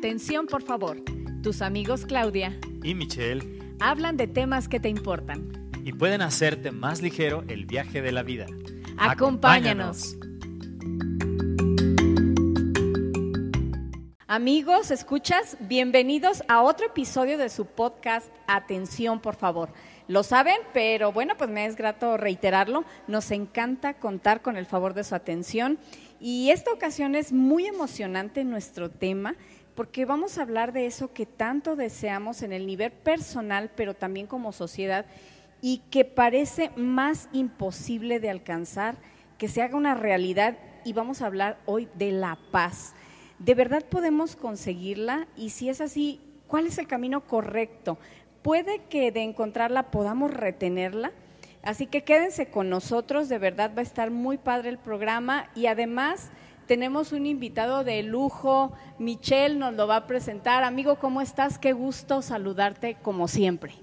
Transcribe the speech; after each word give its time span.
Atención, 0.00 0.46
por 0.46 0.62
favor. 0.62 0.96
Tus 1.42 1.60
amigos 1.60 2.06
Claudia 2.06 2.58
y 2.82 2.94
Michelle 2.94 3.76
hablan 3.80 4.16
de 4.16 4.26
temas 4.26 4.66
que 4.66 4.80
te 4.80 4.88
importan. 4.88 5.70
y 5.84 5.92
pueden 5.92 6.22
hacerte 6.22 6.70
más 6.70 7.02
ligero 7.02 7.44
el 7.48 7.66
viaje 7.66 8.00
de 8.00 8.10
la 8.10 8.22
vida. 8.22 8.46
Acompáñanos. 8.96 10.16
Amigos, 14.26 14.90
¿escuchas? 14.90 15.58
Bienvenidos 15.60 16.44
a 16.48 16.62
otro 16.62 16.86
episodio 16.86 17.36
de 17.36 17.50
su 17.50 17.66
podcast 17.66 18.32
Atención, 18.46 19.20
por 19.20 19.36
favor. 19.36 19.68
Lo 20.08 20.22
saben, 20.22 20.56
pero 20.72 21.12
bueno, 21.12 21.34
pues 21.36 21.50
me 21.50 21.66
es 21.66 21.76
grato 21.76 22.16
reiterarlo. 22.16 22.84
Nos 23.06 23.30
encanta 23.32 23.94
contar 23.94 24.40
con 24.40 24.56
el 24.56 24.64
favor 24.64 24.94
de 24.94 25.04
su 25.04 25.14
atención 25.14 25.78
y 26.20 26.50
esta 26.50 26.72
ocasión 26.72 27.14
es 27.14 27.32
muy 27.32 27.66
emocionante 27.66 28.44
nuestro 28.44 28.90
tema 28.90 29.34
porque 29.74 30.04
vamos 30.04 30.38
a 30.38 30.42
hablar 30.42 30.72
de 30.72 30.86
eso 30.86 31.12
que 31.12 31.26
tanto 31.26 31.76
deseamos 31.76 32.42
en 32.42 32.52
el 32.52 32.66
nivel 32.66 32.92
personal, 32.92 33.70
pero 33.74 33.94
también 33.94 34.26
como 34.26 34.52
sociedad 34.52 35.06
y 35.62 35.78
que 35.90 36.04
parece 36.04 36.70
más 36.76 37.28
imposible 37.32 38.20
de 38.20 38.30
alcanzar, 38.30 38.96
que 39.38 39.48
se 39.48 39.62
haga 39.62 39.76
una 39.76 39.94
realidad 39.94 40.58
y 40.84 40.92
vamos 40.92 41.22
a 41.22 41.26
hablar 41.26 41.58
hoy 41.66 41.88
de 41.94 42.12
la 42.12 42.38
paz. 42.50 42.94
¿De 43.38 43.54
verdad 43.54 43.84
podemos 43.84 44.36
conseguirla? 44.36 45.26
Y 45.36 45.50
si 45.50 45.68
es 45.68 45.80
así, 45.80 46.20
¿cuál 46.46 46.66
es 46.66 46.78
el 46.78 46.86
camino 46.86 47.26
correcto? 47.26 47.98
Puede 48.42 48.82
que 48.90 49.12
de 49.12 49.22
encontrarla 49.22 49.90
podamos 49.90 50.32
retenerla. 50.32 51.12
Así 51.62 51.86
que 51.86 52.04
quédense 52.04 52.48
con 52.48 52.70
nosotros, 52.70 53.28
de 53.28 53.38
verdad 53.38 53.72
va 53.76 53.80
a 53.80 53.82
estar 53.82 54.10
muy 54.10 54.38
padre 54.38 54.70
el 54.70 54.78
programa 54.78 55.50
y 55.54 55.66
además 55.66 56.30
tenemos 56.70 57.10
un 57.10 57.26
invitado 57.26 57.82
de 57.82 58.00
lujo, 58.04 58.72
Michelle 59.00 59.56
nos 59.56 59.74
lo 59.74 59.88
va 59.88 59.96
a 59.96 60.06
presentar. 60.06 60.62
Amigo, 60.62 61.00
¿cómo 61.00 61.20
estás? 61.20 61.58
Qué 61.58 61.72
gusto 61.72 62.22
saludarte 62.22 62.96
como 63.02 63.26
siempre. 63.26 63.74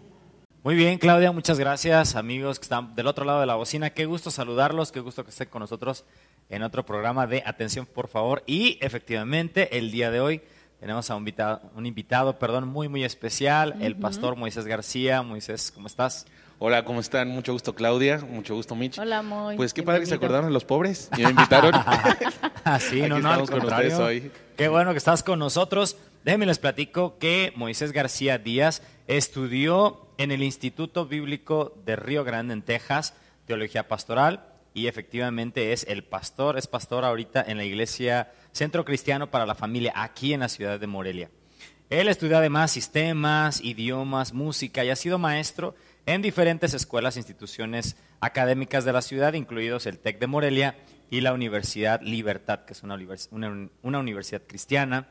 Muy 0.64 0.76
bien, 0.76 0.98
Claudia, 0.98 1.34
muchas 1.34 1.60
gracias, 1.60 2.16
amigos 2.16 2.60
que 2.60 2.64
están 2.64 2.96
del 2.96 3.08
otro 3.08 3.26
lado 3.26 3.42
de 3.42 3.46
la 3.46 3.56
bocina. 3.56 3.90
Qué 3.90 4.06
gusto 4.06 4.32
saludarlos, 4.32 4.94
qué 4.94 5.02
gusto 5.02 5.26
que 5.26 5.32
estén 5.32 5.50
con 5.50 5.60
nosotros 5.60 6.06
en 6.48 6.64
otro 6.64 6.86
programa 6.86 7.28
de 7.28 7.44
Atención, 7.46 7.86
por 7.86 8.08
favor. 8.08 8.42
Y 8.48 8.78
efectivamente, 8.80 9.78
el 9.78 9.92
día 9.92 10.10
de 10.10 10.22
hoy 10.22 10.42
tenemos 10.80 11.10
a 11.10 11.16
un 11.16 11.22
invitado, 11.22 11.62
un 11.76 11.86
invitado 11.86 12.38
perdón, 12.38 12.68
muy, 12.68 12.88
muy 12.88 13.04
especial, 13.04 13.76
el 13.82 13.96
pastor 13.96 14.36
Moisés 14.36 14.66
García. 14.66 15.22
Moisés, 15.24 15.72
¿cómo 15.72 15.88
estás? 15.88 16.26
Hola, 16.60 16.86
¿cómo 16.86 17.00
están? 17.00 17.30
Mucho 17.30 17.54
gusto, 17.54 17.76
Claudia. 17.76 18.18
Mucho 18.18 18.56
gusto, 18.56 18.76
Mitch. 18.76 18.98
Hola, 18.98 19.22
Moy. 19.22 19.56
Pues 19.58 19.74
qué 19.74 19.84
padre 19.84 20.02
que 20.02 20.06
se 20.08 20.16
acordaron 20.16 20.48
de 20.48 20.52
los 20.52 20.66
pobres 20.66 21.10
y 21.16 21.22
me 21.22 21.30
invitaron. 21.30 21.72
Ah, 21.76 22.80
sí, 22.80 23.02
no, 23.02 23.16
Aquí 23.16 23.24
no, 23.24 23.32
al 23.32 23.50
contrario. 23.50 23.98
hoy. 24.00 24.32
Qué 24.56 24.68
bueno 24.68 24.92
que 24.92 24.98
estás 24.98 25.22
con 25.22 25.38
nosotros. 25.38 25.98
Déjenme 26.24 26.48
les 26.48 26.58
platico 26.58 27.20
que 27.20 27.54
Moisés 27.56 27.92
García 27.92 28.40
Díaz 28.40 28.82
estudió 29.06 30.08
en 30.18 30.32
el 30.32 30.42
Instituto 30.42 31.06
Bíblico 31.06 31.74
de 31.86 31.96
Río 31.96 32.24
Grande, 32.24 32.54
en 32.54 32.64
Texas, 32.64 33.14
teología 33.46 33.88
pastoral, 33.88 34.47
y 34.78 34.86
efectivamente 34.86 35.74
es 35.74 35.86
el 35.90 36.04
pastor, 36.04 36.56
es 36.56 36.68
pastor 36.68 37.04
ahorita 37.04 37.44
en 37.48 37.58
la 37.58 37.66
iglesia 37.66 38.32
Centro 38.52 38.86
Cristiano 38.86 39.32
para 39.32 39.48
la 39.48 39.56
Familia, 39.56 39.92
aquí 39.96 40.34
en 40.34 40.42
la 40.42 40.50
ciudad 40.50 40.80
de 40.80 40.86
Morelia. 40.86 41.32
Él 41.90 42.08
estudió 42.08 42.38
además 42.38 42.70
sistemas, 42.70 43.60
idiomas, 43.64 44.34
música 44.34 44.86
y 44.86 44.92
ha 44.92 44.96
sido 44.96 45.18
maestro 45.18 45.74
en 46.06 46.22
diferentes 46.22 46.76
escuelas 46.76 47.16
e 47.16 47.22
instituciones 47.22 47.98
académicas 48.20 48.86
de 48.86 48.94
la 48.94 49.02
ciudad, 49.02 49.34
incluidos 49.34 49.88
el 49.88 49.98
TEC 49.98 50.20
de 50.20 50.28
Morelia 50.28 50.78
y 51.10 51.22
la 51.22 51.34
Universidad 51.34 52.00
Libertad, 52.02 52.66
que 52.66 52.74
es 52.74 52.84
una- 52.84 53.70
una 53.82 54.00
universidad 54.00 54.44
cristiana. 54.46 55.08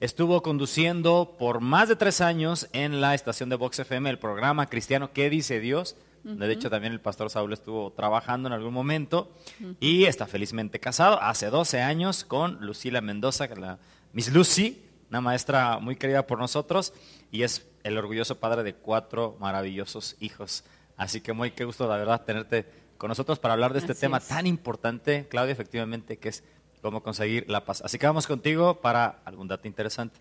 Estuvo 0.00 0.42
conduciendo 0.42 1.36
por 1.38 1.60
más 1.60 1.88
de 1.88 1.94
tres 1.94 2.20
años 2.20 2.68
en 2.72 3.00
la 3.00 3.14
estación 3.14 3.48
de 3.48 3.56
Vox 3.56 3.78
FM 3.78 4.10
el 4.10 4.18
programa 4.18 4.66
cristiano 4.68 5.12
¿Qué 5.12 5.30
dice 5.30 5.60
Dios? 5.60 5.94
De 6.24 6.52
hecho, 6.52 6.68
también 6.70 6.92
el 6.92 7.00
pastor 7.00 7.30
Saúl 7.30 7.52
estuvo 7.52 7.92
trabajando 7.92 8.48
en 8.48 8.52
algún 8.52 8.74
momento 8.74 9.32
y 9.80 10.04
está 10.04 10.26
felizmente 10.26 10.80
casado 10.80 11.20
hace 11.22 11.50
12 11.50 11.80
años 11.80 12.24
con 12.24 12.58
Lucila 12.64 13.00
Mendoza, 13.00 13.48
que 13.48 13.56
la 13.56 13.78
Miss 14.12 14.32
Lucy, 14.32 14.84
una 15.10 15.20
maestra 15.20 15.78
muy 15.78 15.96
querida 15.96 16.26
por 16.26 16.38
nosotros 16.38 16.92
y 17.30 17.42
es 17.42 17.66
el 17.82 17.96
orgulloso 17.96 18.38
padre 18.38 18.62
de 18.62 18.74
cuatro 18.74 19.36
maravillosos 19.40 20.16
hijos. 20.20 20.64
Así 20.96 21.20
que 21.20 21.32
muy 21.32 21.52
qué 21.52 21.64
gusto, 21.64 21.88
la 21.88 21.96
verdad, 21.96 22.24
tenerte 22.24 22.66
con 22.98 23.08
nosotros 23.08 23.38
para 23.38 23.54
hablar 23.54 23.72
de 23.72 23.78
este 23.78 23.92
Así 23.92 24.00
tema 24.02 24.18
es. 24.18 24.28
tan 24.28 24.46
importante, 24.46 25.26
Claudia, 25.28 25.52
efectivamente, 25.52 26.18
que 26.18 26.28
es 26.28 26.42
cómo 26.82 27.02
conseguir 27.02 27.48
la 27.48 27.64
paz. 27.64 27.82
Así 27.84 27.98
que 27.98 28.06
vamos 28.06 28.26
contigo 28.26 28.80
para 28.80 29.20
algún 29.24 29.48
dato 29.48 29.66
interesante. 29.68 30.18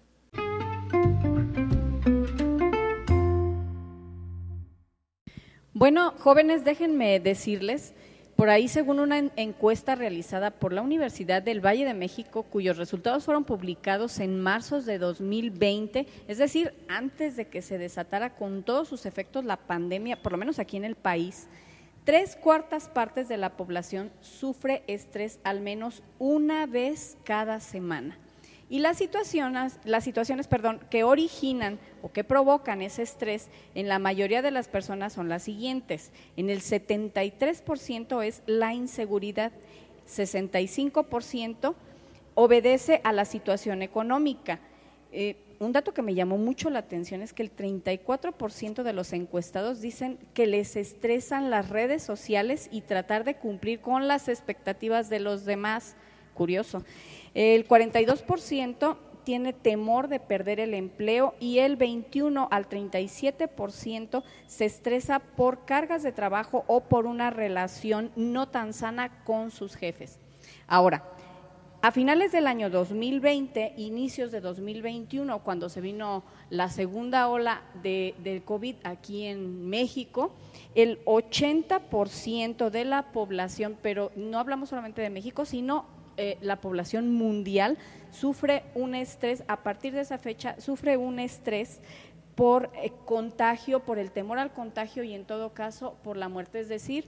Bueno, 5.77 6.15
jóvenes, 6.17 6.63
déjenme 6.65 7.19
decirles, 7.19 7.93
por 8.35 8.49
ahí 8.49 8.67
según 8.67 8.99
una 8.99 9.19
en- 9.19 9.31
encuesta 9.35 9.93
realizada 9.93 10.49
por 10.49 10.73
la 10.73 10.81
Universidad 10.81 11.43
del 11.43 11.63
Valle 11.63 11.85
de 11.85 11.93
México, 11.93 12.41
cuyos 12.41 12.77
resultados 12.77 13.25
fueron 13.25 13.43
publicados 13.43 14.17
en 14.19 14.39
marzo 14.39 14.81
de 14.81 14.97
2020, 14.97 16.07
es 16.27 16.39
decir, 16.39 16.73
antes 16.87 17.35
de 17.35 17.45
que 17.45 17.61
se 17.61 17.77
desatara 17.77 18.33
con 18.33 18.63
todos 18.63 18.87
sus 18.87 19.05
efectos 19.05 19.45
la 19.45 19.57
pandemia, 19.57 20.19
por 20.23 20.31
lo 20.31 20.39
menos 20.39 20.57
aquí 20.57 20.77
en 20.77 20.83
el 20.83 20.95
país, 20.95 21.47
tres 22.05 22.35
cuartas 22.35 22.89
partes 22.89 23.27
de 23.27 23.37
la 23.37 23.55
población 23.55 24.09
sufre 24.21 24.81
estrés 24.87 25.39
al 25.43 25.61
menos 25.61 26.01
una 26.17 26.65
vez 26.65 27.19
cada 27.23 27.59
semana. 27.59 28.17
Y 28.69 28.79
las 28.79 28.97
situaciones, 28.97 29.79
las 29.85 30.03
situaciones 30.03 30.47
perdón, 30.47 30.81
que 30.89 31.03
originan 31.03 31.79
o 32.01 32.11
que 32.11 32.23
provocan 32.23 32.81
ese 32.81 33.03
estrés 33.03 33.49
en 33.75 33.87
la 33.87 33.97
mayoría 33.97 34.41
de 34.41 34.51
las 34.51 34.67
personas 34.67 35.13
son 35.13 35.29
las 35.29 35.43
siguientes. 35.43 36.11
En 36.35 36.49
el 36.49 36.61
73% 36.61 38.25
es 38.25 38.43
la 38.45 38.73
inseguridad, 38.73 39.53
65% 40.07 41.75
obedece 42.35 43.01
a 43.03 43.13
la 43.13 43.25
situación 43.25 43.81
económica. 43.81 44.59
Eh, 45.11 45.37
un 45.59 45.71
dato 45.71 45.93
que 45.93 46.01
me 46.01 46.13
llamó 46.13 46.37
mucho 46.37 46.69
la 46.69 46.79
atención 46.79 47.21
es 47.21 47.33
que 47.33 47.41
el 47.41 47.55
34% 47.55 48.83
de 48.83 48.93
los 48.93 49.13
encuestados 49.13 49.81
dicen 49.81 50.19
que 50.33 50.45
les 50.45 50.75
estresan 50.75 51.49
las 51.49 51.69
redes 51.69 52.03
sociales 52.03 52.69
y 52.71 52.81
tratar 52.81 53.23
de 53.23 53.35
cumplir 53.37 53.79
con 53.79 54.07
las 54.07 54.27
expectativas 54.27 55.09
de 55.09 55.19
los 55.19 55.45
demás. 55.45 55.95
Curioso. 56.35 56.83
El 57.37 57.67
42% 57.67 58.97
tiene 59.23 59.53
temor 59.53 60.07
de 60.07 60.19
perder 60.19 60.59
el 60.59 60.73
empleo 60.73 61.35
y 61.39 61.59
el 61.59 61.75
21 61.75 62.47
al 62.49 62.67
37% 62.67 64.23
se 64.47 64.65
estresa 64.65 65.19
por 65.19 65.63
cargas 65.63 66.01
de 66.01 66.11
trabajo 66.11 66.63
o 66.65 66.85
por 66.85 67.05
una 67.05 67.29
relación 67.29 68.11
no 68.15 68.47
tan 68.47 68.73
sana 68.73 69.23
con 69.23 69.51
sus 69.51 69.75
jefes. 69.75 70.17
Ahora, 70.65 71.03
a 71.83 71.91
finales 71.91 72.31
del 72.31 72.47
año 72.47 72.71
2020, 72.71 73.75
inicios 73.77 74.31
de 74.31 74.41
2021, 74.41 75.43
cuando 75.43 75.69
se 75.69 75.79
vino 75.79 76.23
la 76.49 76.71
segunda 76.71 77.29
ola 77.29 77.61
de, 77.83 78.15
del 78.23 78.41
COVID 78.41 78.77
aquí 78.83 79.25
en 79.25 79.69
México, 79.69 80.33
el 80.73 81.05
80% 81.05 82.71
de 82.71 82.83
la 82.83 83.11
población, 83.11 83.77
pero 83.79 84.11
no 84.15 84.39
hablamos 84.39 84.69
solamente 84.69 85.03
de 85.03 85.11
México, 85.11 85.45
sino 85.45 85.85
eh, 86.17 86.37
la 86.41 86.61
población 86.61 87.13
mundial, 87.13 87.77
sufre 88.11 88.63
un 88.75 88.95
estrés, 88.95 89.43
a 89.47 89.63
partir 89.63 89.93
de 89.93 90.01
esa 90.01 90.17
fecha, 90.17 90.59
sufre 90.59 90.97
un 90.97 91.19
estrés 91.19 91.79
por 92.35 92.71
eh, 92.75 92.91
contagio, 93.05 93.81
por 93.81 93.99
el 93.99 94.11
temor 94.11 94.39
al 94.39 94.51
contagio 94.51 95.03
y 95.03 95.13
en 95.13 95.25
todo 95.25 95.53
caso 95.53 95.97
por 96.03 96.17
la 96.17 96.29
muerte, 96.29 96.59
es 96.59 96.69
decir, 96.69 97.05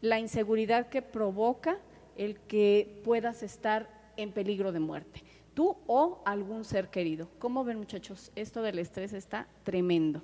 la 0.00 0.18
inseguridad 0.18 0.88
que 0.88 1.02
provoca 1.02 1.78
el 2.16 2.38
que 2.40 3.00
puedas 3.04 3.42
estar 3.42 3.88
en 4.16 4.32
peligro 4.32 4.72
de 4.72 4.80
muerte, 4.80 5.22
tú 5.54 5.76
o 5.86 6.22
algún 6.24 6.64
ser 6.64 6.88
querido. 6.88 7.28
¿Cómo 7.38 7.64
ven 7.64 7.78
muchachos? 7.78 8.32
Esto 8.36 8.62
del 8.62 8.78
estrés 8.78 9.12
está 9.12 9.48
tremendo. 9.64 10.22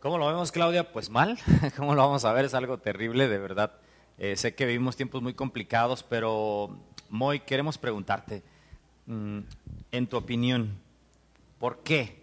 ¿Cómo 0.00 0.16
lo 0.18 0.26
vemos, 0.28 0.50
Claudia? 0.52 0.92
Pues 0.92 1.10
mal. 1.10 1.38
¿Cómo 1.76 1.94
lo 1.94 2.02
vamos 2.02 2.24
a 2.24 2.32
ver? 2.32 2.44
Es 2.46 2.54
algo 2.54 2.78
terrible, 2.78 3.28
de 3.28 3.38
verdad. 3.38 3.72
Eh, 4.18 4.36
sé 4.36 4.54
que 4.54 4.66
vivimos 4.66 4.96
tiempos 4.96 5.22
muy 5.22 5.34
complicados, 5.34 6.02
pero 6.02 6.78
Moy, 7.08 7.40
queremos 7.40 7.76
preguntarte, 7.78 8.42
mm, 9.06 9.38
en 9.92 10.06
tu 10.06 10.16
opinión, 10.16 10.78
¿por 11.58 11.82
qué 11.82 12.18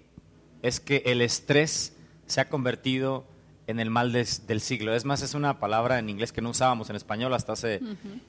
es 0.62 0.79
que 0.79 1.03
el 1.06 1.21
estrés 1.21 1.95
se 2.25 2.41
ha 2.41 2.50
convertido 2.50 3.25
en 3.68 3.79
el 3.79 3.89
mal 3.89 4.12
des- 4.12 4.47
del 4.47 4.62
siglo? 4.62 4.94
Es 4.95 5.06
más, 5.06 5.21
es 5.21 5.33
una 5.33 5.59
palabra 5.59 6.00
en 6.00 6.09
inglés 6.09 6.31
que 6.31 6.41
no 6.41 6.50
usábamos 6.51 6.89
en 6.89 6.95
español 6.95 7.33
hasta 7.33 7.53
hace, 7.53 7.81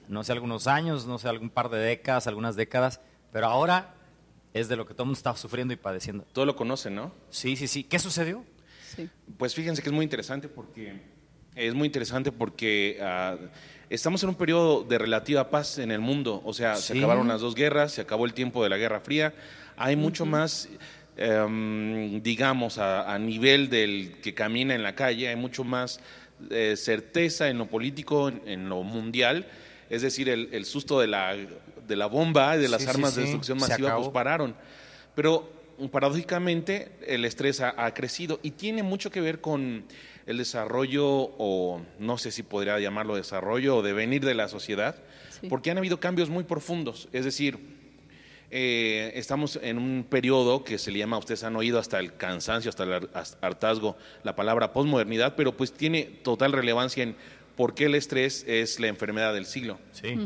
no 0.08 0.24
sé, 0.24 0.32
algunos 0.32 0.66
años, 0.66 1.06
no 1.06 1.18
sé, 1.18 1.28
algún 1.28 1.50
par 1.50 1.68
de 1.70 1.78
décadas, 1.78 2.26
algunas 2.26 2.56
décadas, 2.56 3.00
pero 3.32 3.46
ahora 3.46 3.94
es 4.54 4.68
de 4.68 4.76
lo 4.76 4.86
que 4.86 4.94
todo 4.94 5.04
el 5.04 5.08
mundo 5.08 5.18
está 5.18 5.34
sufriendo 5.36 5.72
y 5.72 5.76
padeciendo. 5.76 6.24
Todo 6.32 6.44
lo 6.46 6.56
conocen, 6.56 6.94
¿no? 6.94 7.12
Sí, 7.30 7.54
sí, 7.56 7.66
sí. 7.68 7.84
¿Qué 7.84 7.98
sucedió? 7.98 8.44
Sí. 8.96 9.08
Pues 9.36 9.54
fíjense 9.54 9.82
que 9.82 9.88
es 9.88 9.94
muy 9.94 10.04
interesante 10.04 10.48
porque 10.48 10.94
Es 11.54 11.74
muy 11.74 11.86
interesante 11.86 12.30
porque 12.32 12.98
ah, 13.02 13.36
estamos 13.90 14.22
en 14.22 14.28
un 14.30 14.34
periodo 14.36 14.84
de 14.84 14.96
relativa 14.98 15.50
paz 15.50 15.78
en 15.78 15.90
el 15.90 16.00
mundo. 16.00 16.40
O 16.44 16.52
sea, 16.52 16.76
se 16.76 16.96
acabaron 16.96 17.26
las 17.28 17.40
dos 17.40 17.54
guerras, 17.54 17.92
se 17.92 18.00
acabó 18.00 18.26
el 18.26 18.32
tiempo 18.32 18.62
de 18.62 18.70
la 18.70 18.76
Guerra 18.76 19.00
Fría. 19.00 19.34
Hay 19.76 19.96
mucho 19.96 20.24
más, 20.24 20.68
em, 21.16 22.22
digamos, 22.22 22.78
a, 22.78 23.12
a 23.12 23.18
nivel 23.18 23.68
del 23.70 24.20
que 24.22 24.34
camina 24.34 24.74
en 24.74 24.82
la 24.82 24.94
calle, 24.94 25.28
hay 25.28 25.36
mucho 25.36 25.64
más 25.64 26.00
eh, 26.50 26.74
certeza 26.76 27.48
en 27.48 27.58
lo 27.58 27.66
político, 27.66 28.28
en, 28.28 28.42
en 28.46 28.68
lo 28.68 28.82
mundial. 28.84 29.46
Es 29.90 30.02
decir, 30.02 30.28
el, 30.28 30.48
el 30.52 30.64
susto 30.64 31.00
de 31.00 31.08
la, 31.08 31.34
de 31.34 31.96
la 31.96 32.06
bomba 32.06 32.56
y 32.56 32.60
de 32.60 32.68
las 32.68 32.82
Sí, 32.82 32.86
sí, 32.86 32.90
armas 32.94 33.14
de 33.16 33.22
destrucción 33.22 33.58
masiva 33.58 33.96
pues 33.96 34.08
pararon. 34.10 34.54
Pero 35.14 35.57
paradójicamente 35.90 36.90
el 37.06 37.24
estrés 37.24 37.60
ha, 37.60 37.74
ha 37.84 37.94
crecido 37.94 38.40
y 38.42 38.50
tiene 38.52 38.82
mucho 38.82 39.10
que 39.10 39.20
ver 39.20 39.40
con 39.40 39.84
el 40.26 40.38
desarrollo 40.38 41.06
o 41.06 41.80
no 42.00 42.18
sé 42.18 42.30
si 42.32 42.42
podría 42.42 42.78
llamarlo 42.80 43.14
desarrollo 43.16 43.76
o 43.76 43.82
devenir 43.82 44.24
de 44.24 44.34
la 44.34 44.48
sociedad, 44.48 44.96
Sí. 45.40 45.46
porque 45.48 45.70
han 45.70 45.78
habido 45.78 46.00
cambios 46.00 46.28
muy 46.30 46.42
profundos. 46.44 47.08
Es 47.12 47.24
decir, 47.24 47.58
eh, 48.50 49.12
estamos 49.14 49.58
en 49.62 49.78
un 49.78 50.04
periodo 50.08 50.64
que 50.64 50.78
se 50.78 50.90
le 50.90 50.98
llama, 50.98 51.18
ustedes 51.18 51.44
han 51.44 51.54
oído 51.54 51.78
hasta 51.78 51.98
el 51.98 52.16
cansancio, 52.16 52.70
hasta 52.70 52.84
el 52.84 53.08
hartazgo, 53.40 53.96
la 54.24 54.34
palabra 54.34 54.72
posmodernidad, 54.72 55.36
pero 55.36 55.56
pues 55.56 55.72
tiene 55.72 56.04
total 56.04 56.52
relevancia 56.52 57.02
en 57.04 57.14
por 57.56 57.74
qué 57.74 57.84
el 57.86 57.94
estrés 57.94 58.44
es 58.48 58.80
la 58.80 58.86
enfermedad 58.88 59.34
del 59.34 59.44
siglo 59.46 59.78
Sí. 59.92 60.16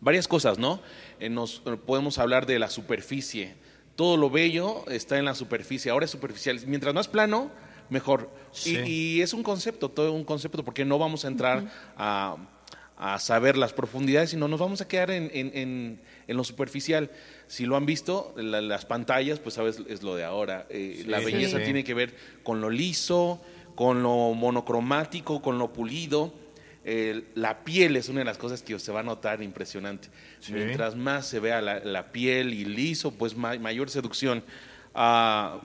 varias 0.00 0.28
cosas, 0.28 0.58
¿no? 0.58 0.80
Eh, 1.18 1.28
nos 1.30 1.62
eh, 1.64 1.76
podemos 1.84 2.18
hablar 2.18 2.44
de 2.46 2.58
la 2.58 2.68
superficie. 2.68 3.54
Todo 3.96 4.16
lo 4.16 4.30
bello 4.30 4.84
está 4.88 5.18
en 5.18 5.24
la 5.24 5.34
superficie. 5.34 5.90
Ahora 5.90 6.04
es 6.04 6.10
superficial. 6.10 6.60
Mientras 6.66 6.94
más 6.94 7.08
plano, 7.08 7.50
mejor. 7.90 8.30
Y- 8.52 8.58
Sí. 8.58 8.76
Y, 8.86 9.20
es 9.22 9.32
un 9.32 9.42
concepto, 9.42 9.90
todo 9.90 10.12
un 10.12 10.24
concepto, 10.24 10.64
porque 10.64 10.84
no 10.84 10.98
vamos 10.98 11.24
a 11.24 11.28
entrar 11.28 11.64
a, 11.96 12.36
a 12.98 13.18
saber 13.18 13.56
las 13.56 13.72
profundidades, 13.72 14.30
sino 14.30 14.48
nos 14.48 14.60
vamos 14.60 14.80
a 14.80 14.88
quedar 14.88 15.10
en, 15.10 15.30
en- 15.34 15.50
en- 15.54 16.00
en 16.26 16.36
lo 16.36 16.44
superficial. 16.44 17.10
Si 17.46 17.64
lo 17.66 17.76
han 17.76 17.86
visto, 17.86 18.34
la- 18.36 18.60
las 18.60 18.84
pantallas, 18.86 19.38
pues 19.38 19.54
sabes, 19.54 19.80
es 19.88 20.02
lo 20.02 20.14
de 20.14 20.24
ahora. 20.24 20.66
Eh, 20.70 21.04
la 21.06 21.20
belleza 21.20 21.58
sí. 21.58 21.64
tiene 21.64 21.82
que 21.84 21.94
ver 21.94 22.14
con 22.42 22.60
lo 22.60 22.68
liso, 22.70 23.42
con 23.74 24.02
lo 24.02 24.32
monocromático, 24.34 25.40
con 25.42 25.58
lo 25.58 25.72
pulido. 25.72 26.32
Eh, 26.88 27.24
la 27.34 27.64
piel 27.64 27.96
es 27.96 28.08
una 28.08 28.20
de 28.20 28.24
las 28.26 28.38
cosas 28.38 28.62
que 28.62 28.78
se 28.78 28.92
va 28.92 29.00
a 29.00 29.02
notar 29.02 29.42
impresionante. 29.42 30.08
Sí. 30.38 30.52
Mientras 30.52 30.94
más 30.94 31.26
se 31.26 31.40
vea 31.40 31.60
la, 31.60 31.80
la 31.80 32.12
piel 32.12 32.54
y 32.54 32.64
liso, 32.64 33.10
pues 33.10 33.36
ma- 33.36 33.58
mayor 33.58 33.90
seducción. 33.90 34.44
Ah, 34.94 35.58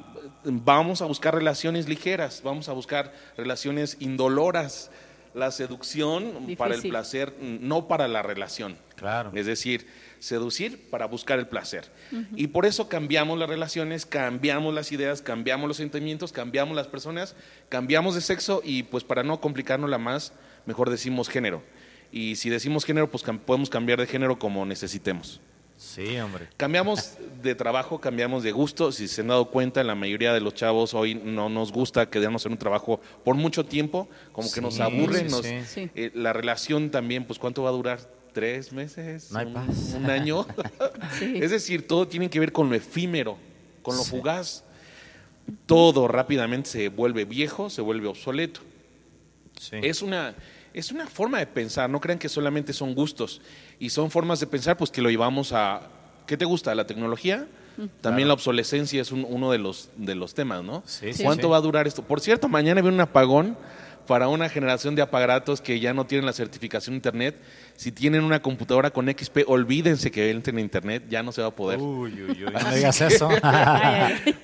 vamos 0.44 1.02
a 1.02 1.06
buscar 1.06 1.36
relaciones 1.36 1.88
ligeras, 1.88 2.42
vamos 2.44 2.70
a 2.70 2.74
buscar 2.74 3.14
relaciones 3.38 3.98
indoloras. 4.00 4.90
La 5.34 5.50
seducción 5.52 6.34
para 6.58 6.74
el 6.76 6.82
placer, 6.90 7.34
no 7.40 7.88
para 7.88 8.10
la 8.10 8.22
relación. 8.22 8.76
Claro. 9.02 9.32
Es 9.34 9.46
decir, 9.48 9.88
seducir 10.20 10.90
para 10.90 11.08
buscar 11.08 11.40
el 11.40 11.48
placer. 11.48 11.92
Y 12.36 12.48
por 12.48 12.66
eso 12.66 12.88
cambiamos 12.88 13.38
las 13.38 13.50
relaciones, 13.50 14.06
cambiamos 14.06 14.74
las 14.74 14.92
ideas, 14.92 15.22
cambiamos 15.22 15.68
los 15.68 15.78
sentimientos, 15.78 16.32
cambiamos 16.32 16.76
las 16.76 16.88
personas, 16.88 17.36
cambiamos 17.68 18.16
de 18.16 18.22
sexo 18.22 18.62
y 18.64 18.84
pues 18.84 19.04
para 19.04 19.24
no 19.24 19.42
complicárnosla 19.42 19.98
más, 19.98 20.34
mejor 20.68 20.90
decimos 20.90 21.28
género. 21.30 21.64
Y 22.12 22.36
si 22.36 22.50
decimos 22.50 22.86
género, 22.86 23.10
pues 23.10 23.26
cam- 23.26 23.40
podemos 23.40 23.70
cambiar 23.70 24.00
de 24.00 24.06
género 24.06 24.38
como 24.38 24.66
necesitemos. 24.66 25.42
Sí, 25.78 26.20
hombre. 26.20 26.48
Cambiamos 26.58 27.18
de 27.42 27.56
trabajo, 27.56 28.00
cambiamos 28.00 28.44
de 28.44 28.52
gusto. 28.52 28.92
Si 28.92 29.08
se 29.08 29.22
han 29.22 29.30
dado 29.30 29.50
cuenta, 29.50 29.84
la 29.84 29.96
mayoría 29.96 30.32
de 30.32 30.42
los 30.42 30.54
chavos 30.54 30.94
hoy 30.94 31.16
no 31.16 31.50
nos 31.50 31.72
gusta 31.72 32.08
quedarnos 32.12 32.46
en 32.46 32.52
un 32.52 32.58
trabajo 32.60 33.02
por 33.24 33.34
mucho 33.36 33.66
tiempo, 33.66 34.08
como 34.32 34.52
que 34.52 34.62
nos 34.62 34.80
aburre. 34.80 35.20
sí, 35.28 35.32
nos- 35.32 35.44
sí. 35.46 35.62
Sí. 35.66 35.90
eh, 35.96 36.12
la 36.14 36.34
relación 36.34 36.92
también, 36.92 37.24
pues 37.26 37.40
¿cuánto 37.40 37.64
va 37.64 37.70
a 37.70 37.74
durar? 37.74 38.21
¿Tres 38.34 38.72
meses? 38.72 39.32
No 39.32 39.40
hay 39.40 39.46
¿Un, 39.48 39.54
paz. 39.54 39.94
un 39.96 40.10
año? 40.10 40.46
Sí. 41.20 41.40
Es 41.42 41.52
decir, 41.52 41.88
todo 41.88 42.08
tiene 42.08 42.30
que 42.30 42.40
ver 42.40 42.52
con 42.52 42.70
lo 42.70 42.76
efímero, 42.76 43.38
con 43.82 43.98
lo 43.98 44.04
fugaz. 44.04 44.64
Todo 45.66 46.08
rápidamente 46.08 46.70
se 46.70 46.90
vuelve 46.90 47.26
viejo, 47.26 47.70
se 47.70 47.82
vuelve 47.82 48.08
obsoleto. 48.08 48.62
Sí. 49.60 49.78
Es 49.82 50.02
una, 50.02 50.34
es 50.74 50.92
una 50.92 51.08
forma 51.08 51.40
de 51.40 51.48
pensar, 51.48 51.90
no 51.90 52.00
crean 52.00 52.20
que 52.20 52.30
solamente 52.30 52.74
son 52.74 52.96
gustos. 52.96 53.42
Y 53.80 53.90
son 53.90 54.12
formas 54.12 54.40
de 54.40 54.48
pensar, 54.48 54.78
pues 54.78 54.92
que 54.92 55.02
lo 55.02 55.10
llevamos 55.10 55.52
a. 55.52 55.82
¿Qué 56.28 56.38
te 56.38 56.46
gusta? 56.46 56.74
¿La 56.76 56.86
tecnología? 56.88 57.48
También 58.02 58.28
la 58.28 58.36
obsolescencia 58.36 59.02
es 59.02 59.12
un- 59.12 59.26
uno 59.28 59.52
de 59.52 59.58
los, 59.58 59.90
de 59.96 60.14
los 60.14 60.34
temas, 60.34 60.64
¿no? 60.64 60.84
¿Cuánto 61.24 61.50
va 61.50 61.58
a 61.58 61.62
durar 61.62 61.88
esto? 61.88 62.04
Por 62.04 62.20
cierto, 62.22 62.48
mañana 62.48 62.80
viene 62.82 62.96
un 62.96 63.02
apagón 63.02 63.58
para 64.08 64.28
una 64.28 64.50
generación 64.50 64.96
de 64.96 65.02
aparatos 65.02 65.62
que 65.62 65.80
ya 65.80 65.94
no 65.94 66.06
tienen 66.06 66.26
la 66.26 66.34
certificación 66.34 66.96
Internet. 66.96 67.36
Si 67.76 67.92
tienen 67.92 68.24
una 68.24 68.42
computadora 68.42 68.92
con 68.92 69.08
XP, 69.08 69.40
olvídense 69.48 70.12
que 70.12 70.30
entren 70.30 70.58
a 70.58 70.62
Internet, 70.62 71.04
ya 71.10 71.24
no 71.24 71.32
se 71.32 71.42
va 71.42 71.48
a 71.48 71.56
poder. 71.56 71.80
Uy, 71.80 72.12
uy, 72.22 72.44
uy. 72.44 72.54
No 72.54 72.72
digas 72.74 73.02
eso. 73.02 73.30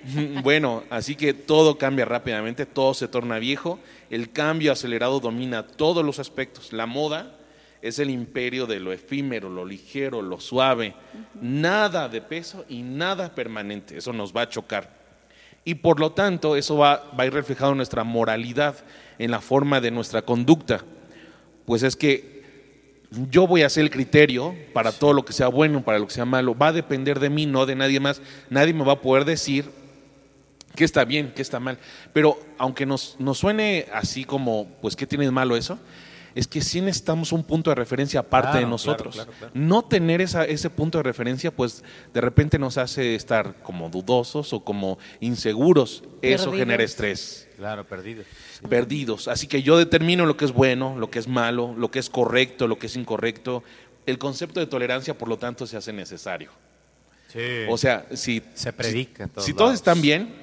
Bueno, 0.43 0.83
así 0.89 1.15
que 1.15 1.33
todo 1.33 1.77
cambia 1.77 2.05
rápidamente, 2.05 2.65
todo 2.65 2.93
se 2.93 3.07
torna 3.07 3.39
viejo, 3.39 3.79
el 4.09 4.31
cambio 4.31 4.71
acelerado 4.71 5.19
domina 5.19 5.67
todos 5.67 6.05
los 6.05 6.19
aspectos. 6.19 6.73
La 6.73 6.85
moda 6.85 7.35
es 7.81 7.99
el 7.99 8.09
imperio 8.09 8.65
de 8.65 8.79
lo 8.79 8.91
efímero, 8.91 9.49
lo 9.49 9.65
ligero, 9.65 10.21
lo 10.21 10.39
suave, 10.39 10.95
nada 11.41 12.09
de 12.09 12.21
peso 12.21 12.65
y 12.69 12.81
nada 12.81 13.33
permanente, 13.35 13.97
eso 13.97 14.13
nos 14.13 14.35
va 14.35 14.43
a 14.43 14.49
chocar. 14.49 14.97
Y 15.63 15.75
por 15.75 15.99
lo 15.99 16.13
tanto, 16.13 16.55
eso 16.55 16.77
va, 16.77 17.11
va 17.17 17.23
a 17.23 17.27
ir 17.27 17.33
reflejado 17.33 17.71
en 17.71 17.77
nuestra 17.77 18.03
moralidad, 18.05 18.75
en 19.19 19.31
la 19.31 19.41
forma 19.41 19.81
de 19.81 19.91
nuestra 19.91 20.21
conducta. 20.21 20.83
Pues 21.65 21.83
es 21.83 21.95
que 21.95 22.37
yo 23.29 23.47
voy 23.47 23.63
a 23.63 23.69
ser 23.69 23.83
el 23.83 23.89
criterio 23.89 24.55
para 24.73 24.91
todo 24.91 25.13
lo 25.13 25.23
que 25.23 25.33
sea 25.33 25.47
bueno, 25.47 25.83
para 25.83 25.99
lo 25.99 26.07
que 26.07 26.13
sea 26.13 26.25
malo. 26.25 26.57
Va 26.57 26.67
a 26.67 26.73
depender 26.73 27.19
de 27.19 27.29
mí, 27.29 27.45
no 27.45 27.65
de 27.65 27.75
nadie 27.75 27.99
más. 27.99 28.21
Nadie 28.49 28.73
me 28.73 28.83
va 28.83 28.93
a 28.93 29.01
poder 29.01 29.25
decir 29.25 29.69
qué 30.75 30.83
está 30.83 31.05
bien, 31.05 31.31
qué 31.35 31.41
está 31.41 31.59
mal. 31.59 31.77
Pero 32.13 32.39
aunque 32.57 32.85
nos, 32.85 33.15
nos 33.19 33.37
suene 33.37 33.87
así 33.93 34.23
como, 34.23 34.67
pues, 34.81 34.95
¿qué 34.95 35.07
tiene 35.07 35.25
de 35.25 35.31
malo 35.31 35.55
eso? 35.55 35.79
Es 36.37 36.47
que 36.47 36.61
sí 36.61 36.81
necesitamos 36.81 37.31
un 37.31 37.43
punto 37.43 37.71
de 37.71 37.75
referencia 37.75 38.19
aparte 38.19 38.51
Claro, 38.51 38.65
de 38.65 38.69
nosotros. 38.69 39.15
claro, 39.15 39.31
claro, 39.31 39.51
claro. 39.53 39.67
No 39.67 39.83
tener 39.85 40.21
esa, 40.21 40.45
ese 40.45 40.69
punto 40.69 40.99
de 40.99 41.03
referencia, 41.03 41.49
pues 41.49 41.83
de 42.13 42.21
repente 42.21 42.59
nos 42.59 42.77
hace 42.77 43.15
estar 43.15 43.55
como 43.63 43.89
dudosos 43.89 44.53
o 44.53 44.59
como 44.63 44.99
inseguros. 45.19 46.03
Eso 46.21 46.45
Perdidos. 46.45 46.55
genera 46.59 46.83
estrés 46.83 47.47
Claro, 47.57 47.85
perdido. 47.87 48.23
perdidos. 48.69 49.27
Así 49.27 49.47
que 49.47 49.63
yo 49.63 49.77
determino 49.79 50.27
lo 50.27 50.37
que 50.37 50.45
es 50.45 50.51
bueno, 50.53 50.95
lo 50.97 51.09
que 51.09 51.17
es 51.17 51.27
malo, 51.27 51.73
lo 51.75 51.89
que 51.89 51.97
es 51.97 52.09
correcto, 52.09 52.67
lo 52.67 52.77
que 52.77 52.85
es 52.85 52.95
incorrecto. 52.95 53.63
El 54.05 54.19
concepto 54.19 54.59
de 54.59 54.67
tolerancia, 54.67 55.17
por 55.17 55.27
lo 55.29 55.37
tanto, 55.37 55.65
se 55.65 55.75
hace 55.75 55.91
necesario. 55.91 56.51
Sí. 57.33 57.39
O 57.67 57.77
sea, 57.77 58.05
si, 58.13 58.41
Se 58.53 58.71
predica 58.71 59.25
si, 59.25 59.29
todos 59.31 59.45
si 59.45 59.53
todos 59.53 59.73
están 59.73 60.01
bien, 60.01 60.33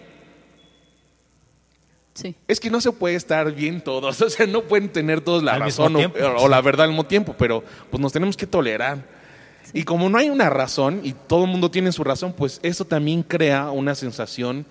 Sí. 2.14 2.34
es 2.46 2.60
que 2.60 2.70
no 2.70 2.80
se 2.80 2.92
puede 2.92 3.16
estar 3.16 3.52
bien 3.52 3.80
todos. 3.82 4.20
O 4.22 4.30
sea, 4.30 4.46
no 4.46 4.62
pueden 4.62 4.88
tener 4.88 5.20
todos 5.20 5.42
la 5.42 5.54
Al 5.54 5.60
razón 5.62 5.96
o, 5.96 5.98
tiempo. 5.98 6.18
o 6.38 6.48
la 6.48 6.60
verdad 6.60 6.84
al 6.84 6.90
mismo 6.90 7.04
tiempo, 7.06 7.34
pero 7.36 7.64
pues 7.90 8.00
nos 8.00 8.12
tenemos 8.12 8.36
que 8.36 8.46
tolerar. 8.46 8.98
Y 9.72 9.82
como 9.82 10.08
no 10.08 10.18
hay 10.18 10.30
una 10.30 10.48
razón 10.50 11.00
y 11.02 11.12
todo 11.14 11.44
el 11.44 11.50
mundo 11.50 11.70
tiene 11.70 11.90
su 11.90 12.04
razón, 12.04 12.32
pues 12.34 12.60
eso 12.62 12.84
también 12.84 13.22
crea 13.24 13.70
una 13.70 13.94
sensación 13.94 14.64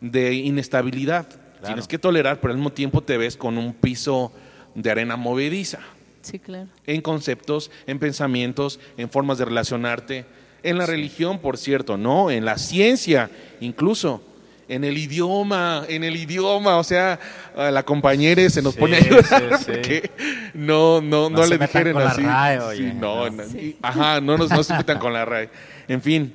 de 0.00 0.34
inestabilidad. 0.34 1.26
Tienes 1.64 1.86
que 1.88 1.98
tolerar, 1.98 2.40
pero 2.40 2.52
al 2.52 2.56
mismo 2.58 2.72
tiempo 2.72 3.02
te 3.02 3.16
ves 3.18 3.36
con 3.36 3.56
un 3.58 3.72
piso 3.74 4.32
de 4.74 4.90
arena 4.90 5.16
movediza 5.16 5.78
Sí, 6.22 6.38
claro. 6.38 6.68
en 6.86 7.00
conceptos, 7.02 7.70
en 7.86 7.98
pensamientos, 7.98 8.78
en 8.96 9.08
formas 9.10 9.38
de 9.38 9.44
relacionarte, 9.46 10.24
en 10.62 10.78
la 10.78 10.86
religión, 10.86 11.38
por 11.38 11.56
cierto, 11.58 11.96
no, 11.96 12.30
en 12.30 12.44
la 12.44 12.58
ciencia, 12.58 13.30
incluso 13.60 14.22
en 14.70 14.84
el 14.84 14.96
idioma, 14.96 15.84
en 15.88 16.04
el 16.04 16.16
idioma, 16.16 16.76
o 16.78 16.84
sea, 16.84 17.18
a 17.56 17.70
la 17.70 17.82
compañera 17.82 18.48
se 18.48 18.62
nos 18.62 18.74
Sí, 18.74 18.80
pone 18.80 18.96
a 18.96 19.00
llorar 19.00 19.58
sí, 19.58 19.64
sí. 19.64 19.64
porque 19.66 20.10
no, 20.54 21.00
no, 21.00 21.28
no, 21.28 21.38
No 21.38 21.46
le 21.46 21.58
dijeron 21.58 21.96
así. 22.00 22.22
RAE, 22.22 22.60
oye, 22.60 22.94
no, 22.94 23.28
no. 23.30 23.42
ajá, 23.82 24.20
no, 24.20 24.36
nos- 24.38 24.50
no 24.50 24.62
se 24.62 24.74
metan 24.76 24.98
con 24.98 25.12
la 25.12 25.24
RAE. 25.24 25.50
En 25.88 26.00
fin, 26.00 26.32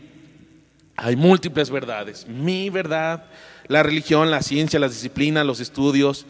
hay 0.98 1.16
múltiples 1.16 1.70
verdades. 1.70 2.28
Mi 2.28 2.70
verdad, 2.70 3.26
la 3.68 3.84
religión, 3.84 4.30
la 4.32 4.42
ciencia, 4.42 4.80
las 4.80 4.92
disciplinas, 4.92 5.46
los 5.46 5.60
estudios, 5.60 6.26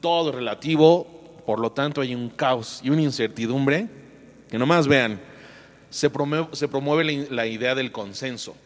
todo 0.00 0.32
relativo. 0.32 1.06
Por 1.46 1.58
lo 1.60 1.72
tanto, 1.72 2.00
hay 2.00 2.14
un 2.14 2.28
caos 2.28 2.80
y 2.82 2.90
una 2.90 3.02
incertidumbre 3.02 3.86
que 4.50 4.58
nomás 4.58 4.86
vean, 4.88 5.20
se 5.90 6.10
promueve, 6.10 6.48
se 6.52 6.68
promueve 6.68 7.04
la, 7.04 7.24
la 7.30 7.46
idea 7.46 7.74
del 7.74 7.92
consenso. 7.92 8.56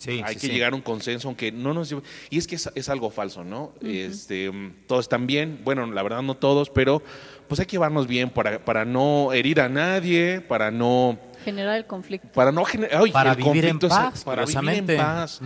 Sí, 0.00 0.22
hay 0.24 0.32
sí, 0.34 0.40
que 0.40 0.46
sí. 0.46 0.52
llegar 0.54 0.72
a 0.72 0.76
un 0.76 0.80
consenso, 0.80 1.28
aunque 1.28 1.52
no 1.52 1.74
nos 1.74 1.90
lleve- 1.90 2.02
Y 2.30 2.38
es 2.38 2.46
que 2.46 2.54
es, 2.56 2.70
es 2.74 2.88
algo 2.88 3.10
falso, 3.10 3.44
¿no? 3.44 3.72
este, 3.82 4.50
todos 4.86 5.04
están 5.04 5.26
bien, 5.26 5.60
bueno, 5.62 5.84
la 5.86 6.02
verdad 6.02 6.22
no 6.22 6.36
todos, 6.36 6.70
pero 6.70 7.02
pues 7.48 7.60
hay 7.60 7.66
que 7.66 7.72
llevarnos 7.72 8.06
bien 8.06 8.30
para, 8.30 8.64
para 8.64 8.86
no 8.86 9.32
herir 9.34 9.60
a 9.60 9.68
nadie, 9.68 10.40
para 10.40 10.70
no 10.70 11.18
Generar 11.44 11.76
el 11.76 11.84
conflicto. 11.84 12.28
para 12.32 12.50
no 12.50 12.64
generar 12.64 13.02
Para 13.12 13.32
el 13.32 13.36
vivir 13.36 13.66
en 13.66 13.78
conflicto 13.78 13.86
es- 13.88 13.92
paz, 13.92 14.24
para 14.24 14.44
vivir 14.46 14.90
en 14.90 14.96
paz 14.96 15.40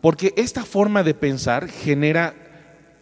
porque 0.00 0.32
esta 0.36 0.64
forma 0.64 1.02
de 1.02 1.12
pensar 1.12 1.68
genera 1.68 2.34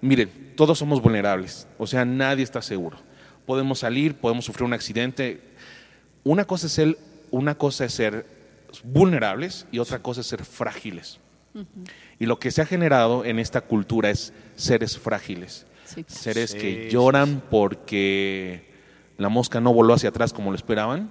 miren 0.00 0.52
todos 0.56 0.78
somos 0.78 1.00
vulnerables 1.00 1.68
o 1.78 1.86
sea 1.86 2.04
nadie 2.04 2.42
está 2.42 2.60
seguro 2.62 2.96
podemos 3.46 3.78
salir, 3.78 4.14
podemos 4.14 4.44
sufrir 4.44 4.64
un 4.64 4.72
accidente. 4.74 5.40
Una 6.22 6.44
cosa 6.44 6.66
es 6.66 6.72
ser, 6.72 6.98
una 7.30 7.54
cosa 7.54 7.86
es 7.86 7.94
ser 7.94 8.26
vulnerables 8.84 9.66
y 9.72 9.78
otra 9.78 10.00
cosa 10.00 10.20
es 10.20 10.26
ser 10.26 10.44
frágiles. 10.44 11.18
Y 12.20 12.26
lo 12.26 12.38
que 12.38 12.50
se 12.50 12.62
ha 12.62 12.66
generado 12.66 13.24
en 13.24 13.38
esta 13.38 13.62
cultura 13.62 14.10
es 14.10 14.32
seres 14.54 14.96
frágiles, 14.98 15.66
Sí. 15.84 16.04
seres 16.06 16.50
Sí, 16.50 16.58
que 16.58 16.84
sí, 16.84 16.90
lloran 16.90 17.42
porque 17.50 18.70
la 19.16 19.28
mosca 19.28 19.60
no 19.60 19.72
voló 19.72 19.94
hacia 19.94 20.10
atrás 20.10 20.32
como 20.32 20.50
lo 20.50 20.56
esperaban, 20.56 21.10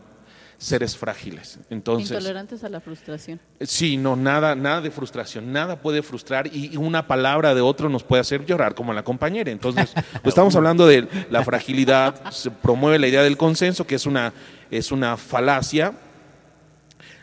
seres 0.59 0.95
frágiles. 0.95 1.59
Entonces, 1.69 2.11
Intolerantes 2.11 2.63
a 2.63 2.69
la 2.69 2.79
frustración. 2.79 3.39
Sí, 3.61 3.97
no, 3.97 4.15
nada, 4.15 4.55
nada 4.55 4.81
de 4.81 4.89
frustración, 4.89 5.51
nada 5.51 5.81
puede 5.81 6.01
frustrar 6.01 6.47
y 6.47 6.67
y 6.73 6.77
una 6.77 7.07
palabra 7.07 7.53
de 7.53 7.61
otro 7.61 7.89
nos 7.89 8.03
puede 8.03 8.21
hacer 8.21 8.45
llorar 8.45 8.73
como 8.73 8.93
la 8.93 9.03
compañera. 9.03 9.51
Entonces, 9.51 9.93
pues 10.23 10.27
estamos 10.27 10.55
hablando 10.55 10.87
de 10.87 11.07
la 11.29 11.43
fragilidad, 11.43 12.31
se 12.31 12.51
promueve 12.51 12.99
la 12.99 13.07
idea 13.07 13.23
del 13.23 13.35
consenso, 13.37 13.85
que 13.85 13.95
es 13.95 14.05
una, 14.05 14.31
es 14.71 14.91
una 14.91 15.17
falacia. 15.17 15.93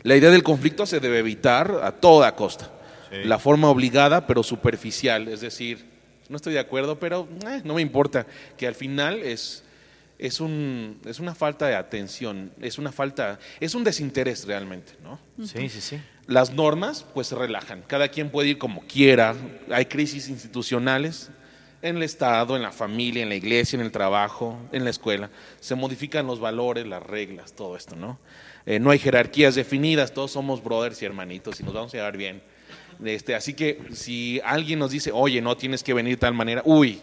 La 0.04 0.14
idea 0.14 0.30
del 0.30 0.42
conflicto 0.42 0.84
se 0.84 1.00
debe 1.00 1.18
evitar 1.18 1.80
a 1.82 1.90
toda 1.90 2.37
costa. 2.37 2.70
Sí. 3.11 3.25
La 3.25 3.38
forma 3.38 3.70
obligada 3.70 4.26
pero 4.26 4.42
superficial, 4.42 5.28
es 5.28 5.40
decir, 5.40 5.87
no 6.28 6.37
estoy 6.37 6.52
de 6.52 6.58
acuerdo, 6.58 6.99
pero 6.99 7.26
eh, 7.49 7.62
no 7.64 7.75
me 7.75 7.82
importa, 7.82 8.26
que 8.58 8.66
al 8.66 8.75
final 8.75 9.23
es, 9.23 9.64
es, 10.18 10.40
un, 10.40 11.00
es 11.06 11.20
una 11.20 11.34
falta 11.34 11.66
de 11.66 11.75
atención, 11.75 12.52
es 12.61 12.78
una 12.78 12.92
falta, 12.92 13.38
es 13.61 13.75
un 13.75 13.82
desinterés 13.82 14.46
realmente, 14.46 14.92
¿no? 15.02 15.18
Sí, 15.42 15.70
sí, 15.70 15.80
sí. 15.80 15.99
Las 16.26 16.52
normas 16.52 17.06
pues 17.14 17.28
se 17.28 17.34
relajan, 17.34 17.82
cada 17.87 18.08
quien 18.08 18.28
puede 18.28 18.50
ir 18.50 18.58
como 18.58 18.82
quiera, 18.87 19.34
hay 19.70 19.87
crisis 19.87 20.28
institucionales 20.28 21.30
en 21.85 21.97
el 21.97 22.03
Estado, 22.03 22.57
en 22.57 22.62
la 22.62 22.73
familia, 22.73 23.23
en 23.23 23.29
la 23.29 23.35
iglesia, 23.35 23.76
en 23.76 23.85
el 23.85 23.93
trabajo, 23.93 24.59
en 24.73 24.85
la 24.85 24.91
escuela, 24.91 25.29
se 25.61 25.75
modifican 25.75 26.26
los 26.26 26.41
valores, 26.41 26.87
las 26.87 27.03
reglas, 27.03 27.53
todo 27.53 27.76
esto, 27.76 27.95
¿no? 27.95 28.19
Eh, 28.64 28.81
no 28.81 28.91
hay 28.91 28.99
jerarquías 28.99 29.55
definidas, 29.55 30.14
todos 30.14 30.33
somos 30.33 30.64
brothers 30.64 31.03
y 31.03 31.05
hermanitos 31.05 31.61
y 31.61 31.62
nos 31.62 31.75
vamos 31.75 31.93
a 31.93 31.99
llevar 31.99 32.17
bien. 32.17 32.43
Este, 33.05 33.35
así 33.35 33.53
que 33.53 33.83
si 33.93 34.41
alguien 34.47 34.79
nos 34.79 34.93
dice, 34.93 35.12
oye, 35.12 35.43
no 35.43 35.59
tienes 35.59 35.83
que 35.83 35.93
venir 35.93 36.14
de 36.14 36.21
tal 36.21 36.33
manera, 36.33 36.62
uy, 36.64 37.03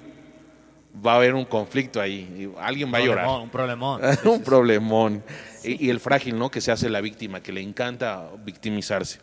va 1.06 1.14
a 1.14 1.16
haber 1.18 1.36
un 1.36 1.46
conflicto 1.46 2.02
ahí, 2.02 2.52
alguien 2.58 2.92
va 2.92 2.98
a 2.98 3.02
llorar. 3.02 3.28
Un 3.28 3.50
problemón. 3.52 4.02
un 4.26 4.44
problemón. 4.44 5.24
Y, 5.64 5.86
y 5.86 5.90
el 5.92 6.00
frágil, 6.00 6.40
¿no? 6.40 6.50
Que 6.50 6.60
se 6.60 6.72
hace 6.72 6.90
la 6.90 7.02
víctima, 7.02 7.44
que 7.44 7.52
le 7.52 7.62
encanta 7.62 8.32
victimizarse. 8.44 9.20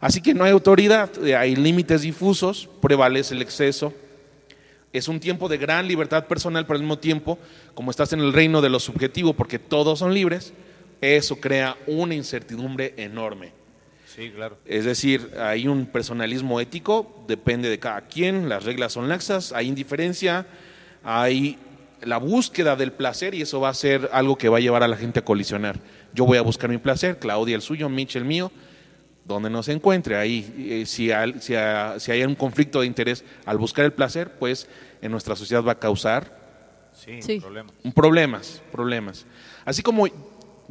Así 0.00 0.22
que 0.22 0.32
no 0.32 0.44
hay 0.44 0.52
autoridad, 0.52 1.10
eh, 1.22 1.36
hay 1.36 1.56
límites 1.56 2.00
difusos, 2.00 2.70
prevalece 2.80 3.34
el 3.34 3.42
exceso. 3.42 3.92
Es 4.92 5.08
un 5.08 5.20
tiempo 5.20 5.48
de 5.48 5.58
gran 5.58 5.86
libertad 5.86 6.26
personal, 6.26 6.66
pero 6.66 6.76
al 6.76 6.82
mismo 6.82 6.98
tiempo, 6.98 7.38
como 7.74 7.90
estás 7.90 8.12
en 8.12 8.20
el 8.20 8.32
reino 8.32 8.60
de 8.60 8.70
lo 8.70 8.80
subjetivo, 8.80 9.34
porque 9.34 9.58
todos 9.58 9.98
son 9.98 10.14
libres, 10.14 10.54
eso 11.00 11.36
crea 11.40 11.76
una 11.86 12.14
incertidumbre 12.14 12.94
enorme. 12.96 13.52
Sí, 14.06 14.30
claro. 14.30 14.56
Es 14.66 14.84
decir, 14.84 15.30
hay 15.38 15.68
un 15.68 15.86
personalismo 15.86 16.58
ético, 16.58 17.24
depende 17.28 17.68
de 17.68 17.78
cada 17.78 18.00
quien, 18.02 18.48
las 18.48 18.64
reglas 18.64 18.92
son 18.92 19.08
laxas, 19.08 19.52
hay 19.52 19.68
indiferencia, 19.68 20.46
hay 21.04 21.58
la 22.02 22.18
búsqueda 22.18 22.76
del 22.76 22.92
placer 22.92 23.34
y 23.34 23.42
eso 23.42 23.60
va 23.60 23.68
a 23.68 23.74
ser 23.74 24.08
algo 24.12 24.36
que 24.36 24.48
va 24.48 24.58
a 24.58 24.60
llevar 24.60 24.82
a 24.82 24.88
la 24.88 24.96
gente 24.96 25.20
a 25.20 25.24
colisionar. 25.24 25.78
Yo 26.14 26.24
voy 26.24 26.38
a 26.38 26.42
buscar 26.42 26.70
mi 26.70 26.78
placer, 26.78 27.18
Claudia 27.18 27.54
el 27.54 27.62
suyo, 27.62 27.88
Mitch 27.88 28.16
el 28.16 28.24
mío, 28.24 28.50
donde 29.28 29.50
nos 29.50 29.68
encuentre 29.68 30.16
ahí. 30.16 30.52
Eh, 30.58 30.86
si, 30.86 31.12
al- 31.12 31.40
si 31.40 31.54
si 31.98 32.10
hay 32.12 32.22
un 32.24 32.34
conflicto 32.34 32.80
de 32.80 32.86
interés 32.86 33.24
al 33.46 33.58
buscar 33.58 33.84
el 33.84 33.92
placer, 33.92 34.32
pues 34.38 34.66
en 35.02 35.12
nuestra 35.12 35.36
sociedad 35.36 35.62
va 35.62 35.72
a 35.72 35.78
causar 35.78 36.36
Sí, 36.92 37.22
Sí. 37.22 37.38
problema. 37.38 37.70
problemas, 37.94 38.60
problemas. 38.72 39.24
Así 39.64 39.82
como 39.82 40.06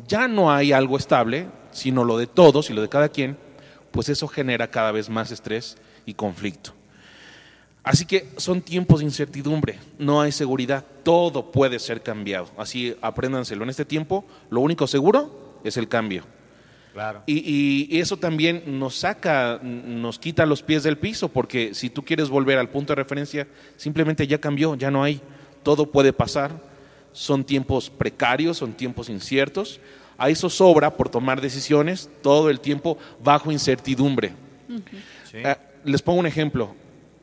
ya 0.07 0.27
no 0.27 0.51
hay 0.51 0.73
algo 0.73 0.97
estable, 0.97 1.47
sino 1.71 2.03
lo 2.03 2.17
de 2.17 2.27
todos 2.27 2.69
y 2.69 2.73
lo 2.73 2.81
de 2.81 2.89
cada 2.89 3.07
quien, 3.07 3.37
pues 3.91 4.09
eso 4.09 4.27
genera 4.27 4.69
cada 4.69 4.91
vez 4.91 5.09
más 5.09 5.31
estrés 5.31 5.77
y 6.05 6.13
conflicto. 6.15 6.73
Así 7.83 8.05
que 8.05 8.27
son 8.35 8.61
tiempos 8.61 8.99
de 8.99 9.05
incertidumbre, 9.05 9.79
no 9.97 10.19
hay 10.19 10.33
seguridad, 10.33 10.83
todo 11.03 11.51
puede 11.51 11.79
ser 11.79 12.03
cambiado. 12.03 12.49
Así 12.57 12.93
apréndanselo. 13.01 13.63
En 13.63 13.69
este 13.69 13.85
tiempo, 13.85 14.25
lo 14.49 14.59
único 14.59 14.87
seguro 14.87 15.59
es 15.63 15.77
el 15.77 15.87
cambio. 15.87 16.25
Claro. 16.97 17.21
Y, 17.27 17.87
y 17.95 17.99
eso 17.99 18.17
también 18.17 18.63
nos 18.79 18.95
saca, 18.95 19.59
nos 19.61 20.17
quita 20.17 20.47
los 20.47 20.63
pies 20.63 20.81
del 20.81 20.97
piso, 20.97 21.29
porque 21.29 21.75
si 21.75 21.91
tú 21.91 22.03
quieres 22.03 22.27
volver 22.29 22.57
al 22.57 22.69
punto 22.69 22.93
de 22.93 22.95
referencia, 22.95 23.47
simplemente 23.75 24.25
ya 24.25 24.39
cambió, 24.39 24.73
ya 24.73 24.89
no 24.89 25.03
hay, 25.03 25.21
todo 25.61 25.91
puede 25.91 26.11
pasar, 26.11 26.51
son 27.11 27.43
tiempos 27.43 27.91
precarios, 27.91 28.57
son 28.57 28.73
tiempos 28.73 29.09
inciertos, 29.09 29.79
a 30.17 30.29
eso 30.31 30.49
sobra 30.49 30.97
por 30.97 31.09
tomar 31.09 31.39
decisiones 31.39 32.09
todo 32.23 32.49
el 32.49 32.59
tiempo 32.59 32.97
bajo 33.23 33.51
incertidumbre. 33.51 34.31
Sí. 35.29 35.37
Eh, 35.37 35.55
les 35.85 36.01
pongo 36.01 36.19
un 36.19 36.25
ejemplo. 36.25 36.73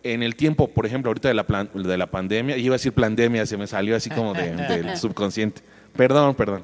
En 0.05 0.23
el 0.23 0.37
tiempo, 0.37 0.69
por 0.69 0.87
ejemplo, 0.87 1.09
ahorita 1.11 1.27
de 1.29 1.35
la, 1.35 1.47
plan- 1.49 1.69
de 1.75 1.97
la 1.99 2.07
pandemia, 2.07 2.57
iba 2.59 2.75
a 2.75 2.79
decir 2.79 2.93
pandemia, 2.93 3.45
se 3.47 3.57
me 3.57 3.67
salió 3.67 3.97
así 3.97 4.09
como 4.11 4.35
de- 4.35 4.55
del 4.55 4.97
subconsciente. 4.99 5.63
Perdón, 5.97 6.37
perdón. 6.37 6.63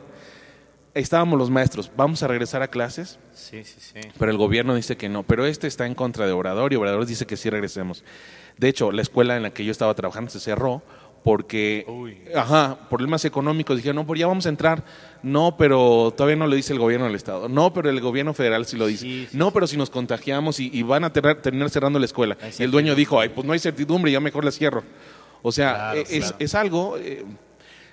Estábamos 0.93 1.39
los 1.39 1.51
maestros, 1.51 1.91
vamos 1.97 2.23
a 2.25 2.27
regresar 2.29 2.63
a 2.63 2.69
clases, 2.69 3.19
Sí, 3.33 3.63
sí, 3.65 3.77
sí. 3.79 4.01
pero 4.19 4.33
el 4.33 4.37
gobierno 4.37 4.75
dice 4.75 4.97
que 4.97 5.09
no. 5.09 5.23
Pero 5.23 5.47
este 5.47 5.69
está 5.69 5.87
en 5.87 5.95
contra 5.95 6.27
de 6.27 6.33
Obrador 6.33 6.73
y 6.73 6.77
Obrador 6.77 7.07
dice 7.07 7.27
que 7.27 7.37
sí 7.37 7.49
regresemos. 7.49 8.03
De 8.59 8.69
hecho, 8.69 8.91
la 8.91 9.03
escuela 9.03 9.37
en 9.37 9.45
la 9.45 9.51
que 9.51 9.65
yo 9.65 9.71
estaba 9.71 9.95
trabajando 9.95 10.31
se 10.33 10.41
cerró 10.41 10.83
porque, 11.23 11.85
Uy. 11.87 12.19
ajá, 12.35 12.77
problemas 12.89 13.25
económicos. 13.25 13.77
Dijeron, 13.77 13.97
no, 13.97 14.07
pues 14.07 14.19
ya 14.19 14.27
vamos 14.27 14.47
a 14.47 14.49
entrar. 14.49 14.83
No, 15.23 15.57
pero 15.57 16.13
todavía 16.17 16.35
no 16.37 16.47
lo 16.49 16.57
dice 16.57 16.73
el 16.73 16.79
gobierno 16.81 17.07
del 17.07 17.15
Estado. 17.15 17.49
No, 17.49 17.73
pero 17.73 17.89
el 17.89 18.01
gobierno 18.01 18.35
federal 18.35 18.67
sí 18.67 18.77
lo 18.77 18.87
dice. 18.87 19.03
Sí, 19.05 19.29
sí, 19.31 19.37
no, 19.37 19.53
pero 19.53 19.67
si 19.69 19.77
nos 19.77 19.91
contagiamos 19.91 20.59
y, 20.59 20.71
y 20.73 20.83
van 20.83 21.05
a 21.05 21.13
terminar 21.13 21.71
cerrando 21.71 21.99
la 22.01 22.07
escuela. 22.07 22.37
Y 22.59 22.63
el 22.65 22.71
dueño 22.73 22.95
dijo, 22.97 23.21
ay, 23.21 23.29
pues 23.29 23.47
no 23.47 23.53
hay 23.53 23.59
certidumbre, 23.61 24.11
ya 24.11 24.19
mejor 24.19 24.45
la 24.45 24.51
cierro. 24.51 24.83
O 25.43 25.53
sea, 25.53 25.73
Claro, 25.75 26.01
es, 26.01 26.09
claro. 26.09 26.37
es 26.41 26.55
algo... 26.57 26.97
eh, 26.99 27.25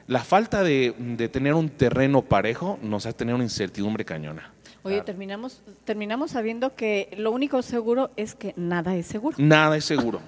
la 0.08 0.24
falta 0.24 0.64
de, 0.64 0.94
de 0.98 1.30
tener 1.30 1.54
un 1.54 1.70
terreno 1.70 2.22
parejo 2.22 2.80
nos 2.82 3.06
hace 3.06 3.18
tener 3.18 3.36
una 3.36 3.44
incertidumbre 3.44 4.06
cañona. 4.06 4.54
Oye, 4.84 4.96
Claro. 4.96 5.06
terminamos, 5.06 5.62
terminamos 5.84 6.32
sabiendo 6.32 6.76
que 6.76 7.10
lo 7.18 7.32
único 7.32 7.62
seguro 7.62 8.12
es 8.16 8.36
que 8.36 8.54
nada 8.56 8.96
es 8.96 9.06
seguro. 9.08 9.36
Nada 9.40 9.76
es 9.76 9.84
seguro. 9.86 10.22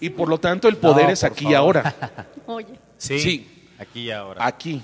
Y 0.00 0.10
por 0.10 0.28
lo 0.28 0.38
tanto 0.38 0.68
el 0.68 0.76
poder 0.78 1.06
No, 1.06 1.10
es 1.12 1.22
aquí 1.24 1.48
y 1.48 1.54
ahora, 1.54 1.94
Oye, 2.46 2.78
Sí. 2.96 3.18
Sí. 3.18 3.46
Aquí 3.78 4.04
y 4.04 4.10
ahora. 4.10 4.46
aquí. 4.46 4.80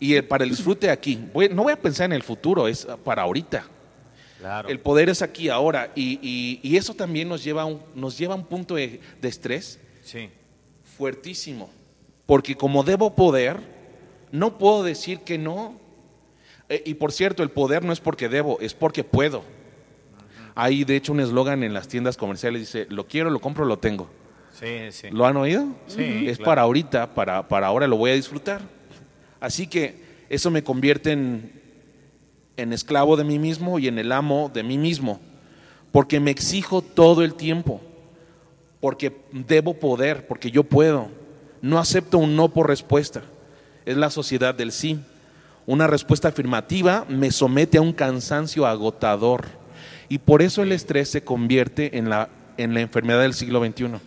Y 0.00 0.14
el- 0.14 0.24
para 0.24 0.42
el 0.42 0.50
disfrute 0.50 0.90
aquí. 0.90 1.16
Voy- 1.32 1.48
no 1.48 1.62
voy 1.62 1.72
a 1.72 1.80
pensar 1.80 2.06
en 2.06 2.12
el 2.12 2.24
futuro, 2.24 2.66
es 2.66 2.84
para 3.04 3.22
ahorita. 3.22 3.64
Claro. 4.40 4.68
El 4.68 4.80
poder 4.80 5.08
es 5.10 5.22
aquí 5.22 5.44
y 5.44 5.48
ahora. 5.48 5.92
Y, 5.94 6.18
y- 6.20 6.58
y 6.64 6.76
eso 6.76 6.92
también 6.94 7.28
nos 7.28 7.44
lleva 7.44 7.62
a 7.62 7.66
un, 7.66 7.80
nos 7.94 8.18
lleva 8.18 8.34
a 8.34 8.36
un 8.36 8.44
punto 8.44 8.74
de, 8.74 9.00
de 9.20 9.28
estrés 9.28 9.78
Sí. 10.02 10.28
fuertísimo. 10.96 11.70
Porque 12.26 12.56
como 12.56 12.82
debo 12.82 13.14
poder, 13.14 13.60
no 14.32 14.58
puedo 14.58 14.82
decir 14.82 15.20
que 15.20 15.38
no. 15.38 15.74
Eh, 16.68 16.82
y 16.86 16.94
por 16.94 17.12
cierto, 17.12 17.42
el 17.42 17.50
poder 17.50 17.84
no 17.84 17.92
es 17.92 18.00
porque 18.00 18.28
debo, 18.28 18.58
es 18.60 18.74
porque 18.74 19.04
puedo. 19.04 19.44
Hay 20.54 20.84
de 20.84 20.96
hecho 20.96 21.12
un 21.12 21.20
eslogan 21.20 21.62
en 21.62 21.72
las 21.72 21.86
tiendas 21.88 22.16
comerciales, 22.16 22.60
dice, 22.60 22.86
lo 22.90 23.06
quiero, 23.06 23.30
lo 23.30 23.40
compro, 23.40 23.64
lo 23.64 23.78
tengo. 23.78 24.10
Sí, 24.52 24.90
sí. 24.90 25.08
¿Lo 25.10 25.26
han 25.26 25.36
oído? 25.36 25.66
Sí, 25.86 26.26
Es 26.26 26.36
claro. 26.36 26.44
para 26.50 26.62
ahorita, 26.62 27.14
para, 27.14 27.48
para 27.48 27.66
ahora 27.68 27.86
lo 27.86 27.96
voy 27.96 28.10
a 28.10 28.14
disfrutar. 28.14 28.60
Así 29.40 29.66
que 29.66 30.02
eso 30.28 30.50
me 30.50 30.62
convierte 30.62 31.12
en, 31.12 31.52
en 32.56 32.72
esclavo 32.72 33.16
de 33.16 33.24
mí 33.24 33.38
mismo 33.38 33.78
y 33.78 33.88
en 33.88 33.98
el 33.98 34.12
amo 34.12 34.50
de 34.52 34.62
mí 34.62 34.78
mismo, 34.78 35.20
porque 35.90 36.20
me 36.20 36.30
exijo 36.30 36.82
todo 36.82 37.22
el 37.24 37.34
tiempo, 37.34 37.80
porque 38.80 39.12
debo 39.32 39.74
poder, 39.74 40.26
porque 40.26 40.50
yo 40.50 40.64
puedo. 40.64 41.08
No 41.62 41.78
acepto 41.78 42.18
un 42.18 42.36
no 42.36 42.48
por 42.50 42.68
respuesta. 42.68 43.22
Es 43.84 43.96
la 43.96 44.10
sociedad 44.10 44.54
del 44.54 44.72
sí. 44.72 45.00
Una 45.66 45.86
respuesta 45.86 46.28
afirmativa 46.28 47.04
me 47.08 47.30
somete 47.30 47.78
a 47.78 47.82
un 47.82 47.92
cansancio 47.92 48.66
agotador. 48.66 49.46
Y 50.08 50.18
por 50.18 50.42
eso 50.42 50.62
el 50.62 50.72
estrés 50.72 51.08
se 51.08 51.24
convierte 51.24 51.98
en 51.98 52.10
la, 52.10 52.28
en 52.56 52.74
la 52.74 52.80
enfermedad 52.80 53.20
del 53.20 53.34
siglo 53.34 53.64
XXI 53.64 54.00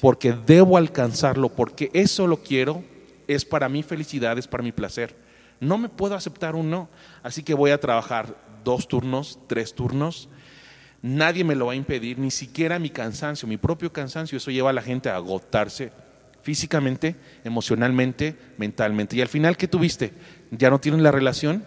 porque 0.00 0.32
debo 0.32 0.76
alcanzarlo, 0.76 1.48
porque 1.48 1.90
eso 1.92 2.26
lo 2.26 2.38
quiero, 2.38 2.82
es 3.28 3.44
para 3.44 3.68
mi 3.68 3.82
felicidad, 3.82 4.38
es 4.38 4.48
para 4.48 4.62
mi 4.62 4.72
placer. 4.72 5.14
No 5.60 5.78
me 5.78 5.88
puedo 5.88 6.14
aceptar 6.14 6.54
un 6.54 6.70
no, 6.70 6.88
así 7.22 7.42
que 7.42 7.54
voy 7.54 7.70
a 7.70 7.80
trabajar 7.80 8.34
dos 8.64 8.88
turnos, 8.88 9.38
tres 9.46 9.74
turnos. 9.74 10.28
Nadie 11.00 11.44
me 11.44 11.54
lo 11.54 11.66
va 11.66 11.72
a 11.72 11.76
impedir, 11.76 12.18
ni 12.18 12.30
siquiera 12.30 12.78
mi 12.78 12.90
cansancio, 12.90 13.46
mi 13.48 13.56
propio 13.56 13.92
cansancio. 13.92 14.36
Eso 14.36 14.50
lleva 14.50 14.70
a 14.70 14.72
la 14.72 14.82
gente 14.82 15.08
a 15.08 15.16
agotarse 15.16 15.92
físicamente, 16.42 17.16
emocionalmente, 17.44 18.36
mentalmente. 18.58 19.16
Y 19.16 19.20
al 19.20 19.28
final, 19.28 19.56
¿qué 19.56 19.68
tuviste? 19.68 20.12
Ya 20.50 20.70
no 20.70 20.80
tienen 20.80 21.02
la 21.02 21.10
relación, 21.10 21.64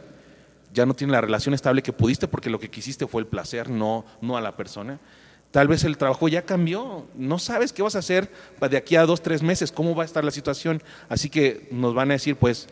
ya 0.74 0.86
no 0.86 0.94
tienen 0.94 1.14
la 1.14 1.22
relación 1.22 1.54
estable 1.56 1.82
que 1.82 1.94
pudiste 1.94 2.28
porque 2.28 2.50
lo 2.50 2.60
que 2.60 2.70
quisiste 2.70 3.08
fue 3.08 3.22
el 3.22 3.28
placer, 3.28 3.70
no, 3.70 4.06
no 4.22 4.38
a 4.38 4.42
la 4.42 4.56
persona. 4.56 5.00
Tal 5.52 5.70
vez 5.70 5.86
el 5.86 5.98
trabajo 5.98 6.28
ya 6.28 6.42
cambió, 6.42 7.08
no 7.16 7.40
sabes 7.40 7.72
qué 7.72 7.82
vas 7.82 7.96
a 7.96 8.00
hacer 8.00 8.30
de 8.60 8.76
aquí 8.76 8.98
a 8.98 9.06
dos, 9.06 9.22
tres 9.22 9.42
meses, 9.42 9.72
cómo 9.72 9.96
va 9.96 10.04
a 10.04 10.06
estar 10.06 10.26
la 10.26 10.32
situación. 10.32 10.84
Así 11.08 11.30
que 11.30 11.70
nos 11.72 11.94
van 11.94 12.12
a 12.12 12.16
decir, 12.16 12.36
pues, 12.36 12.68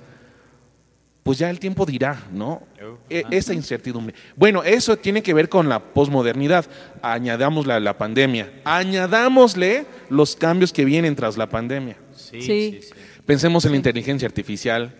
pues 1.23 1.37
ya 1.37 1.49
el 1.49 1.57
tiempo 1.59 1.85
dirá, 1.85 2.21
¿no? 2.33 2.61
E- 3.09 3.23
esa 3.31 3.53
incertidumbre. 3.53 4.13
Bueno, 4.35 4.61
eso 4.63 4.97
tiene 4.97 5.23
que 5.23 5.33
ver 5.33 5.47
con 5.47 5.69
la 5.69 5.79
posmodernidad. 5.79 6.65
Añadámosle 7.01 7.79
la 7.79 7.97
pandemia. 7.97 8.51
Añadámosle 8.65 9.85
los 10.09 10.35
cambios 10.35 10.73
que 10.73 10.83
vienen 10.85 11.15
tras 11.15 11.37
la 11.37 11.47
pandemia. 11.49 11.95
Sí, 12.15 12.41
Sí. 12.41 12.41
sí, 12.41 12.79
sí. 12.81 12.93
Pensemos 13.25 13.63
en 13.65 13.71
la 13.71 13.77
inteligencia 13.77 14.27
artificial, 14.27 14.93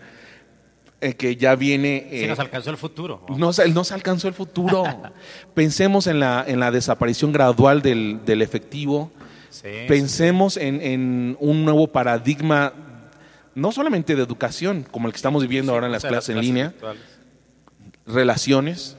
eh, 1.00 1.12
que 1.14 1.36
ya 1.36 1.54
viene... 1.56 2.06
Sí, 2.10 2.24
eh, 2.24 2.26
nos 2.28 2.38
alcanzó 2.38 2.70
el 2.70 2.76
futuro. 2.78 3.22
¿no? 3.28 3.36
no, 3.36 3.52
se- 3.52 3.68
no 3.68 3.84
se 3.84 3.92
alcanzó 3.92 4.28
el 4.28 4.34
futuro. 4.34 4.84
Pensemos 5.54 6.06
en 6.06 6.20
la, 6.20 6.42
en 6.46 6.58
la 6.58 6.70
desaparición 6.70 7.32
gradual 7.32 7.82
del, 7.82 8.20
del 8.24 8.40
efectivo. 8.40 9.12
Sí, 9.50 9.68
Pensemos 9.86 10.56
en, 10.56 10.80
en 10.80 11.36
un 11.38 11.64
nuevo 11.66 11.86
paradigma, 11.88 12.72
no 13.54 13.72
solamente 13.72 14.14
de 14.16 14.22
educación, 14.22 14.84
como 14.90 15.06
el 15.06 15.12
que 15.12 15.16
estamos 15.16 15.42
viviendo 15.42 15.72
ahora 15.72 15.86
en 15.86 15.92
las 15.92 16.00
o 16.00 16.02
sea, 16.02 16.10
clases 16.10 16.36
en 16.36 16.40
línea, 16.42 16.68
virtuales. 16.68 17.02
relaciones. 18.06 18.96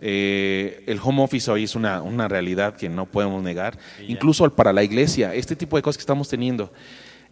eh, 0.00 0.84
el 0.86 1.00
home 1.02 1.22
office 1.24 1.50
hoy 1.50 1.64
es 1.64 1.74
una, 1.74 2.02
una 2.02 2.28
realidad 2.28 2.76
que 2.76 2.88
no 2.88 3.06
podemos 3.06 3.42
negar, 3.42 3.76
ya. 3.98 4.04
incluso 4.06 4.48
para 4.54 4.72
la 4.72 4.84
iglesia, 4.84 5.34
este 5.34 5.56
tipo 5.56 5.76
de 5.76 5.82
cosas 5.82 5.96
que 5.98 6.02
estamos 6.02 6.28
teniendo. 6.28 6.72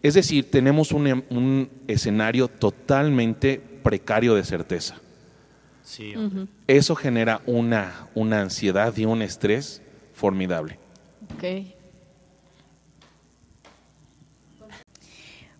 Es 0.03 0.15
decir, 0.15 0.51
tenemos 0.51 0.91
un, 0.93 1.07
em- 1.07 1.23
un 1.31 1.71
escenario 1.87 2.49
totalmente 2.49 3.61
precario 3.83 4.35
de 4.35 4.45
certeza. 4.45 4.97
Sí. 5.85 6.15
Eso 6.67 6.97
genera 6.97 7.41
una, 7.47 8.09
una 8.17 8.41
ansiedad 8.43 8.95
y 8.97 9.05
un 9.05 9.23
estrés 9.23 9.81
formidable. 10.13 10.79
Ok. 11.37 11.76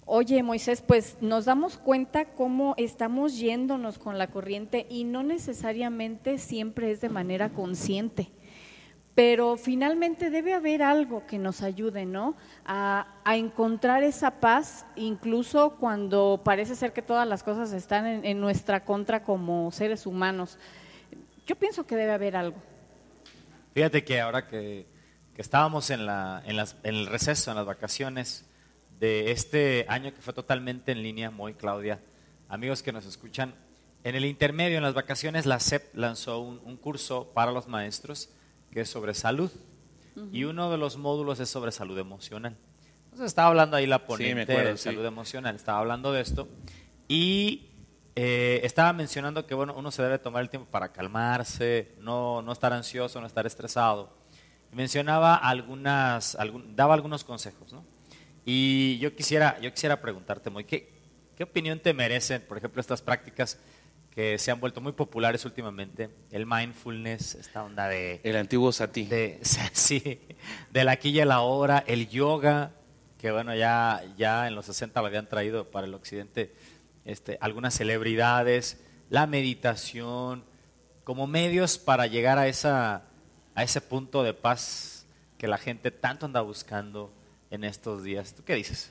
Oye, 0.09 0.41
Moisés, 0.45 0.83
pues 0.87 1.17
nos 1.21 1.47
damos 1.47 1.79
cuenta 1.79 2.27
cómo 2.27 2.75
estamos 2.77 3.39
yéndonos 3.39 3.99
con 3.99 4.19
la 4.19 4.29
corriente 4.29 4.87
y 4.89 5.03
no 5.03 5.25
necesariamente 5.25 6.39
siempre 6.39 6.93
es 6.93 7.01
de 7.01 7.09
manera 7.09 7.49
consciente. 7.51 8.31
Pero 9.17 9.57
finalmente 9.57 10.31
debe 10.31 10.53
haber 10.53 10.83
algo 10.83 11.27
que 11.27 11.39
nos 11.39 11.63
ayude, 11.63 12.07
¿no? 12.07 12.37
A, 12.67 13.09
encontrar 13.35 14.05
esa 14.05 14.31
paz, 14.39 14.87
incluso 14.95 15.71
cuando 15.81 16.41
parece 16.45 16.77
ser 16.77 16.93
que 16.93 17.03
todas 17.03 17.27
las 17.27 17.43
cosas 17.43 17.73
están 17.73 18.07
en, 18.07 18.25
en 18.25 18.41
nuestra 18.41 18.85
contra 18.85 19.25
como 19.25 19.73
seres 19.73 20.07
humanos. 20.07 20.57
Yo 21.47 21.57
pienso 21.57 21.85
que 21.85 21.97
debe 21.97 22.13
haber 22.13 22.37
algo. 22.37 22.59
Fíjate 23.75 24.05
que 24.05 24.21
ahora 24.21 24.47
que, 24.47 24.87
que 25.35 25.43
estábamos 25.43 25.91
en, 25.91 26.07
la, 26.07 26.43
en, 26.47 26.57
las- 26.57 26.77
en 26.85 26.95
el 26.95 27.07
receso, 27.07 27.51
en 27.51 27.57
las 27.57 27.67
vacaciones 27.67 28.45
de 28.99 29.31
este 29.31 29.85
año 29.89 30.13
que 30.15 30.21
fue 30.23 30.33
totalmente 30.33 30.93
en 30.93 31.03
línea, 31.03 31.31
muy 31.31 31.55
Claudia, 31.55 32.01
amigos 32.49 32.83
que 32.83 32.93
nos 32.93 33.05
escuchan, 33.07 33.55
en 34.05 34.15
el 34.15 34.25
intermedio, 34.25 34.77
en 34.77 34.83
las 34.85 34.95
vacaciones, 34.95 35.47
la 35.47 35.59
SEP 35.59 35.95
lanzó 35.97 36.39
un, 36.41 36.61
un 36.65 36.77
curso 36.77 37.33
para 37.35 37.51
los 37.53 37.67
maestros 37.69 38.31
que 38.71 38.83
es 38.83 38.89
sobre 38.91 39.15
salud. 39.15 39.51
Y 40.33 40.45
uno 40.45 40.71
de 40.71 40.79
los 40.79 40.97
módulos 40.97 41.41
es 41.41 41.51
sobre 41.51 41.73
salud 41.73 41.99
emocional. 41.99 42.57
Entonces 43.05 43.27
estaba 43.27 43.49
hablando 43.49 43.77
ahí 43.77 43.87
la 43.87 44.07
ponente 44.07 44.43
acuerdo, 44.53 44.71
de 44.71 44.77
sí. 44.79 44.85
salud 44.85 45.05
emocional, 45.05 45.55
estaba 45.57 45.79
hablando 45.79 46.11
de 46.13 46.23
esto. 46.23 46.49
Y 47.07 47.69
eh, 48.15 48.61
estaba 48.65 48.93
mencionando 48.95 49.47
que 49.47 49.55
bueno, 49.55 49.75
uno 49.77 49.91
se 49.91 50.03
debe 50.03 50.19
tomar 50.19 50.43
el 50.43 50.49
tiempo 50.49 50.71
para 50.71 50.91
calmarse, 50.93 51.93
no, 52.01 52.41
no 52.41 52.53
estar 52.53 52.73
ansioso, 52.73 53.21
no 53.21 53.27
estar 53.27 53.47
estresado. 53.47 54.11
Y 54.73 54.77
mencionaba 54.77 55.35
algunas, 55.37 56.35
algún- 56.37 56.75
daba 56.75 56.95
algunos 56.95 57.23
consejos, 57.25 57.73
¿no? 57.75 57.85
Y 58.49 58.99
yo 58.99 59.13
quisiera, 59.17 59.59
yo 59.61 59.73
quisiera 59.73 60.01
preguntarte, 60.01 60.51
Moy, 60.51 60.63
¿qué, 60.63 60.89
¿qué 61.37 61.43
opinión 61.43 61.81
te 61.81 61.93
merecen, 61.93 62.43
por 62.43 62.57
ejemplo, 62.57 62.81
estas 62.81 63.03
prácticas 63.03 63.59
que 64.13 64.39
se 64.39 64.53
han 64.53 64.61
vuelto 64.61 64.81
muy 64.81 64.93
populares 64.93 65.45
últimamente? 65.45 66.11
El 66.31 66.47
mindfulness, 66.47 67.35
esta 67.35 67.65
onda 67.65 67.89
de, 67.89 68.21
El 68.23 68.37
antiguo 68.37 68.71
Sati. 68.71 69.07
de, 69.07 69.41
sí, 69.73 70.21
del 70.71 70.89
aquí 70.89 71.09
y 71.09 71.19
el 71.19 71.33
ahora, 71.33 71.83
el 71.89 72.09
yoga, 72.09 72.71
que 73.19 73.33
bueno, 73.33 73.53
ya, 73.53 74.05
ya 74.17 74.47
en 74.47 74.55
los 74.55 74.67
60 74.67 75.01
lo 75.01 75.09
habían 75.09 75.29
traído 75.29 75.69
para 75.73 75.89
el 75.89 75.95
occidente 75.95 76.55
este, 77.05 77.39
algunas 77.41 77.75
celebridades, 77.75 78.81
la 79.11 79.27
meditación, 79.27 80.45
como 81.03 81.27
medios 81.27 81.79
para 81.79 82.07
llegar 82.07 82.39
a, 82.39 82.47
esa, 82.47 83.03
a 83.57 83.63
ese 83.65 83.81
punto 83.81 84.23
de 84.23 84.35
paz 84.35 85.05
que 85.37 85.49
la 85.49 85.59
gente 85.59 85.91
tanto 85.91 86.27
anda 86.27 86.43
buscando 86.43 87.13
en 87.51 87.65
estos 87.65 88.03
días. 88.03 88.35
¿Tú 88.35 88.43
qué 88.45 88.55
dices? 88.55 88.91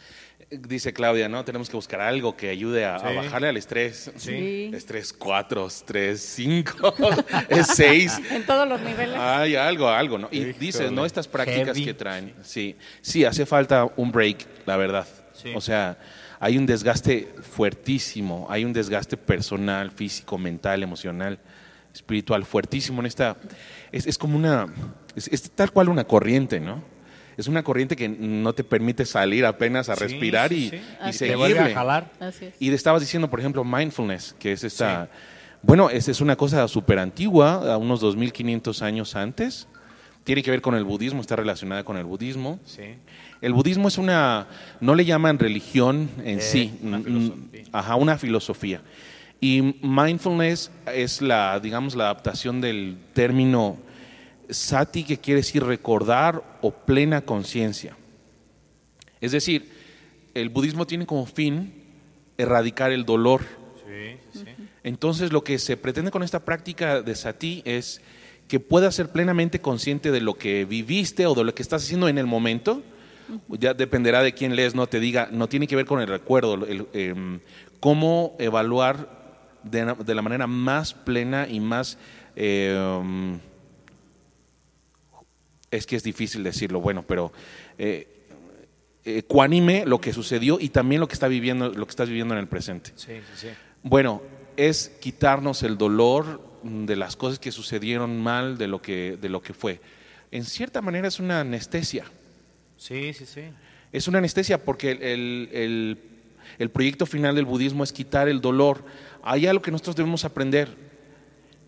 Dice 0.49 0.93
Claudia, 0.93 1.27
¿no? 1.27 1.43
Tenemos 1.43 1.69
que 1.69 1.75
buscar 1.75 2.01
algo 2.01 2.37
que 2.37 2.49
ayude 2.49 2.85
a, 2.85 2.95
a 2.95 3.11
bajarle 3.11 3.49
al 3.49 3.57
estrés. 3.57 4.11
Sí. 4.15 4.71
Estrés 4.73 5.11
4, 5.13 5.67
estrés 5.67 6.21
5, 6.21 6.93
es 7.49 7.67
6. 7.67 8.21
En 8.31 8.45
todos 8.45 8.67
los 8.67 8.79
niveles. 8.81 9.17
Hay 9.17 9.55
algo, 9.55 9.89
algo, 9.89 10.17
¿no? 10.17 10.27
Y 10.31 10.37
Híjole. 10.39 10.53
dices, 10.59 10.91
¿no? 10.91 11.05
Estas 11.05 11.27
prácticas 11.27 11.75
Heavy. 11.75 11.85
que 11.85 11.93
traen. 11.93 12.33
Sí, 12.43 12.75
sí, 13.01 13.25
hace 13.25 13.45
falta 13.45 13.87
un 13.97 14.11
break, 14.11 14.45
la 14.65 14.77
verdad. 14.77 15.07
Sí. 15.33 15.51
O 15.55 15.61
sea, 15.61 15.97
hay 16.39 16.57
un 16.57 16.65
desgaste 16.65 17.33
fuertísimo, 17.41 18.47
hay 18.49 18.63
un 18.63 18.71
desgaste 18.73 19.17
personal, 19.17 19.91
físico, 19.91 20.37
mental, 20.37 20.81
emocional, 20.83 21.39
espiritual, 21.93 22.45
fuertísimo 22.45 23.01
en 23.01 23.07
esta. 23.07 23.35
Es, 23.91 24.05
es 24.07 24.17
como 24.17 24.37
una. 24.37 24.67
Es, 25.15 25.27
es 25.27 25.51
tal 25.51 25.71
cual 25.71 25.89
una 25.89 26.05
corriente, 26.05 26.59
¿no? 26.59 26.94
Es 27.37 27.47
una 27.47 27.63
corriente 27.63 27.95
que 27.95 28.07
no 28.09 28.53
te 28.53 28.63
permite 28.63 29.05
salir 29.05 29.45
apenas 29.45 29.89
a 29.89 29.95
Sí, 29.95 30.03
respirar 30.03 30.49
sí, 30.49 30.55
y, 30.55 30.69
sí. 31.13 31.25
y 31.25 31.29
Te 31.29 31.35
vuelve 31.35 31.59
a 31.59 31.73
jalar. 31.73 32.11
Así 32.19 32.45
es. 32.45 32.53
Y 32.59 32.69
le 32.69 32.75
estabas 32.75 33.01
diciendo, 33.01 33.29
por 33.29 33.39
ejemplo, 33.39 33.63
mindfulness, 33.63 34.35
que 34.39 34.51
es 34.53 34.63
esta... 34.63 35.09
Bueno, 35.61 35.89
es, 35.89 36.07
es 36.07 36.21
una 36.21 36.35
cosa 36.35 36.67
súper 36.67 36.99
antigua, 36.99 37.73
a 37.73 37.77
unos 37.77 38.01
2.500 38.03 38.81
años 38.83 39.15
antes. 39.15 39.67
Tiene 40.23 40.43
que 40.43 40.51
ver 40.51 40.61
con 40.61 40.75
el 40.75 40.83
budismo, 40.83 41.21
está 41.21 41.35
relacionada 41.35 41.83
con 41.83 41.97
el 41.97 42.03
budismo. 42.05 42.59
Sí. 42.65 42.83
El 43.41 43.53
budismo 43.53 43.87
es 43.87 43.97
una, 43.97 44.47
no 44.79 44.95
le 44.95 45.05
llaman 45.05 45.37
religión 45.39 46.09
en 46.23 46.37
Eh, 46.39 46.41
sí, 46.41 46.77
una 46.83 46.99
mm, 46.99 47.03
filosofía. 47.03 47.63
ajá, 47.71 47.95
una 47.95 48.17
filosofía. 48.17 48.81
Y 49.41 49.75
mindfulness 49.81 50.71
es 50.93 51.21
la, 51.21 51.59
digamos, 51.59 51.95
la 51.95 52.05
adaptación 52.05 52.61
del 52.61 52.97
término 53.13 53.77
sati, 54.49 55.03
que 55.03 55.17
quiere 55.17 55.41
decir 55.41 55.63
recordar 55.63 56.43
o 56.61 56.71
plena 56.71 57.21
conciencia. 57.21 57.95
Es 59.21 59.31
decir, 59.31 59.71
el 60.33 60.49
budismo 60.49 60.85
tiene 60.85 61.05
como 61.05 61.25
fin 61.25 61.73
erradicar 62.37 62.91
el 62.91 63.05
dolor. 63.05 63.41
Sí, 63.85 64.17
sí, 64.33 64.39
sí. 64.45 64.63
Entonces 64.83 65.31
lo 65.31 65.43
que 65.43 65.57
se 65.57 65.77
pretende 65.77 66.11
con 66.11 66.21
esta 66.23 66.43
práctica 66.45 67.01
de 67.01 67.15
sati 67.15 67.61
es 67.65 68.01
que 68.47 68.59
puedas 68.59 68.93
ser 68.93 69.09
plenamente 69.11 69.59
consciente 69.61 70.11
de 70.11 70.21
lo 70.21 70.35
que 70.35 70.65
viviste 70.65 71.25
o 71.25 71.33
de 71.33 71.43
lo 71.43 71.55
que 71.55 71.63
estás 71.63 71.83
haciendo 71.83 72.07
en 72.07 72.17
el 72.17 72.27
momento. 72.27 72.83
Ya 73.49 73.73
dependerá 73.73 74.21
de 74.21 74.33
quién 74.33 74.55
lees, 74.55 74.75
no 74.75 74.85
te 74.85 74.99
diga, 74.99 75.29
no 75.31 75.49
tiene 75.49 75.65
que 75.65 75.75
ver 75.75 75.87
con 75.87 75.99
el 75.99 76.07
recuerdo, 76.07 76.53
el, 76.65 76.85
em, 76.93 77.39
cómo 77.79 78.35
evaluar 78.37 79.09
de, 79.63 79.83
la- 79.85 79.95
de 79.95 80.13
la 80.13 80.21
manera 80.21 80.45
más 80.45 80.93
plena 80.93 81.47
y 81.49 81.59
más... 81.59 81.97
em, 82.35 83.39
es 85.71 85.85
que 85.85 85.95
es 85.95 86.03
difícil 86.03 86.43
decirlo, 86.43 86.79
bueno, 86.81 87.03
pero 87.07 87.31
eh, 87.77 88.07
ecuánime 89.03 89.85
lo 89.85 89.99
que 89.99 90.13
sucedió 90.13 90.57
y 90.59 90.69
también 90.69 91.01
lo 91.01 91.07
que 91.07 91.13
está 91.13 91.27
viviendo, 91.27 91.69
lo 91.69 91.85
que 91.85 91.89
estás 91.91 92.09
viviendo 92.09 92.33
en 92.33 92.39
el 92.39 92.47
presente. 92.47 92.91
Sí, 92.95 93.13
sí, 93.33 93.33
sí. 93.35 93.47
Bueno, 93.83 94.21
es 94.57 94.89
quitarnos 95.01 95.63
el 95.63 95.77
dolor 95.77 96.41
de 96.63 96.95
las 96.95 97.15
cosas 97.15 97.37
que 97.39 97.51
sucedieron 97.51 98.21
mal, 98.21 98.57
de 98.57 98.67
lo 98.67 98.81
que, 98.81 99.17
de 99.21 99.29
lo 99.29 99.41
que 99.41 99.53
fue. 99.53 99.79
En 100.31 100.43
cierta 100.45 100.81
manera 100.81 101.07
es 101.07 101.19
una 101.19 101.41
anestesia. 101.41 102.05
Sí, 102.77 103.13
sí, 103.13 103.25
sí. 103.25 103.41
Es 103.91 104.07
una 104.07 104.17
anestesia 104.17 104.63
porque 104.63 104.91
el, 104.91 105.01
el- 105.03 105.49
el- 105.53 105.97
el 106.59 106.69
proyecto 106.69 107.05
final 107.07 107.35
del 107.35 107.45
budismo 107.45 107.83
es 107.83 107.91
quitar 107.91 108.29
el 108.29 108.39
dolor. 108.39 108.85
Hay 109.23 109.47
algo 109.47 109.61
que 109.63 109.71
nosotros 109.71 109.95
debemos 109.95 110.25
aprender 110.25 110.69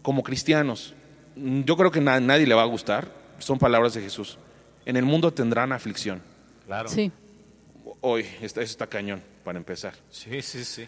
como 0.04 0.22
cristianos. 0.24 0.94
Yo 1.36 1.76
creo 1.76 1.90
que 1.92 2.00
a 2.00 2.20
nadie 2.20 2.46
le 2.46 2.54
va 2.54 2.62
a 2.62 2.66
gustar. 2.68 3.12
Son 3.40 3.58
palabras 3.58 3.94
de 3.94 4.02
Jesús. 4.02 4.38
En 4.86 4.96
el 4.96 5.06
mundo 5.06 5.32
tendrán 5.34 5.72
aflicción. 5.72 6.22
Claro. 6.66 6.90
Sí. 6.90 7.12
Hoy, 8.02 8.26
está- 8.42 8.62
eso 8.62 8.72
está 8.72 8.88
cañón, 8.88 9.22
para 9.44 9.58
empezar. 9.58 9.94
Sí, 10.10 10.42
sí, 10.42 10.64
sí. 10.64 10.86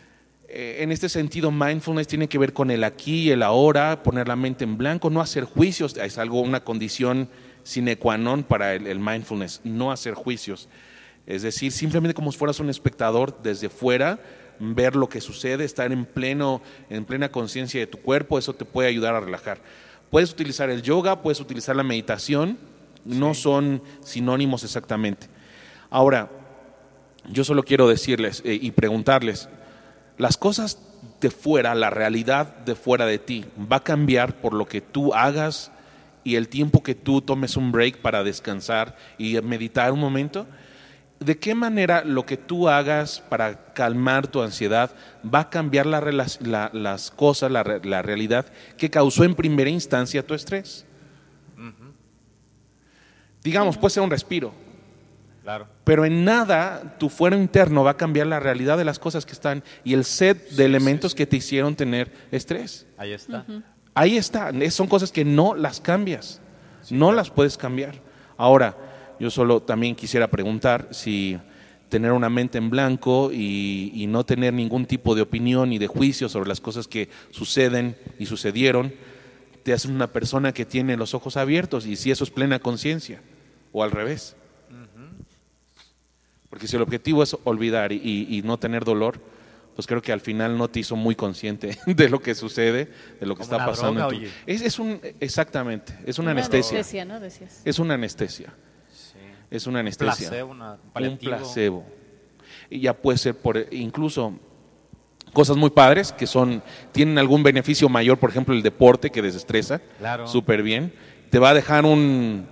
Eh, 0.47 0.77
en 0.79 0.91
este 0.91 1.09
sentido, 1.09 1.51
mindfulness 1.51 2.07
tiene 2.07 2.27
que 2.27 2.37
ver 2.37 2.53
con 2.53 2.71
el 2.71 2.83
aquí 2.83 3.27
y 3.27 3.31
el 3.31 3.43
ahora, 3.43 4.01
poner 4.03 4.27
la 4.27 4.35
mente 4.35 4.63
en 4.63 4.77
blanco, 4.77 5.09
no 5.09 5.21
hacer 5.21 5.43
juicios, 5.43 5.95
es 5.97 6.17
algo, 6.17 6.41
una 6.41 6.63
condición 6.63 7.29
sine 7.63 7.97
qua 7.97 8.17
non 8.17 8.43
para 8.43 8.73
el, 8.73 8.87
el 8.87 8.99
mindfulness, 8.99 9.61
no 9.63 9.91
hacer 9.91 10.15
juicios. 10.15 10.67
Es 11.27 11.43
decir, 11.43 11.71
simplemente 11.71 12.15
como 12.15 12.31
si 12.31 12.37
fueras 12.39 12.59
un 12.59 12.69
espectador 12.69 13.39
desde 13.43 13.69
fuera, 13.69 14.19
ver 14.59 14.95
lo 14.95 15.07
que 15.07 15.21
sucede, 15.21 15.65
estar 15.65 15.91
en, 15.91 16.05
pleno, 16.05 16.61
en 16.89 17.05
plena 17.05 17.29
conciencia 17.31 17.79
de 17.79 17.85
tu 17.87 17.99
cuerpo, 17.99 18.39
eso 18.39 18.53
te 18.53 18.65
puede 18.65 18.89
ayudar 18.89 19.13
a 19.13 19.19
relajar. 19.19 19.59
Puedes 20.09 20.31
utilizar 20.31 20.69
el 20.69 20.81
yoga, 20.81 21.21
puedes 21.21 21.39
utilizar 21.39 21.75
la 21.75 21.83
meditación, 21.83 22.57
no 23.05 23.33
son 23.33 23.81
sinónimos 24.03 24.63
exactamente. 24.63 25.27
Ahora, 25.89 26.29
yo 27.31 27.43
solo 27.43 27.63
quiero 27.63 27.87
decirles 27.87 28.41
eh, 28.45 28.57
y 28.59 28.71
preguntarles, 28.71 29.49
las 30.17 30.37
cosas 30.37 30.79
de 31.21 31.31
fuera, 31.31 31.75
la 31.75 31.89
realidad 31.89 32.57
de 32.59 32.75
fuera 32.75 33.05
de 33.05 33.19
ti, 33.19 33.45
va 33.71 33.77
a 33.77 33.83
cambiar 33.83 34.41
por 34.41 34.53
lo 34.53 34.65
que 34.65 34.81
tú 34.81 35.13
hagas 35.13 35.71
y 36.23 36.35
el 36.35 36.49
tiempo 36.49 36.83
que 36.83 36.95
tú 36.95 37.21
tomes 37.21 37.55
un 37.57 37.71
break 37.71 37.97
para 37.97 38.23
descansar 38.23 38.97
y 39.17 39.39
meditar 39.41 39.91
un 39.91 39.99
momento. 39.99 40.45
¿De 41.19 41.37
qué 41.37 41.53
manera 41.53 42.03
lo 42.05 42.25
que 42.25 42.37
tú 42.37 42.69
hagas 42.69 43.19
para 43.27 43.73
calmar 43.73 44.27
tu 44.27 44.41
ansiedad 44.41 44.91
va 45.23 45.41
a 45.41 45.49
cambiar 45.49 45.85
la, 45.85 45.99
la, 46.39 46.69
las 46.71 47.11
cosas, 47.11 47.51
la, 47.51 47.79
la, 47.83 48.01
realidad 48.01 48.45
que 48.77 48.89
causó 48.89 49.25
en 49.25 49.35
primera 49.35 49.69
instancia 49.69 50.25
tu 50.25 50.33
estrés? 50.33 50.85
Digamos, 53.43 53.77
puede 53.77 53.93
ser 53.93 54.03
un 54.03 54.11
respiro. 54.11 54.53
Claro. 55.43 55.67
Pero 55.83 56.05
en 56.05 56.23
nada 56.23 56.95
tu 56.97 57.09
fuero 57.09 57.35
interno 57.35 57.83
va 57.83 57.91
a 57.91 57.97
cambiar 57.97 58.27
la 58.27 58.39
realidad 58.39 58.77
de 58.77 58.85
las 58.85 58.99
cosas 58.99 59.25
que 59.25 59.33
están 59.33 59.63
y 59.83 59.93
el 59.93 60.05
set 60.05 60.51
de 60.51 60.65
elementos 60.65 61.15
que 61.15 61.25
te 61.25 61.37
hicieron 61.37 61.75
tener 61.75 62.13
estrés. 62.31 62.85
Ahí 62.97 63.11
está. 63.11 63.45
Ahí 63.93 64.17
está. 64.17 64.51
Son 64.69 64.87
cosas 64.87 65.11
que 65.11 65.25
no 65.25 65.55
las 65.55 65.81
cambias. 65.81 66.39
no 66.89 67.11
las 67.11 67.29
puedes 67.29 67.57
cambiar. 67.57 67.95
Ahora, 68.37 68.77
yo 69.19 69.29
solo 69.29 69.61
también 69.61 69.95
quisiera 69.95 70.27
preguntar 70.27 70.87
si 70.91 71.37
tener 71.89 72.11
una 72.11 72.29
mente 72.29 72.57
en 72.57 72.69
blanco 72.69 73.31
y, 73.33 73.91
y, 73.95 74.07
no 74.07 74.23
tener 74.23 74.53
ningún 74.53 74.85
tipo 74.85 75.15
de 75.15 75.21
opinión 75.21 75.69
ni 75.69 75.79
de 75.79 75.87
juicio 75.87 76.29
sobre 76.29 76.47
las 76.47 76.61
cosas 76.61 76.87
que 76.87 77.09
suceden 77.31 77.95
y 78.19 78.27
sucedieron, 78.27 78.93
te 79.63 79.73
hace 79.73 79.87
una 79.87 80.07
persona 80.07 80.53
que 80.53 80.65
tiene 80.65 80.97
los 80.97 81.13
ojos 81.13 81.37
abiertos 81.37 81.85
y 81.85 81.95
si 81.95 82.11
eso 82.11 82.23
es 82.23 82.29
plena 82.29 82.59
conciencia, 82.59 83.21
o 83.71 83.83
al 83.83 83.91
revés. 83.91 84.35
Porque 86.49 86.67
si 86.67 86.75
el 86.75 86.81
objetivo 86.81 87.21
es 87.21 87.37
olvidar 87.43 87.91
y, 87.91 88.41
no 88.43 88.57
tener 88.57 88.83
dolor, 88.83 89.19
pues 89.75 89.87
creo 89.87 90.01
que 90.01 90.11
al 90.11 90.19
final 90.19 90.57
no 90.57 90.67
te 90.67 90.79
hizo 90.79 90.95
muy 90.95 91.15
consciente 91.15 91.77
de 91.85 92.09
lo 92.09 92.19
que 92.19 92.35
sucede, 92.35 92.89
de 93.19 93.25
lo 93.25 93.35
que 93.35 93.43
está 93.43 93.65
pasando. 93.65 94.09
es, 94.45 94.79
un, 94.79 94.99
exactamente, 95.19 95.97
es 96.05 96.17
una, 96.19 96.31
anestesia. 96.31 97.05
¿no? 97.05 97.19
Es 97.65 97.79
una 97.79 97.93
anestesia. 97.93 98.51
Es 99.49 99.67
una 99.67 99.79
anestesia. 99.79 100.45
un 100.45 101.17
placebo. 101.17 101.85
Y 102.69 102.81
ya 102.81 102.93
puede 102.93 103.17
ser 103.17 103.35
por 103.35 103.57
incluso 103.71 104.33
cosas 105.33 105.57
muy 105.57 105.69
padres 105.69 106.11
que 106.11 106.25
son 106.25 106.63
tienen 106.91 107.17
algún 107.17 107.43
beneficio 107.43 107.87
mayor, 107.89 108.17
por 108.17 108.29
ejemplo 108.31 108.53
el 108.53 108.63
deporte 108.63 109.09
que 109.09 109.21
desestresa, 109.21 109.81
claro. 109.97 110.27
súper 110.27 110.63
bien. 110.63 110.93
Te 111.29 111.39
va 111.39 111.49
a 111.49 111.53
dejar 111.53 111.85
un 111.85 112.47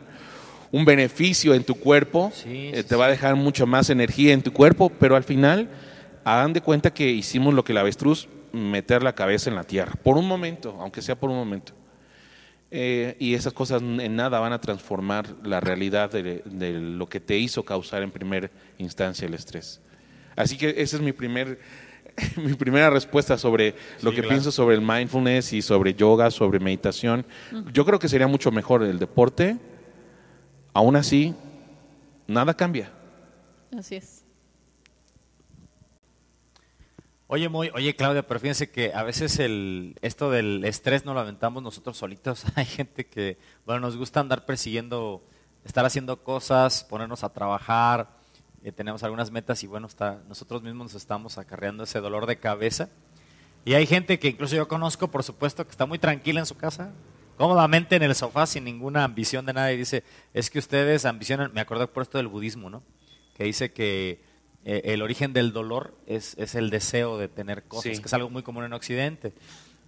un 0.71 0.85
beneficio 0.85 1.53
en 1.53 1.63
tu 1.63 1.75
cuerpo, 1.75 2.31
eh, 2.45 2.83
te 2.87 2.95
va 2.95 3.05
a 3.05 3.09
dejar 3.09 3.35
mucha 3.35 3.65
más 3.65 3.89
energía 3.89 4.33
en 4.33 4.41
tu 4.41 4.51
cuerpo, 4.51 4.89
pero 4.89 5.15
al 5.15 5.23
final 5.23 5.69
hagan 6.23 6.53
de 6.53 6.61
cuenta 6.61 6.93
que 6.93 7.09
hicimos 7.09 7.53
lo 7.53 7.63
que 7.63 7.73
la 7.73 7.81
avestruz, 7.81 8.27
meter 8.51 9.03
la 9.03 9.13
cabeza 9.13 9.49
en 9.49 9.55
la 9.55 9.63
tierra, 9.63 9.93
por 10.03 10.17
un 10.17 10.27
momento, 10.27 10.77
aunque 10.79 11.01
sea 11.01 11.15
por 11.15 11.29
un 11.29 11.37
momento. 11.37 11.73
Eh, 12.69 13.15
y 13.19 13.33
esas 13.33 13.53
cosas 13.53 13.81
en 13.81 14.15
nada 14.15 14.39
van 14.39 14.51
a 14.51 14.59
transformar 14.59 15.27
la 15.43 15.59
realidad 15.59 16.11
de, 16.11 16.43
lo 16.79 17.07
que 17.07 17.19
te 17.19 17.37
hizo 17.37 17.63
causar 17.63 18.03
en 18.03 18.11
primera 18.11 18.49
instancia 18.77 19.25
el 19.25 19.33
estrés. 19.33 19.79
Así 20.35 20.57
que 20.57 20.75
esa 20.77 20.97
es 20.97 21.01
mi 21.01 21.13
primer 21.13 21.59
mi 22.35 22.55
primera 22.55 22.89
respuesta 22.89 23.37
sobre 23.37 23.75
lo 24.01 24.11
que 24.11 24.23
pienso 24.23 24.51
sobre 24.51 24.75
el 24.75 24.81
mindfulness 24.81 25.53
y 25.53 25.61
sobre 25.61 25.93
yoga, 25.93 26.31
sobre 26.31 26.59
meditación. 26.59 27.25
Yo 27.71 27.85
creo 27.85 27.99
que 27.99 28.09
sería 28.09 28.27
mucho 28.27 28.51
mejor 28.51 28.83
el 28.83 28.97
deporte, 28.97 29.57
Aún 30.77 30.95
así, 30.95 31.33
nada 32.27 32.53
cambia. 32.53 32.91
Así 33.75 33.95
es. 33.95 34.16
Oye, 37.29 37.49
muy, 37.49 37.69
oye 37.73 37.93
Claudia, 37.93 38.25
pero 38.25 38.39
fíjense 38.39 38.71
que 38.71 38.93
a 38.93 39.03
veces 39.03 39.37
el, 39.39 39.97
esto 40.01 40.31
del 40.31 40.63
estrés 40.63 41.03
no 41.03 41.13
lo 41.13 41.19
aventamos 41.19 41.61
nosotros 41.61 41.97
solitos. 41.97 42.45
Hay 42.55 42.63
gente 42.63 43.05
que, 43.05 43.37
bueno, 43.65 43.81
nos 43.81 43.97
gusta 43.97 44.21
andar 44.21 44.45
persiguiendo, 44.45 45.21
estar 45.65 45.85
haciendo 45.85 46.23
cosas, 46.23 46.85
ponernos 46.85 47.25
a 47.25 47.33
trabajar, 47.33 48.15
eh, 48.63 48.71
tenemos 48.71 49.03
algunas 49.03 49.29
metas 49.29 49.61
y 49.61 49.67
bueno, 49.67 49.87
está, 49.87 50.21
nosotros 50.29 50.63
mismos 50.63 50.93
nos 50.93 51.01
estamos 51.01 51.37
acarreando 51.37 51.83
ese 51.83 51.99
dolor 51.99 52.27
de 52.27 52.39
cabeza. 52.39 52.87
Y 53.65 53.73
hay 53.73 53.85
gente 53.85 54.19
que 54.19 54.29
incluso 54.29 54.55
yo 54.55 54.69
conozco, 54.69 55.09
por 55.09 55.23
supuesto, 55.23 55.65
que 55.65 55.71
está 55.71 55.85
muy 55.85 55.99
tranquila 55.99 56.39
en 56.39 56.45
su 56.45 56.55
casa, 56.55 56.93
cómodamente 57.35 57.97
en 57.97 58.03
el 58.03 58.15
sofá 58.15 58.45
sin 58.45 58.63
ninguna 58.63 59.03
ambición 59.03 59.45
de 59.45 59.51
nada 59.51 59.73
y 59.73 59.77
dice, 59.77 60.05
es 60.33 60.49
que 60.49 60.59
ustedes 60.59 61.03
ambicionan, 61.03 61.51
me 61.53 61.59
acuerdo 61.59 61.91
por 61.91 62.03
esto 62.03 62.19
del 62.19 62.29
budismo, 62.29 62.69
¿no? 62.69 62.83
Que 63.35 63.43
dice 63.43 63.73
que 63.73 64.21
eh, 64.69 64.93
el 64.93 65.01
origen 65.01 65.31
del 65.31 65.53
dolor 65.53 65.93
es, 66.07 66.35
es, 66.37 66.53
el 66.53 66.69
deseo 66.69 67.17
de 67.17 67.29
tener 67.29 67.63
cosas, 67.63 68.01
que 68.01 68.05
es 68.05 68.13
algo 68.13 68.29
muy 68.29 68.43
común 68.43 68.65
en 68.65 68.73
Occidente. 68.73 69.31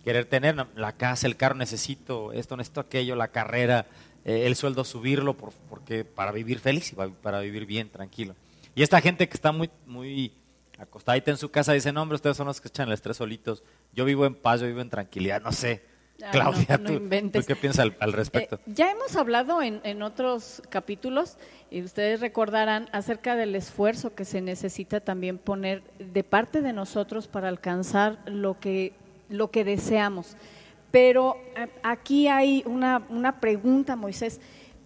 Querer 0.05 0.23
tener 0.23 0.55
la 0.73 0.93
casa, 0.93 1.27
el 1.27 1.35
carro, 1.35 1.55
necesito 1.55 2.31
esto, 2.31 2.55
necesito 2.55 2.79
aquello, 2.79 3.17
la 3.17 3.27
carrera, 3.27 3.87
eh, 4.23 4.45
el 4.45 4.55
sueldo 4.55 4.85
subirlo 4.85 5.35
por, 5.35 5.51
porque 5.67 6.05
para 6.05 6.31
vivir 6.31 6.59
feliz 6.59 6.93
y 6.93 6.95
para 6.95 7.41
vivir 7.41 7.65
bien, 7.65 7.89
tranquilo. 7.89 8.35
Y 8.73 8.81
esta 8.81 9.01
gente 9.01 9.27
que 9.27 9.33
está 9.33 9.51
muy, 9.51 9.69
muy 9.85 10.31
acostadita 10.77 11.29
en 11.29 11.35
su 11.37 11.51
casa 11.51 11.73
dice, 11.73 11.91
no, 11.91 12.01
hombre, 12.01 12.15
ustedes 12.15 12.37
son 12.37 12.47
los 12.47 12.61
que 12.61 12.69
echan 12.69 12.87
el 12.87 12.93
estrés 12.93 13.17
solitos. 13.17 13.63
Yo 13.91 14.05
vivo 14.05 14.25
en 14.25 14.33
paz, 14.33 14.61
yo 14.61 14.67
vivo 14.67 14.79
en 14.79 14.89
tranquilidad, 14.89 15.41
no 15.41 15.51
sé. 15.51 15.83
Claudia, 16.31 16.77
¿tú, 16.77 17.09
qué 17.47 17.55
piensas 17.55 17.91
al, 17.99 18.13
respecto? 18.13 18.55
Eh, 18.55 18.59
ya 18.67 18.91
hemos 18.91 19.15
hablado 19.15 19.61
en, 19.61 20.01
otros 20.01 20.61
capítulos, 20.69 21.37
y 21.71 21.81
ustedes 21.81 22.19
recordarán, 22.19 22.89
acerca 22.91 23.35
del 23.35 23.55
esfuerzo 23.55 24.13
que 24.13 24.25
se 24.25 24.41
necesita 24.41 24.99
también 24.99 25.37
poner 25.37 25.83
de 25.99 26.23
parte 26.23 26.61
de 26.61 26.73
nosotros 26.73 27.27
para 27.27 27.47
alcanzar 27.47 28.19
lo 28.25 28.59
que, 28.59 28.93
lo 29.29 29.51
que 29.51 29.63
deseamos. 29.63 30.35
Pero 30.91 31.37
eh, 31.55 31.67
aquí 31.83 32.27
hay 32.27 32.63
una, 32.65 33.05
una 33.09 33.39
pregunta, 33.39 33.95
Moisés. 33.95 34.41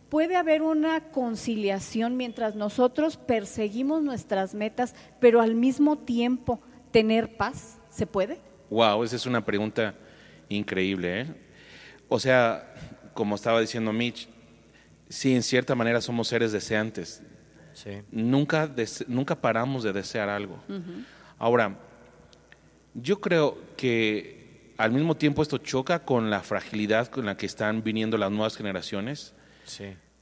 ¿Puede 0.09 0.35
haber 0.35 0.61
una 0.61 1.09
conciliación 1.09 2.17
mientras 2.17 2.55
nosotros 2.55 3.17
perseguimos 3.17 4.03
nuestras 4.03 4.53
metas, 4.53 4.93
pero 5.19 5.41
al 5.41 5.55
mismo 5.55 5.97
tiempo 5.97 6.59
tener 6.91 7.35
paz? 7.35 7.79
¿Se 7.89 8.05
puede? 8.05 8.39
Wow, 8.69 9.03
esa 9.03 9.15
es 9.15 9.25
una 9.25 9.43
pregunta 9.43 9.95
increíble. 10.55 11.21
¿eh? 11.21 11.27
O 12.07 12.19
sea, 12.19 12.73
como 13.13 13.35
estaba 13.35 13.59
diciendo 13.59 13.93
Mitch, 13.93 14.27
sí, 15.09 15.35
en 15.35 15.43
cierta 15.43 15.75
manera 15.75 16.01
somos 16.01 16.27
seres 16.27 16.51
deseantes. 16.51 17.21
Nunca, 18.11 18.69
nunca 19.07 19.35
paramos 19.35 19.83
de 19.83 19.93
desear 19.93 20.29
algo. 20.29 20.59
Ahora, 21.37 21.77
yo 22.93 23.19
creo 23.19 23.57
que 23.75 24.73
al 24.77 24.91
mismo 24.91 25.15
tiempo 25.15 25.41
esto 25.41 25.57
choca 25.57 26.03
con 26.03 26.29
la 26.29 26.41
fragilidad 26.41 27.07
con 27.07 27.25
la 27.25 27.37
que 27.37 27.45
están 27.45 27.83
viniendo 27.83 28.17
las 28.17 28.31
nuevas 28.31 28.55
generaciones. 28.55 29.33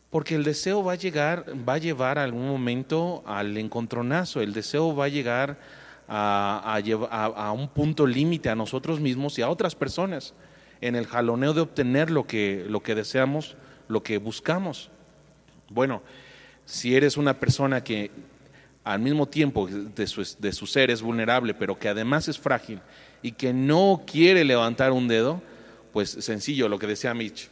Porque 0.10 0.36
el 0.36 0.44
deseo 0.44 0.84
va 0.84 0.94
a 0.94 0.96
llegar, 0.96 1.46
va 1.68 1.76
a 1.76 1.78
llevar 1.78 2.20
algún 2.20 2.48
momento 2.48 3.24
al 3.26 3.58
encontronazo, 3.58 4.42
el 4.42 4.54
deseo 4.54 4.96
va 4.96 5.06
a 5.06 5.10
llegar 5.10 5.58
a, 6.08 6.76
a, 6.76 7.52
un 7.52 7.70
punto 7.70 8.06
límite 8.06 8.50
a 8.50 8.56
nosotros 8.56 9.00
mismos 9.00 9.38
y 9.40 9.42
a 9.42 9.50
otras 9.50 9.76
personas 9.76 10.34
en 10.82 10.96
el 10.96 11.08
jaloneo 11.08 11.54
de 11.54 11.62
obtener 11.62 12.10
lo 12.10 12.26
que, 12.26 12.66
lo 12.68 12.82
que 12.82 12.96
deseamos, 12.96 13.56
lo 13.88 14.04
que 14.04 14.18
buscamos. 14.18 14.90
Bueno, 15.70 16.02
si 16.66 16.96
eres 16.96 17.18
una 17.18 17.40
persona 17.40 17.84
que 17.84 18.12
al 18.84 19.00
mismo 19.00 19.28
tiempo 19.28 19.68
de 19.68 20.08
su, 20.08 20.28
de 20.40 20.52
su 20.52 20.66
ser 20.66 20.90
es 20.90 21.02
vulnerable, 21.02 21.54
pero 21.54 21.78
que 21.78 21.88
además 21.88 22.28
es 22.28 22.40
frágil 22.40 22.80
y 23.22 23.34
que 23.34 23.54
no 23.54 24.04
quiere 24.06 24.44
levantar 24.44 24.92
un 24.92 25.08
dedo, 25.08 25.42
pues 25.94 26.10
sencillo, 26.10 26.68
lo 26.68 26.80
que 26.80 26.88
decía 26.88 27.14
Mitch. 27.14 27.50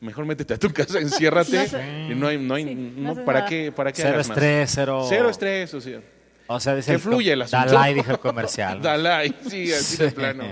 Mejor 0.00 0.26
métete 0.26 0.54
a 0.54 0.58
tu 0.58 0.72
casa, 0.72 0.98
enciérrate 0.98 2.08
y 2.10 2.14
no 2.16 2.26
hay, 2.26 2.38
no 2.38 2.54
hay, 2.54 2.74
no, 2.74 3.24
¿para 3.24 3.46
qué, 3.46 3.70
para 3.70 3.92
qué 3.92 4.02
cero 4.02 4.20
estrés, 4.20 4.72
cero, 4.74 5.06
cero 5.08 5.28
estrés, 5.30 5.72
o 5.74 5.80
sea. 5.80 6.00
O 6.46 6.60
sea, 6.60 6.80
que 6.80 6.98
fluye 6.98 7.32
el 7.32 7.42
asunto. 7.42 7.66
Dalai 7.66 7.94
dijo 7.94 8.10
el 8.10 8.18
comercial. 8.18 8.82
Dalai, 8.82 9.34
sí, 9.48 9.72
así 9.72 9.96
de 10.02 10.10
plano. 10.10 10.44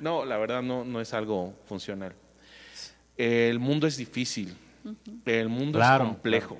No, 0.00 0.24
la 0.24 0.36
verdad 0.36 0.62
no, 0.62 0.84
no 0.84 1.00
es 1.00 1.14
algo 1.14 1.54
funcional. 1.66 2.14
El 3.16 3.58
mundo 3.58 3.86
es 3.86 3.96
difícil, 3.96 4.56
el 5.24 5.48
mundo 5.48 5.80
es 5.80 5.98
complejo. 5.98 6.58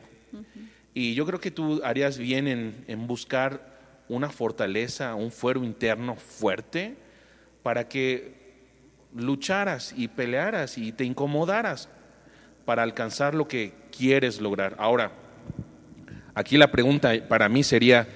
Y 0.93 1.15
yo 1.15 1.27
creo 1.27 1.41
que 1.41 1.51
tú 1.51 1.81
harías 1.85 2.17
bien 2.19 2.47
en, 2.47 2.85
en 2.87 3.07
buscar 3.07 3.75
una 4.09 4.31
fortaleza, 4.31 5.15
un 5.15 5.33
fuero 5.33 5.65
interno 5.65 6.15
fuerte 6.15 6.97
para 7.63 7.89
que 7.89 8.45
lucharas 9.15 9.95
y 9.97 10.09
pelearas 10.09 10.77
y 10.79 10.93
te 10.93 11.05
incomodaras 11.05 11.89
para 12.65 12.83
alcanzar 12.83 13.35
lo 13.35 13.49
que 13.49 13.73
quieres 13.97 14.41
lograr. 14.41 14.77
Ahora, 14.79 15.13
aquí 16.35 16.57
la 16.57 16.71
pregunta 16.71 17.13
para 17.29 17.49
mí 17.49 17.63
sería, 17.63 18.07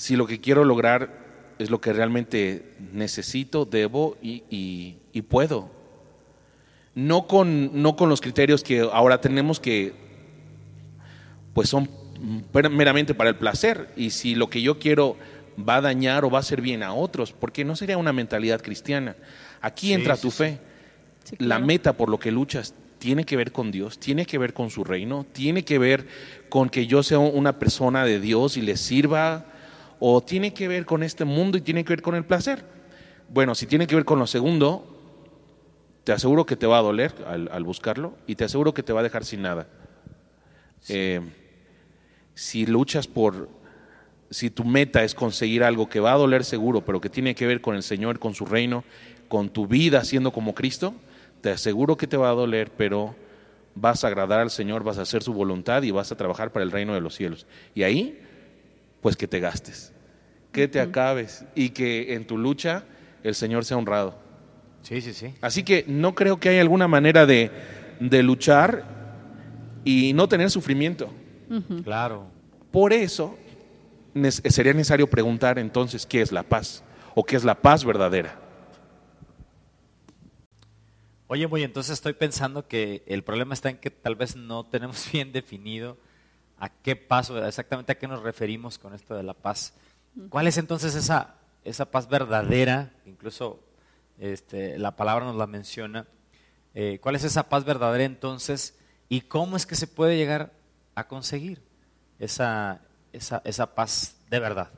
si 0.00 0.16
lo 0.16 0.26
que 0.26 0.40
quiero 0.40 0.64
lograr 0.64 1.10
es 1.58 1.68
lo 1.68 1.78
que 1.82 1.92
realmente 1.92 2.72
necesito, 2.90 3.66
debo 3.66 4.16
y, 4.22 4.96
puedo. 5.28 5.70
No 6.94 7.26
con, 7.26 7.82
no 7.82 7.96
con 7.96 8.08
los 8.08 8.22
criterios 8.22 8.64
que 8.64 8.80
ahora 8.80 9.20
tenemos 9.20 9.60
que, 9.60 9.92
pues 11.52 11.68
son 11.68 11.90
meramente 12.52 13.12
para 13.12 13.28
el 13.28 13.36
placer. 13.36 13.90
Y 13.94 14.08
si 14.08 14.34
lo 14.34 14.48
que 14.48 14.62
yo 14.62 14.78
quiero 14.78 15.18
va 15.58 15.76
a 15.76 15.80
dañar 15.82 16.24
o 16.24 16.30
va 16.30 16.38
a 16.38 16.40
hacer 16.40 16.62
bien 16.62 16.82
a 16.82 16.94
otros, 16.94 17.32
porque 17.34 17.62
no 17.66 17.76
sería 17.76 17.98
una 17.98 18.14
mentalidad 18.14 18.62
cristiana. 18.62 19.16
Aquí 19.60 19.88
Sí, 19.88 19.92
entra 19.92 20.16
sí, 20.16 20.22
tu 20.22 20.30
sí. 20.30 20.36
fe. 20.38 20.58
Sí, 21.24 21.36
La 21.40 21.58
meta 21.58 21.92
por 21.92 22.08
lo 22.08 22.18
que 22.18 22.30
luchas 22.30 22.72
tiene 22.98 23.24
que 23.24 23.36
ver 23.36 23.52
con 23.52 23.70
Dios, 23.70 23.98
tiene 23.98 24.24
que 24.24 24.38
ver 24.38 24.54
con 24.54 24.70
su 24.70 24.82
reino, 24.82 25.26
tiene 25.30 25.62
que 25.62 25.78
ver 25.78 26.06
con 26.48 26.70
que 26.70 26.86
yo 26.86 27.02
sea 27.02 27.18
una 27.18 27.58
persona 27.58 28.06
de 28.06 28.18
Dios 28.18 28.56
y 28.56 28.62
le 28.62 28.78
sirva, 28.78 29.44
o 30.00 30.20
tiene 30.22 30.52
que 30.52 30.66
ver 30.66 30.86
con 30.86 31.02
este 31.02 31.24
mundo 31.24 31.58
y 31.58 31.60
tiene 31.60 31.84
que 31.84 31.92
ver 31.92 32.02
con 32.02 32.16
el 32.16 32.24
placer. 32.24 32.64
Bueno, 33.28 33.54
si 33.54 33.66
tiene 33.66 33.86
que 33.86 33.94
ver 33.94 34.04
con 34.04 34.18
lo 34.18 34.26
segundo, 34.26 34.84
te 36.02 36.12
aseguro 36.12 36.46
que 36.46 36.56
te 36.56 36.66
va 36.66 36.78
a 36.78 36.82
doler 36.82 37.14
al, 37.26 37.48
al 37.52 37.62
buscarlo 37.62 38.14
y 38.26 38.34
te 38.34 38.44
aseguro 38.44 38.74
que 38.74 38.82
te 38.82 38.92
va 38.92 39.00
a 39.00 39.04
dejar 39.04 39.24
sin 39.24 39.42
nada. 39.42 39.68
Eh, 40.88 41.20
si 42.34 42.66
luchas 42.66 43.06
por, 43.06 43.48
si 44.30 44.50
tu 44.50 44.64
meta 44.64 45.04
es 45.04 45.14
conseguir 45.14 45.62
algo 45.62 45.88
que 45.88 46.00
va 46.00 46.12
a 46.12 46.16
doler 46.16 46.44
seguro, 46.44 46.84
pero 46.84 47.00
que 47.00 47.10
tiene 47.10 47.34
que 47.34 47.46
ver 47.46 47.60
con 47.60 47.76
el 47.76 47.82
Señor, 47.82 48.18
con 48.18 48.34
su 48.34 48.46
reino, 48.46 48.84
con 49.28 49.50
tu 49.50 49.66
vida 49.66 50.02
siendo 50.04 50.32
como 50.32 50.54
Cristo, 50.54 50.94
te 51.40 51.50
aseguro 51.50 51.96
que 51.96 52.06
te 52.06 52.16
va 52.16 52.30
a 52.30 52.34
doler, 52.34 52.70
pero 52.76 53.14
vas 53.74 54.04
a 54.04 54.08
agradar 54.08 54.40
al 54.40 54.50
Señor, 54.50 54.84
vas 54.84 54.98
a 54.98 55.02
hacer 55.02 55.22
su 55.22 55.32
voluntad 55.32 55.82
y 55.82 55.90
vas 55.90 56.10
a 56.12 56.16
trabajar 56.16 56.50
para 56.52 56.64
el 56.64 56.70
reino 56.70 56.94
de 56.94 57.00
los 57.00 57.14
cielos. 57.14 57.46
Y 57.74 57.82
ahí, 57.82 58.20
pues 59.00 59.16
que 59.16 59.26
te 59.26 59.40
gastes, 59.40 59.92
que 60.52 60.68
te 60.68 60.80
acabes 60.80 61.44
y 61.54 61.70
que 61.70 62.14
en 62.14 62.26
tu 62.26 62.36
lucha 62.38 62.84
el 63.22 63.34
Señor 63.34 63.64
sea 63.64 63.76
honrado. 63.76 64.18
Sí, 64.82 65.00
sí, 65.00 65.12
sí. 65.12 65.34
Así 65.40 65.62
que 65.62 65.84
no 65.86 66.14
creo 66.14 66.40
que 66.40 66.48
haya 66.48 66.60
alguna 66.60 66.88
manera 66.88 67.26
de, 67.26 67.50
de 68.00 68.22
luchar 68.22 68.84
y 69.84 70.12
no 70.12 70.28
tener 70.28 70.50
sufrimiento. 70.50 71.10
Claro. 71.84 72.26
Por 72.70 72.92
eso 72.92 73.36
sería 74.48 74.72
necesario 74.72 75.08
preguntar 75.08 75.58
entonces 75.58 76.06
qué 76.06 76.20
es 76.20 76.32
la 76.32 76.42
paz 76.42 76.82
o 77.14 77.24
qué 77.24 77.36
es 77.36 77.44
la 77.44 77.54
paz 77.54 77.84
verdadera. 77.84 78.38
Oye, 81.26 81.46
muy 81.46 81.62
entonces 81.62 81.92
estoy 81.92 82.12
pensando 82.14 82.66
que 82.66 83.04
el 83.06 83.22
problema 83.22 83.54
está 83.54 83.70
en 83.70 83.76
que 83.76 83.90
tal 83.90 84.16
vez 84.16 84.34
no 84.34 84.64
tenemos 84.64 85.08
bien 85.12 85.32
definido 85.32 85.96
a 86.60 86.68
qué 86.68 86.94
paso, 86.94 87.44
exactamente 87.44 87.90
a 87.90 87.98
qué 87.98 88.06
nos 88.06 88.22
referimos 88.22 88.78
con 88.78 88.94
esto 88.94 89.16
de 89.16 89.22
la 89.22 89.34
paz. 89.34 89.72
¿Cuál 90.28 90.46
es 90.46 90.58
entonces 90.58 90.94
esa, 90.94 91.36
esa 91.64 91.90
paz 91.90 92.08
verdadera? 92.08 92.92
Incluso 93.06 93.64
este, 94.18 94.78
la 94.78 94.94
palabra 94.94 95.24
nos 95.24 95.36
la 95.36 95.46
menciona. 95.46 96.06
Eh, 96.74 96.98
¿Cuál 97.00 97.16
es 97.16 97.24
esa 97.24 97.48
paz 97.48 97.64
verdadera 97.64 98.04
entonces? 98.04 98.78
¿Y 99.08 99.22
cómo 99.22 99.56
es 99.56 99.64
que 99.66 99.74
se 99.74 99.86
puede 99.86 100.16
llegar 100.16 100.52
a 100.94 101.08
conseguir 101.08 101.62
esa, 102.18 102.82
esa, 103.12 103.40
esa 103.46 103.74
paz 103.74 104.16
de 104.28 104.38
verdad? 104.38 104.70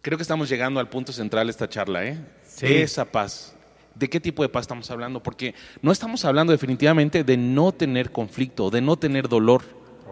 Creo 0.00 0.16
que 0.16 0.22
estamos 0.22 0.48
llegando 0.48 0.80
al 0.80 0.88
punto 0.88 1.12
central 1.12 1.46
de 1.46 1.50
esta 1.52 1.68
charla, 1.68 2.04
¿eh? 2.06 2.18
Sí. 2.44 2.66
Esa 2.66 3.04
paz. 3.04 3.54
¿De 3.94 4.08
qué 4.08 4.18
tipo 4.18 4.42
de 4.42 4.48
paz 4.48 4.62
estamos 4.62 4.90
hablando? 4.90 5.22
Porque 5.22 5.54
no 5.82 5.92
estamos 5.92 6.24
hablando 6.24 6.52
definitivamente 6.52 7.22
de 7.22 7.36
no 7.36 7.70
tener 7.72 8.10
conflicto, 8.10 8.70
de 8.70 8.80
no 8.80 8.96
tener 8.96 9.28
dolor, 9.28 9.62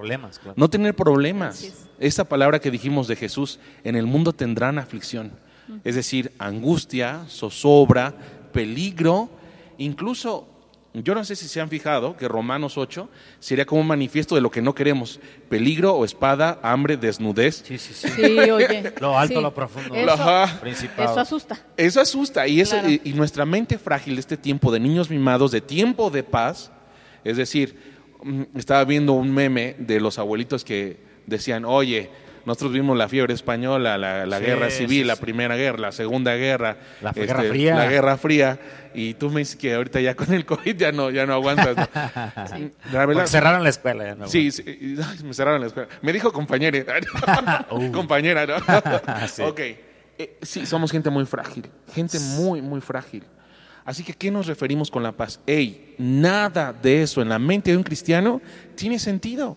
Problemas, 0.00 0.38
claro. 0.38 0.54
no 0.56 0.68
tener 0.70 0.94
problemas. 0.96 1.56
Así 1.58 1.66
es. 1.66 1.86
Esa 1.98 2.24
palabra 2.24 2.58
que 2.58 2.70
dijimos 2.70 3.06
de 3.08 3.16
Jesús, 3.16 3.58
en 3.84 3.96
el 3.96 4.06
mundo 4.06 4.32
tendrán 4.32 4.78
aflicción. 4.78 5.32
Es 5.84 5.94
decir, 5.94 6.32
angustia, 6.38 7.24
zozobra, 7.28 8.14
peligro, 8.52 9.30
incluso, 9.78 10.48
yo 10.94 11.14
no 11.14 11.24
sé 11.24 11.36
si 11.36 11.46
se 11.46 11.60
han 11.60 11.68
fijado 11.68 12.16
que 12.16 12.26
Romanos 12.26 12.76
8 12.76 13.08
sería 13.38 13.64
como 13.66 13.80
un 13.82 13.86
manifiesto 13.86 14.34
de 14.34 14.40
lo 14.40 14.50
que 14.50 14.62
no 14.62 14.74
queremos, 14.74 15.20
peligro 15.48 15.94
o 15.94 16.04
espada, 16.04 16.58
hambre, 16.62 16.96
desnudez. 16.96 17.62
Sí, 17.64 17.78
sí, 17.78 17.94
sí. 17.94 18.08
Sí, 18.08 18.50
oye. 18.50 18.92
Lo 19.00 19.16
alto, 19.16 19.36
sí. 19.36 19.42
lo 19.42 19.54
profundo. 19.54 19.94
Eso, 19.94 20.10
Ajá. 20.10 20.60
Eso 20.66 21.20
asusta. 21.20 21.58
Eso 21.76 22.00
asusta 22.00 22.48
y, 22.48 22.60
eso, 22.60 22.72
Claro. 22.72 22.90
y, 22.90 23.00
y 23.04 23.12
nuestra 23.12 23.44
mente 23.46 23.78
frágil 23.78 24.14
de 24.16 24.20
este 24.20 24.36
tiempo 24.36 24.72
de 24.72 24.80
niños 24.80 25.08
mimados, 25.08 25.52
de 25.52 25.60
tiempo 25.60 26.10
de 26.10 26.24
paz, 26.24 26.72
es 27.22 27.36
decir, 27.36 27.89
estaba 28.54 28.84
viendo 28.84 29.12
un 29.14 29.32
meme 29.32 29.76
de 29.78 30.00
los 30.00 30.18
abuelitos 30.18 30.64
que 30.64 30.98
decían, 31.26 31.64
oye, 31.64 32.10
nosotros 32.46 32.72
vimos 32.72 32.96
la 32.96 33.06
fiebre 33.08 33.34
española, 33.34 33.98
la, 33.98 34.24
la 34.24 34.38
Sí, 34.38 34.44
guerra 34.44 34.70
civil, 34.70 35.02
sí, 35.02 35.04
la 35.04 35.16
primera 35.16 35.56
guerra, 35.56 35.78
la 35.78 35.92
segunda 35.92 36.34
guerra, 36.36 36.70
este, 36.80 37.02
La 37.04 37.12
Guerra 37.12 37.42
Fría. 37.42 37.74
la 37.74 37.86
guerra 37.86 38.16
fría, 38.16 38.58
y 38.94 39.12
tú 39.14 39.28
me 39.30 39.40
dices 39.40 39.56
que 39.56 39.74
ahorita 39.74 40.00
ya 40.00 40.14
con 40.16 40.32
el 40.32 40.46
COVID 40.46 40.74
ya 40.76 40.90
no, 40.90 41.10
ya 41.10 41.26
no 41.26 41.34
aguantas. 41.34 41.76
¿no? 41.76 41.82
La 42.92 43.06
verdad, 43.06 43.12
Porque 43.12 43.26
cerraron 43.28 43.62
la 43.62 43.68
escuela. 43.68 44.04
ya 44.04 44.14
no. 44.14 44.26
Sí, 44.26 44.48
ay, 44.66 45.24
me 45.24 45.34
cerraron 45.34 45.60
la 45.60 45.66
escuela. 45.66 45.88
Me 46.02 46.12
dijo 46.12 46.32
compañera. 46.32 46.78
Uh. 47.70 47.92
Compañera, 47.92 48.46
¿no? 48.46 48.54
Ok. 49.46 49.60
Eh, 50.18 50.38
sí, 50.42 50.66
somos 50.66 50.90
gente 50.90 51.08
muy 51.10 51.24
frágil. 51.26 51.68
Gente 51.94 52.18
muy, 52.20 52.60
muy 52.62 52.80
frágil. 52.80 53.22
Así 53.84 54.04
que, 54.04 54.12
¿qué 54.14 54.30
nos 54.30 54.46
referimos 54.46 54.90
con 54.90 55.02
la 55.02 55.12
paz? 55.12 55.40
Ey, 55.46 55.94
nada 55.98 56.72
de 56.72 57.02
eso 57.02 57.22
en 57.22 57.28
la 57.28 57.38
mente 57.38 57.70
de 57.70 57.76
un 57.76 57.82
cristiano 57.82 58.40
tiene 58.76 58.98
sentido. 58.98 59.56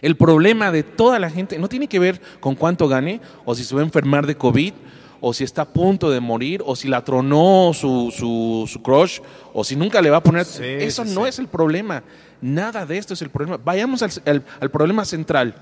El 0.00 0.16
problema 0.16 0.70
de 0.72 0.82
toda 0.82 1.18
la 1.18 1.30
gente 1.30 1.58
no 1.58 1.68
tiene 1.68 1.88
que 1.88 1.98
ver 1.98 2.20
con 2.40 2.54
cuánto 2.54 2.88
gane, 2.88 3.20
o 3.44 3.54
si 3.54 3.64
se 3.64 3.74
va 3.74 3.80
a 3.80 3.84
enfermar 3.84 4.26
de 4.26 4.36
COVID, 4.36 4.72
o 5.20 5.32
si 5.32 5.44
está 5.44 5.62
a 5.62 5.68
punto 5.68 6.10
de 6.10 6.18
morir, 6.20 6.62
o 6.66 6.74
si 6.74 6.88
la 6.88 7.04
tronó 7.04 7.70
su, 7.74 8.12
su, 8.16 8.68
su 8.68 8.82
crush, 8.82 9.20
o 9.52 9.62
si 9.62 9.76
nunca 9.76 10.00
le 10.02 10.10
va 10.10 10.16
a 10.16 10.22
poner... 10.22 10.44
Sí, 10.44 10.62
Eso 10.64 11.04
sí, 11.04 11.14
no 11.14 11.22
sí. 11.22 11.28
es 11.28 11.38
el 11.38 11.46
problema. 11.46 12.02
Nada 12.40 12.84
de 12.86 12.98
esto 12.98 13.14
es 13.14 13.22
el 13.22 13.30
problema. 13.30 13.56
Vayamos 13.64 14.02
al, 14.02 14.10
al- 14.26 14.44
al 14.60 14.70
problema 14.70 15.04
central. 15.04 15.54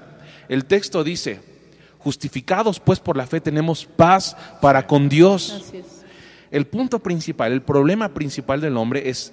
El 0.49 0.65
texto 0.65 1.05
dice, 1.05 1.41
justificados 1.99 2.81
pues 2.81 3.01
por 3.01 3.17
la 3.19 3.27
fe 3.27 3.41
tenemos 3.41 3.85
paz 3.85 4.35
para 4.63 4.87
con 4.87 5.09
Dios. 5.11 5.63
Así 5.67 5.77
es. 5.79 5.85
El 6.51 6.67
punto 6.67 6.99
principal, 6.99 7.53
el 7.53 7.63
problema 7.63 8.09
principal 8.09 8.61
del 8.61 8.77
hombre 8.77 9.09
es 9.09 9.33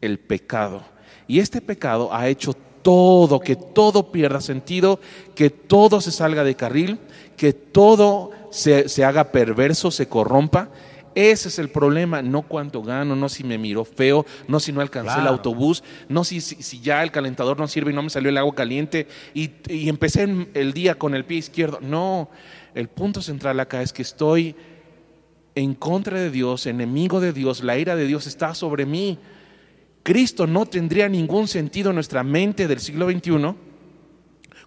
el 0.00 0.18
pecado. 0.18 0.82
Y 1.26 1.40
este 1.40 1.60
pecado 1.60 2.12
ha 2.12 2.28
hecho 2.28 2.54
todo, 2.82 3.40
que 3.40 3.56
todo 3.56 4.12
pierda 4.12 4.40
sentido, 4.40 5.00
que 5.34 5.50
todo 5.50 6.00
se 6.00 6.12
salga 6.12 6.44
de 6.44 6.54
carril, 6.54 6.98
que 7.36 7.52
todo 7.52 8.30
se, 8.50 8.88
se 8.88 9.04
haga 9.04 9.32
perverso, 9.32 9.90
se 9.90 10.06
corrompa. 10.06 10.68
Ese 11.14 11.48
es 11.48 11.58
el 11.58 11.70
problema, 11.70 12.22
no 12.22 12.42
cuánto 12.42 12.82
gano, 12.82 13.16
no 13.16 13.28
si 13.28 13.44
me 13.44 13.56
miró 13.56 13.84
feo, 13.84 14.26
no 14.48 14.60
si 14.60 14.72
no 14.72 14.80
alcancé 14.80 15.20
el 15.20 15.28
autobús, 15.28 15.82
no 16.08 16.24
si, 16.24 16.40
si, 16.40 16.56
si 16.62 16.80
ya 16.80 17.02
el 17.02 17.12
calentador 17.12 17.58
no 17.58 17.68
sirve 17.68 17.92
y 17.92 17.94
no 17.94 18.02
me 18.02 18.10
salió 18.10 18.30
el 18.30 18.36
agua 18.36 18.54
caliente 18.54 19.06
y, 19.32 19.52
y 19.68 19.88
empecé 19.88 20.28
el 20.54 20.72
día 20.72 20.96
con 20.96 21.14
el 21.14 21.24
pie 21.24 21.38
izquierdo. 21.38 21.78
No, 21.80 22.28
el 22.74 22.88
punto 22.88 23.22
central 23.22 23.60
acá 23.60 23.80
es 23.80 23.92
que 23.92 24.02
estoy 24.02 24.56
en 25.54 25.74
contra 25.74 26.18
de 26.18 26.30
Dios, 26.30 26.66
enemigo 26.66 27.20
de 27.20 27.32
Dios, 27.32 27.62
la 27.62 27.78
ira 27.78 27.96
de 27.96 28.06
Dios 28.06 28.26
está 28.26 28.54
sobre 28.54 28.86
mí. 28.86 29.18
Cristo 30.02 30.46
no 30.46 30.66
tendría 30.66 31.08
ningún 31.08 31.48
sentido 31.48 31.90
en 31.90 31.94
nuestra 31.94 32.22
mente 32.22 32.66
del 32.68 32.80
siglo 32.80 33.10
XXI 33.10 33.54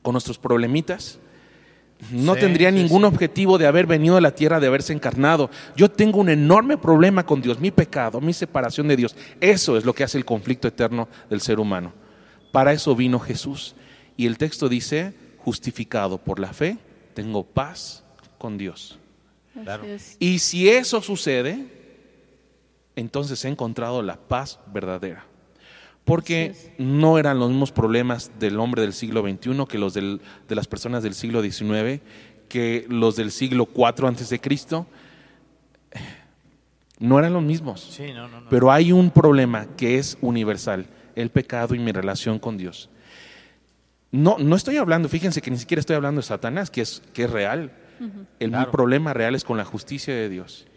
con 0.02 0.14
nuestros 0.14 0.38
problemitas. 0.38 1.20
No 2.12 2.36
Sí, 2.36 2.42
tendría 2.42 2.70
sí, 2.70 2.76
ningún 2.76 3.02
sí. 3.02 3.08
objetivo 3.08 3.58
de 3.58 3.66
haber 3.66 3.88
venido 3.88 4.18
a 4.18 4.22
la 4.22 4.36
tierra, 4.36 4.60
de 4.60 4.68
haberse 4.68 4.94
encarnado. 4.94 5.50
Yo 5.76 5.90
tengo 5.90 6.20
un 6.20 6.30
enorme 6.30 6.78
problema 6.78 7.26
con 7.26 7.42
Dios, 7.42 7.60
mi 7.60 7.72
pecado, 7.72 8.22
mi 8.22 8.34
separación 8.34 8.88
de 8.88 8.96
Dios. 8.96 9.16
Eso 9.42 9.78
es 9.78 9.86
lo 9.86 9.94
que 9.94 10.04
hace 10.04 10.18
el 10.18 10.26
conflicto 10.26 10.68
eterno 10.68 11.08
del 11.30 11.42
ser 11.42 11.60
humano. 11.60 11.94
Para 12.52 12.72
eso 12.72 12.96
vino 12.96 13.20
Jesús. 13.20 13.76
Y 14.16 14.28
el 14.28 14.38
texto 14.38 14.70
dice, 14.70 15.14
justificado 15.40 16.18
por 16.20 16.40
la 16.40 16.54
fe, 16.54 16.78
tengo 17.14 17.44
paz 17.44 18.04
con 18.38 18.58
Dios. 18.58 19.00
Claro. 19.64 19.84
Y 20.20 20.40
si 20.40 20.70
eso 20.70 21.02
sucede, 21.02 21.66
entonces 22.96 23.44
he 23.46 23.48
encontrado 23.50 24.02
la 24.02 24.18
paz 24.18 24.60
verdadera. 24.74 25.26
Porque 26.06 26.56
no 26.78 27.18
eran 27.18 27.38
los 27.40 27.50
mismos 27.50 27.72
problemas 27.74 28.32
del 28.40 28.60
hombre 28.60 28.82
del 28.82 28.94
siglo 28.94 29.22
XXI 29.22 29.66
que 29.68 29.78
los 29.78 29.94
del- 29.94 30.22
de 30.48 30.56
las 30.56 30.68
personas 30.68 31.04
del 31.04 31.14
siglo 31.14 31.42
XIX, 31.42 32.02
que 32.48 32.86
los 32.88 33.16
del 33.18 33.32
siglo 33.32 33.68
IV 33.76 34.08
antes 34.08 34.30
de 34.30 34.40
Cristo. 34.40 34.88
No 37.00 37.20
eran 37.20 37.34
los 37.34 37.44
mismos. 37.44 37.82
Sí, 37.82 38.12
no, 38.14 38.28
no, 38.28 38.42
no. 38.42 38.50
Pero 38.50 38.72
hay 38.72 38.92
un 38.92 39.12
problema 39.12 39.68
que 39.78 39.98
es 40.00 40.18
universal, 40.22 40.88
el 41.16 41.30
pecado 41.30 41.76
y 41.76 41.80
mi 41.80 41.92
relación 41.92 42.40
con 42.40 42.58
Dios. 42.58 42.90
No, 44.12 44.38
no 44.40 44.56
estoy 44.56 44.78
hablando, 44.78 45.10
fíjense 45.10 45.42
que 45.42 45.52
ni 45.52 45.58
siquiera 45.58 45.80
estoy 45.80 45.96
hablando 45.96 46.22
de 46.22 46.28
Satanás, 46.28 46.72
que 46.72 46.82
es, 46.82 47.04
que 47.14 47.26
es 47.26 47.30
real. 47.30 47.72
El 48.40 48.50
Claro. 48.52 48.72
problema 48.72 49.14
real 49.14 49.36
es 49.36 49.44
con 49.44 49.58
la 49.58 49.66
justicia 49.66 50.14
de 50.14 50.30
Dios. 50.30 50.68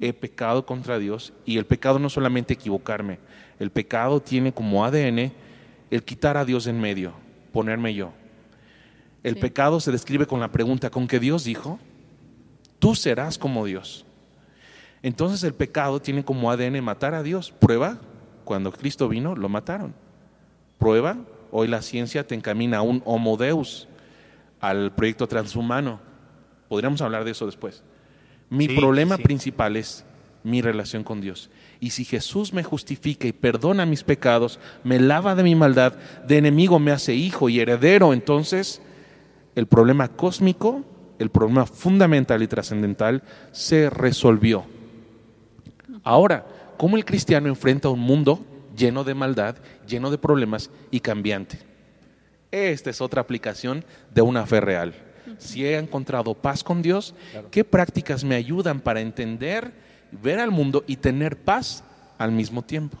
He 0.00 0.12
pecado 0.12 0.64
contra 0.66 0.98
Dios 0.98 1.32
y 1.44 1.58
el 1.58 1.66
pecado 1.66 1.98
no 1.98 2.08
solamente 2.08 2.54
equivocarme, 2.54 3.18
el 3.58 3.70
pecado 3.70 4.20
tiene 4.20 4.52
como 4.52 4.84
ADN 4.84 5.32
el 5.90 6.02
quitar 6.04 6.36
a 6.36 6.44
Dios 6.44 6.66
en 6.66 6.80
medio, 6.80 7.12
ponerme 7.52 7.92
yo. 7.94 8.12
El 9.24 9.34
Sí. 9.34 9.40
pecado 9.40 9.80
se 9.80 9.90
describe 9.90 10.26
con 10.26 10.38
la 10.40 10.52
pregunta, 10.52 10.90
con 10.90 11.08
que 11.08 11.18
Dios 11.18 11.44
dijo, 11.44 11.78
tú 12.78 12.94
serás 12.94 13.36
como 13.38 13.64
Dios. 13.64 14.04
Entonces 15.02 15.42
el 15.44 15.54
pecado 15.54 16.00
tiene 16.00 16.24
como 16.24 16.50
ADN 16.50 16.80
matar 16.80 17.14
a 17.14 17.22
Dios. 17.22 17.50
Prueba, 17.52 17.98
cuando 18.44 18.70
Cristo 18.72 19.08
vino, 19.08 19.34
lo 19.34 19.48
mataron. 19.48 19.94
Prueba, 20.78 21.16
hoy 21.50 21.68
la 21.68 21.82
ciencia 21.82 22.26
te 22.26 22.34
encamina 22.34 22.78
a 22.78 22.82
un 22.82 23.02
homo 23.04 23.36
deus, 23.36 23.88
al 24.60 24.92
proyecto 24.94 25.26
transhumano. 25.26 26.00
Podríamos 26.68 27.00
hablar 27.02 27.24
de 27.24 27.32
eso 27.32 27.46
después. 27.46 27.82
Mi 28.50 28.66
Sí, 28.68 28.76
problema 28.76 29.16
sí. 29.16 29.22
principal 29.22 29.76
es 29.76 30.04
mi 30.42 30.60
relación 30.60 31.04
con 31.04 31.20
Dios. 31.20 31.50
Y 31.80 31.90
si 31.90 32.04
Jesús 32.04 32.52
me 32.52 32.62
justifica 32.62 33.26
y 33.26 33.32
perdona 33.32 33.86
mis 33.86 34.04
pecados, 34.04 34.60
me 34.84 35.00
lava 35.00 35.34
de 35.34 35.42
mi 35.42 35.54
maldad, 35.54 35.94
de 36.26 36.38
enemigo 36.38 36.78
me 36.78 36.90
hace 36.92 37.14
hijo 37.14 37.48
y 37.48 37.60
heredero, 37.60 38.12
entonces 38.12 38.82
el 39.54 39.66
problema 39.66 40.08
cósmico, 40.08 40.84
el 41.18 41.30
problema 41.30 41.64
fundamental 41.66 42.42
y 42.42 42.46
trascendental 42.48 43.22
se 43.52 43.88
resolvió. 43.88 44.64
Ahora, 46.02 46.46
¿cómo 46.76 46.96
el 46.96 47.04
cristiano 47.04 47.48
enfrenta 47.48 47.88
un 47.88 48.00
mundo 48.00 48.44
lleno 48.76 49.04
de 49.04 49.14
maldad, 49.14 49.56
lleno 49.86 50.10
de 50.10 50.18
problemas 50.18 50.70
y 50.90 51.00
cambiante? 51.00 51.58
Esta 52.50 52.90
es 52.90 53.00
otra 53.00 53.22
aplicación 53.22 53.84
de 54.14 54.22
una 54.22 54.44
fe 54.46 54.60
real. 54.60 54.94
Si 55.38 55.64
he 55.64 55.78
encontrado 55.78 56.34
paz 56.34 56.62
con 56.64 56.82
Dios, 56.82 57.14
¿qué 57.50 57.64
prácticas 57.64 58.24
me 58.24 58.34
ayudan 58.34 58.80
para 58.80 59.00
entender, 59.00 59.72
ver 60.10 60.38
al 60.38 60.50
mundo 60.50 60.84
y 60.86 60.96
tener 60.96 61.36
paz 61.36 61.82
al 62.18 62.32
mismo 62.32 62.62
tiempo? 62.62 62.98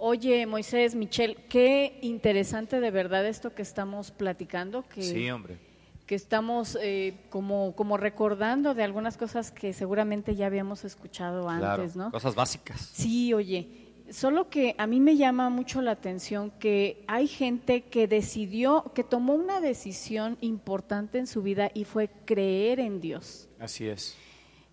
Oye, 0.00 0.46
Moisés, 0.46 0.94
Michelle, 0.94 1.34
qué 1.48 1.98
interesante 2.02 2.78
de 2.80 2.90
verdad 2.92 3.26
esto 3.26 3.54
que 3.54 3.62
estamos 3.62 4.12
platicando, 4.12 4.84
que, 4.88 5.02
Sí, 5.02 5.28
hombre. 5.28 5.58
que 6.06 6.14
estamos 6.14 6.78
eh, 6.80 7.14
como, 7.30 7.74
como 7.74 7.96
recordando 7.96 8.74
de 8.74 8.84
algunas 8.84 9.16
cosas 9.16 9.50
que 9.50 9.72
seguramente 9.72 10.36
ya 10.36 10.46
habíamos 10.46 10.84
escuchado 10.84 11.42
Claro, 11.46 11.82
antes, 11.82 11.96
¿no? 11.96 12.12
Cosas 12.12 12.36
básicas. 12.36 12.80
Sí, 12.92 13.34
oye, 13.34 13.87
solo 14.10 14.48
que 14.48 14.74
a 14.78 14.86
mí 14.86 15.00
me 15.00 15.16
llama 15.16 15.50
mucho 15.50 15.82
la 15.82 15.92
atención 15.92 16.50
que 16.58 17.02
hay 17.06 17.26
gente 17.26 17.82
que 17.82 18.06
decidió, 18.06 18.92
que 18.94 19.04
tomó 19.04 19.34
una 19.34 19.60
decisión 19.60 20.38
importante 20.40 21.18
en 21.18 21.26
su 21.26 21.42
vida 21.42 21.70
y 21.74 21.84
fue 21.84 22.08
creer 22.24 22.80
en 22.80 23.00
Dios. 23.00 23.48
Así 23.58 23.88
es. 23.88 24.16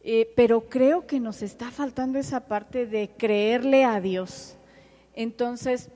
Eh, 0.03 0.31
pero 0.35 0.69
creo 0.69 1.07
que 1.07 1.19
nos 1.19 1.41
está 1.41 1.71
faltando 1.71 2.19
esa 2.19 2.41
parte 2.47 2.85
de 2.85 3.09
creerle 3.17 3.85
a 3.85 3.99
Dios. 3.99 4.55
Entonces, 5.15 5.89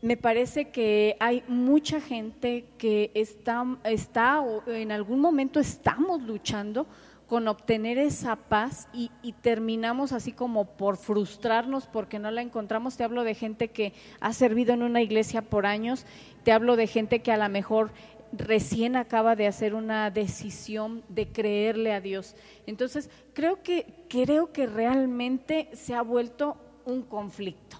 me 0.00 0.16
parece 0.16 0.70
que 0.70 1.16
hay 1.20 1.42
mucha 1.48 2.00
gente 2.00 2.66
que 2.78 3.10
está, 3.14 3.64
está 3.84 4.40
o 4.40 4.68
en 4.70 4.92
algún 4.92 5.20
momento 5.20 5.60
estamos 5.60 6.22
luchando 6.22 6.86
con 7.32 7.48
obtener 7.48 7.96
esa 7.96 8.36
paz 8.36 8.88
y, 8.92 9.10
y 9.22 9.32
terminamos 9.32 10.12
así 10.12 10.32
como 10.32 10.66
por 10.76 10.98
frustrarnos 10.98 11.86
porque 11.86 12.18
no 12.18 12.30
la 12.30 12.42
encontramos. 12.42 12.98
Te 12.98 13.04
hablo 13.04 13.24
de 13.24 13.34
gente 13.34 13.68
que 13.68 13.94
ha 14.20 14.34
servido 14.34 14.74
en 14.74 14.82
una 14.82 15.00
iglesia 15.00 15.40
por 15.40 15.64
años, 15.64 16.04
te 16.44 16.52
hablo 16.52 16.76
de 16.76 16.86
gente 16.86 17.22
que 17.22 17.32
a 17.32 17.38
lo 17.38 17.48
mejor 17.48 17.90
recién 18.34 18.96
acaba 18.96 19.34
de 19.34 19.46
hacer 19.46 19.72
una 19.72 20.10
decisión 20.10 21.04
de 21.08 21.26
creerle 21.26 21.94
a 21.94 22.02
Dios. 22.02 22.36
Entonces, 22.66 23.08
creo 23.32 23.62
que, 23.62 23.86
creo 24.10 24.52
que 24.52 24.66
realmente 24.66 25.70
se 25.72 25.94
ha 25.94 26.02
vuelto 26.02 26.58
un 26.84 27.00
conflicto. 27.00 27.78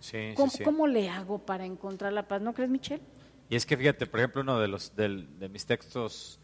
Sí, 0.00 0.32
¿Cómo, 0.34 0.50
sí. 0.50 0.64
cómo 0.64 0.86
le 0.86 1.10
hago 1.10 1.38
para 1.38 1.66
encontrar 1.66 2.14
la 2.14 2.26
paz? 2.26 2.40
¿No 2.40 2.54
crees, 2.54 2.70
Michelle? 2.70 3.02
Y 3.50 3.56
es 3.56 3.66
que 3.66 3.76
fíjate, 3.76 4.06
por 4.06 4.20
ejemplo, 4.20 4.40
uno 4.40 4.58
de 4.58 4.68
los 4.68 4.96
de 4.96 5.50
mis 5.50 5.66
textos, 5.66 6.40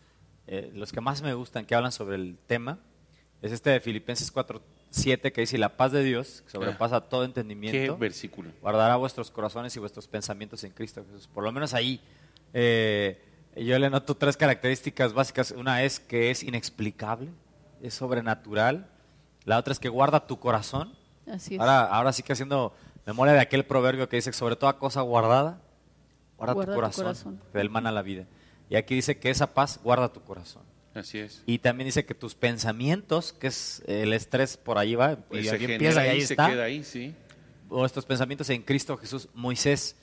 eh, 0.46 0.70
los 0.74 0.92
que 0.92 1.00
más 1.00 1.22
me 1.22 1.34
gustan, 1.34 1.64
que 1.64 1.74
hablan 1.74 1.92
sobre 1.92 2.16
el 2.16 2.38
tema, 2.46 2.78
es 3.42 3.52
este 3.52 3.70
de 3.70 3.80
Filipenses 3.80 4.32
4:7 4.32 5.32
que 5.32 5.40
dice: 5.40 5.56
"Y 5.56 5.60
La 5.60 5.76
paz 5.76 5.92
de 5.92 6.04
Dios, 6.04 6.42
que 6.42 6.50
sobrepasa 6.50 7.00
todo 7.00 7.22
¿Qué 7.22 7.26
entendimiento, 7.26 7.96
versículo? 7.96 8.50
guardará 8.60 8.96
vuestros 8.96 9.30
corazones 9.30 9.74
y 9.76 9.80
vuestros 9.80 10.06
pensamientos 10.06 10.62
en 10.64 10.72
Cristo 10.72 11.04
Jesús". 11.04 11.28
Por 11.28 11.44
lo 11.44 11.52
menos 11.52 11.74
ahí, 11.74 12.00
eh, 12.52 13.20
yo 13.56 13.78
le 13.78 13.90
noto 13.90 14.16
tres 14.16 14.36
características 14.36 15.12
básicas. 15.12 15.50
Una 15.52 15.82
es 15.82 16.00
que 16.00 16.30
es 16.30 16.42
inexplicable, 16.42 17.30
es 17.82 17.94
sobrenatural. 17.94 18.86
La 19.44 19.58
otra 19.58 19.72
es 19.72 19.78
que 19.78 19.88
guarda 19.88 20.26
tu 20.26 20.38
corazón. 20.38 20.92
Así 21.26 21.54
es. 21.54 21.60
Ahora, 21.60 21.84
ahora 21.86 22.12
sí 22.12 22.22
que 22.22 22.32
haciendo 22.32 22.74
memoria 23.06 23.34
de 23.34 23.40
aquel 23.40 23.64
proverbio 23.64 24.08
que 24.08 24.16
dice 24.16 24.32
sobre 24.32 24.56
toda 24.56 24.78
cosa 24.78 25.00
guardada, 25.02 25.60
guarda, 26.36 26.54
Guarda 26.54 26.72
tu 26.72 26.72
tu 26.72 26.74
corazón, 27.02 27.40
que 27.52 27.58
del 27.58 27.70
mana 27.70 27.90
la 27.92 28.02
vida. 28.02 28.26
Y 28.72 28.76
aquí 28.76 28.94
dice 28.94 29.18
que 29.18 29.28
esa 29.28 29.52
paz 29.52 29.78
guarda 29.84 30.10
tu 30.10 30.22
corazón. 30.22 30.62
Así 30.94 31.18
es. 31.18 31.42
Y 31.44 31.58
también 31.58 31.88
dice 31.88 32.06
que 32.06 32.14
tus 32.14 32.34
pensamientos, 32.34 33.34
que 33.34 33.48
es 33.48 33.82
el 33.86 34.14
estrés 34.14 34.56
por 34.56 34.78
ahí 34.78 34.94
va, 34.94 35.16
Pues 35.16 35.44
y 35.44 35.48
se 35.48 35.54
aquí 35.56 35.66
genera 35.66 35.74
empieza 35.74 36.06
y 36.06 36.08
ahí 36.08 36.20
se 36.22 36.32
está, 36.32 36.48
queda 36.48 36.64
ahí, 36.64 36.82
sí. 36.82 37.14
o 37.68 37.84
estos 37.84 38.06
pensamientos 38.06 38.48
en 38.48 38.62
Cristo 38.62 38.96
Jesús, 38.96 39.28
Moisés, 39.34 39.94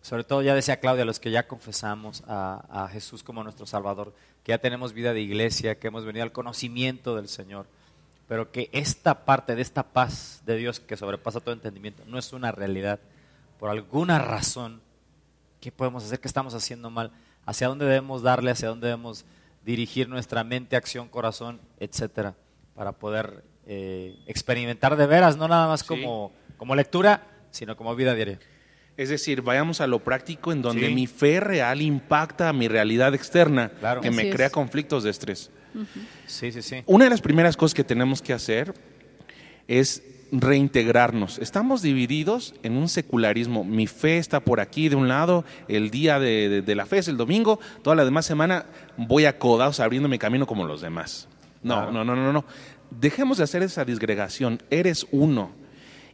sobre 0.00 0.24
todo 0.24 0.40
ya 0.40 0.54
decía 0.54 0.80
Claudia, 0.80 1.04
los 1.04 1.20
que 1.20 1.30
ya 1.30 1.46
confesamos 1.46 2.22
a, 2.26 2.84
a 2.84 2.88
Jesús 2.88 3.22
como 3.22 3.44
nuestro 3.44 3.66
Salvador, 3.66 4.14
que 4.42 4.52
ya 4.52 4.58
tenemos 4.58 4.94
vida 4.94 5.12
de 5.12 5.20
iglesia, 5.20 5.78
que 5.78 5.88
hemos 5.88 6.06
venido 6.06 6.22
al 6.22 6.32
conocimiento 6.32 7.14
del 7.14 7.28
Señor, 7.28 7.66
pero 8.26 8.50
que 8.50 8.70
esta 8.72 9.26
parte 9.26 9.54
de 9.54 9.60
esta 9.60 9.82
paz 9.82 10.40
de 10.46 10.56
Dios 10.56 10.80
que 10.80 10.96
sobrepasa 10.96 11.40
todo 11.40 11.52
entendimiento 11.52 12.04
no 12.06 12.18
es 12.18 12.32
una 12.32 12.52
realidad. 12.52 13.00
Por 13.58 13.68
alguna 13.68 14.18
razón, 14.18 14.80
¿qué 15.60 15.70
podemos 15.70 16.04
hacer? 16.04 16.20
¿Qué 16.20 16.28
estamos 16.28 16.54
haciendo 16.54 16.88
mal? 16.88 17.12
¿Hacia 17.48 17.66
dónde 17.68 17.86
debemos 17.86 18.20
darle? 18.22 18.50
¿Hacia 18.50 18.68
dónde 18.68 18.88
debemos 18.88 19.24
dirigir 19.64 20.06
nuestra 20.06 20.44
mente, 20.44 20.76
acción, 20.76 21.08
corazón, 21.08 21.58
etcétera? 21.80 22.34
Para 22.74 22.92
poder 22.92 23.42
eh, 23.66 24.16
experimentar 24.26 24.96
de 24.96 25.06
veras, 25.06 25.38
no 25.38 25.48
nada 25.48 25.66
más 25.66 25.80
Sí. 25.80 25.86
como, 25.86 26.30
como 26.58 26.74
lectura, 26.74 27.26
sino 27.50 27.74
como 27.74 27.96
vida 27.96 28.14
diaria. 28.14 28.38
Es 28.98 29.08
decir, 29.08 29.40
vayamos 29.40 29.80
a 29.80 29.86
lo 29.86 30.00
práctico 30.04 30.52
en 30.52 30.60
donde 30.60 30.88
Sí. 30.88 30.94
mi 30.94 31.06
fe 31.06 31.40
real 31.40 31.80
impacta 31.80 32.50
a 32.50 32.52
mi 32.52 32.68
realidad 32.68 33.14
externa, 33.14 33.70
Claro. 33.80 34.02
que 34.02 34.08
Así 34.08 34.16
me 34.16 34.28
es. 34.28 34.34
crea 34.34 34.50
conflictos 34.50 35.04
de 35.04 35.10
estrés. 35.10 35.50
Sí, 36.26 36.52
sí, 36.52 36.60
sí. 36.60 36.82
Una 36.86 37.04
de 37.04 37.10
las 37.10 37.20
primeras 37.22 37.56
cosas 37.56 37.74
que 37.74 37.84
tenemos 37.84 38.20
que 38.20 38.32
hacer 38.34 38.74
es 39.68 40.02
reintegrarnos. 40.32 41.38
Estamos 41.38 41.80
divididos 41.82 42.54
en 42.62 42.76
un 42.76 42.88
secularismo. 42.88 43.64
Mi 43.64 43.86
fe 43.86 44.18
está 44.18 44.40
por 44.40 44.60
aquí 44.60 44.88
de 44.88 44.96
un 44.96 45.08
lado, 45.08 45.44
el 45.68 45.90
día 45.90 46.18
de, 46.18 46.48
de- 46.48 46.62
de 46.62 46.74
la 46.74 46.84
fe 46.86 46.98
es 46.98 47.08
el 47.08 47.16
domingo, 47.16 47.60
toda 47.82 47.96
la 47.96 48.04
demás 48.04 48.26
semana 48.26 48.66
voy 48.96 49.24
a 49.24 49.38
codados 49.38 49.80
abriéndome 49.80 50.18
camino 50.18 50.46
como 50.46 50.64
los 50.66 50.80
demás. 50.80 51.28
No, 51.62 51.74
Claro. 51.76 51.92
no, 51.92 52.04
no, 52.04 52.16
no, 52.16 52.32
no. 52.32 52.44
Dejemos 52.90 53.38
de 53.38 53.44
hacer 53.44 53.62
esa 53.62 53.84
disgregación. 53.84 54.60
Eres 54.70 55.06
uno. 55.12 55.50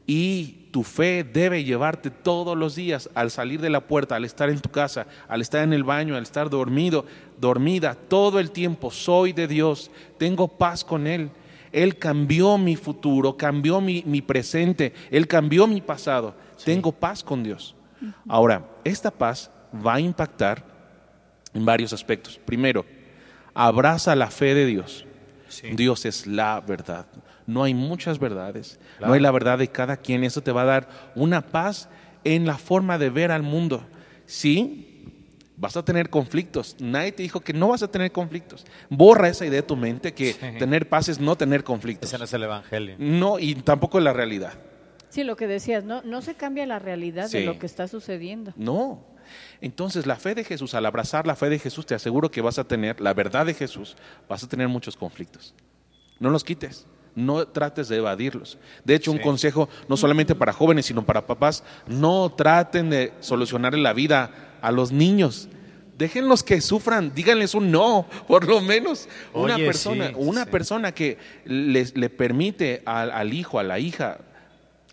Y 0.07 0.67
tu 0.71 0.83
fe 0.83 1.25
debe 1.25 1.65
llevarte 1.65 2.11
todos 2.11 2.57
los 2.59 2.75
días 2.75 3.09
al 3.15 3.31
salir 3.31 3.61
de 3.61 3.71
la 3.71 3.81
puerta, 3.87 4.17
al 4.17 4.25
estar 4.25 4.51
en 4.51 4.61
tu 4.61 4.69
casa, 4.71 5.07
al 5.29 5.41
estar 5.41 5.63
en 5.63 5.73
el 5.73 5.83
baño, 5.85 6.15
al 6.17 6.23
estar 6.25 6.51
dormido, 6.51 7.07
dormida, 7.41 7.95
todo 7.95 8.39
el 8.39 8.51
tiempo. 8.51 8.91
Soy 8.91 9.33
de 9.33 9.47
Dios, 9.49 9.91
tengo 10.19 10.49
paz 10.49 10.85
con 10.85 11.07
Él. 11.07 11.31
Él 11.75 11.99
cambió 11.99 12.57
mi 12.57 12.77
futuro, 12.77 13.37
cambió 13.37 13.81
mi, 13.81 14.05
mi 14.07 14.23
presente, 14.23 14.95
Él 15.11 15.27
cambió 15.27 15.67
mi 15.67 15.81
pasado. 15.81 16.37
Tengo 16.65 16.93
paz 16.93 17.25
con 17.25 17.43
Dios. 17.43 17.75
Ahora, 18.29 18.65
esta 18.85 19.11
paz 19.11 19.51
va 19.85 19.95
a 19.95 20.01
impactar 20.01 20.65
en 21.53 21.65
varios 21.65 21.93
aspectos. 21.93 22.39
Primero, 22.45 22.87
abraza 23.55 24.15
la 24.15 24.31
fe 24.31 24.55
de 24.55 24.67
Dios. 24.67 25.05
Sí. 25.49 25.71
Dios 25.71 26.05
es 26.05 26.29
la 26.29 26.61
verdad. 26.61 27.07
No 27.47 27.65
hay 27.65 27.75
muchas 27.75 28.21
verdades. 28.21 28.79
Claro. 28.99 29.09
No 29.09 29.15
hay 29.15 29.21
la 29.21 29.31
verdad 29.33 29.59
de 29.59 29.69
cada 29.69 29.97
quien. 29.97 30.23
Eso 30.23 30.43
te 30.43 30.53
va 30.53 30.63
a 30.63 30.67
dar 30.67 30.89
una 31.17 31.43
paz 31.43 31.89
en 32.23 32.47
la 32.47 32.57
forma 32.57 32.99
de 32.99 33.11
ver 33.11 33.33
al 33.33 33.43
mundo. 33.43 33.85
Sí, 34.27 34.94
vas 35.57 35.77
a 35.77 35.85
tener 35.85 36.11
conflictos. 36.11 36.77
Nadie 36.81 37.13
te 37.13 37.23
dijo 37.23 37.41
que 37.41 37.53
no 37.53 37.69
vas 37.69 37.83
a 37.83 37.89
tener 37.91 38.11
conflictos. 38.13 38.65
Borra 38.91 39.29
esa 39.29 39.47
idea 39.47 39.61
de 39.61 39.67
tu 39.67 39.77
mente 39.77 40.13
que 40.13 40.33
Sí. 40.33 40.39
tener 40.59 40.89
paz 40.89 41.09
es 41.09 41.21
no 41.21 41.37
tener 41.37 41.65
conflictos. 41.65 42.09
Ese 42.09 42.19
no 42.19 42.25
es 42.25 42.33
el 42.33 42.43
Evangelio. 42.43 42.97
No, 42.99 43.39
y 43.39 43.55
tampoco 43.57 43.99
es 43.99 44.05
la 44.05 44.13
realidad. 44.13 44.55
Sí, 45.11 45.23
lo 45.23 45.37
que 45.37 45.47
decías, 45.47 45.85
no, 45.85 46.03
no 46.03 46.23
se 46.23 46.35
cambia 46.35 46.67
la 46.67 46.81
realidad 46.81 47.31
de 47.31 47.45
lo 47.45 47.59
que 47.59 47.67
está 47.67 47.87
sucediendo. 47.87 48.53
No. 48.57 49.05
Entonces, 49.61 50.07
la 50.07 50.17
fe 50.17 50.35
de 50.35 50.45
Jesús, 50.45 50.75
al 50.75 50.85
abrazar 50.87 51.27
la 51.27 51.37
fe 51.37 51.49
de 51.49 51.59
Jesús, 51.59 51.87
te 51.87 51.95
aseguro 51.95 52.31
que 52.31 52.41
vas 52.41 52.59
a 52.59 52.65
tener 52.65 53.01
la 53.01 53.15
verdad 53.15 53.47
de 53.47 53.55
Jesús, 53.55 53.97
vas 54.29 54.43
a 54.43 54.49
tener 54.49 54.69
muchos 54.69 54.97
conflictos. 54.97 55.55
No 56.19 56.31
los 56.31 56.43
quites, 56.45 56.87
no 57.15 57.47
trates 57.47 57.89
de 57.89 57.97
evadirlos. 57.97 58.59
De 58.85 58.95
hecho, 58.95 59.13
un 59.13 59.19
consejo 59.19 59.69
no 59.89 59.97
solamente 59.97 60.35
para 60.35 60.53
jóvenes, 60.53 60.87
sino 60.87 61.05
para 61.07 61.27
papás, 61.27 61.63
no 61.87 62.31
traten 62.33 62.91
de 62.91 63.13
solucionarle 63.21 63.81
la 63.81 63.93
vida 63.93 64.44
a 64.67 64.73
los 64.73 64.91
niños. 64.93 65.49
Déjenlos 65.99 66.43
que 66.43 66.61
sufran, 66.61 67.15
díganles 67.15 67.55
un 67.55 67.71
no, 67.71 68.07
por 68.27 68.49
lo 68.49 68.61
menos. 68.61 69.09
Una 69.33 69.55
Oye, 69.55 69.67
persona, 69.67 70.09
sí, 70.09 70.15
una 70.17 70.45
sí. 70.45 70.51
persona 70.51 70.93
que 70.93 71.19
les, 71.45 71.97
le 71.97 72.11
permite 72.11 72.83
al, 72.85 73.11
al 73.13 73.33
hijo, 73.33 73.59
a 73.61 73.63
la 73.63 73.79
hija, 73.79 74.19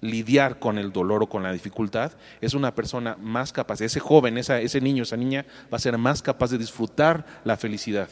lidiar 0.01 0.59
con 0.59 0.77
el 0.77 0.91
dolor 0.91 1.23
o 1.23 1.29
con 1.29 1.43
la 1.43 1.51
dificultad, 1.53 2.11
es 2.39 2.53
una 2.53 2.73
persona 2.73 3.17
más 3.19 3.51
capaz, 3.53 3.81
ese 3.81 3.99
joven, 3.99 4.37
esa- 4.37 4.59
ese 4.59 4.81
niño, 4.81 5.03
esa 5.03 5.15
niña 5.17 5.45
va 5.71 5.77
a 5.77 5.79
ser 5.79 5.97
más 5.97 6.21
capaz 6.21 6.49
de 6.51 6.57
disfrutar 6.57 7.25
la 7.45 7.55
felicidad. 7.57 8.09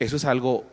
Eso 0.00 0.16
es 0.16 0.24
algo 0.24 0.64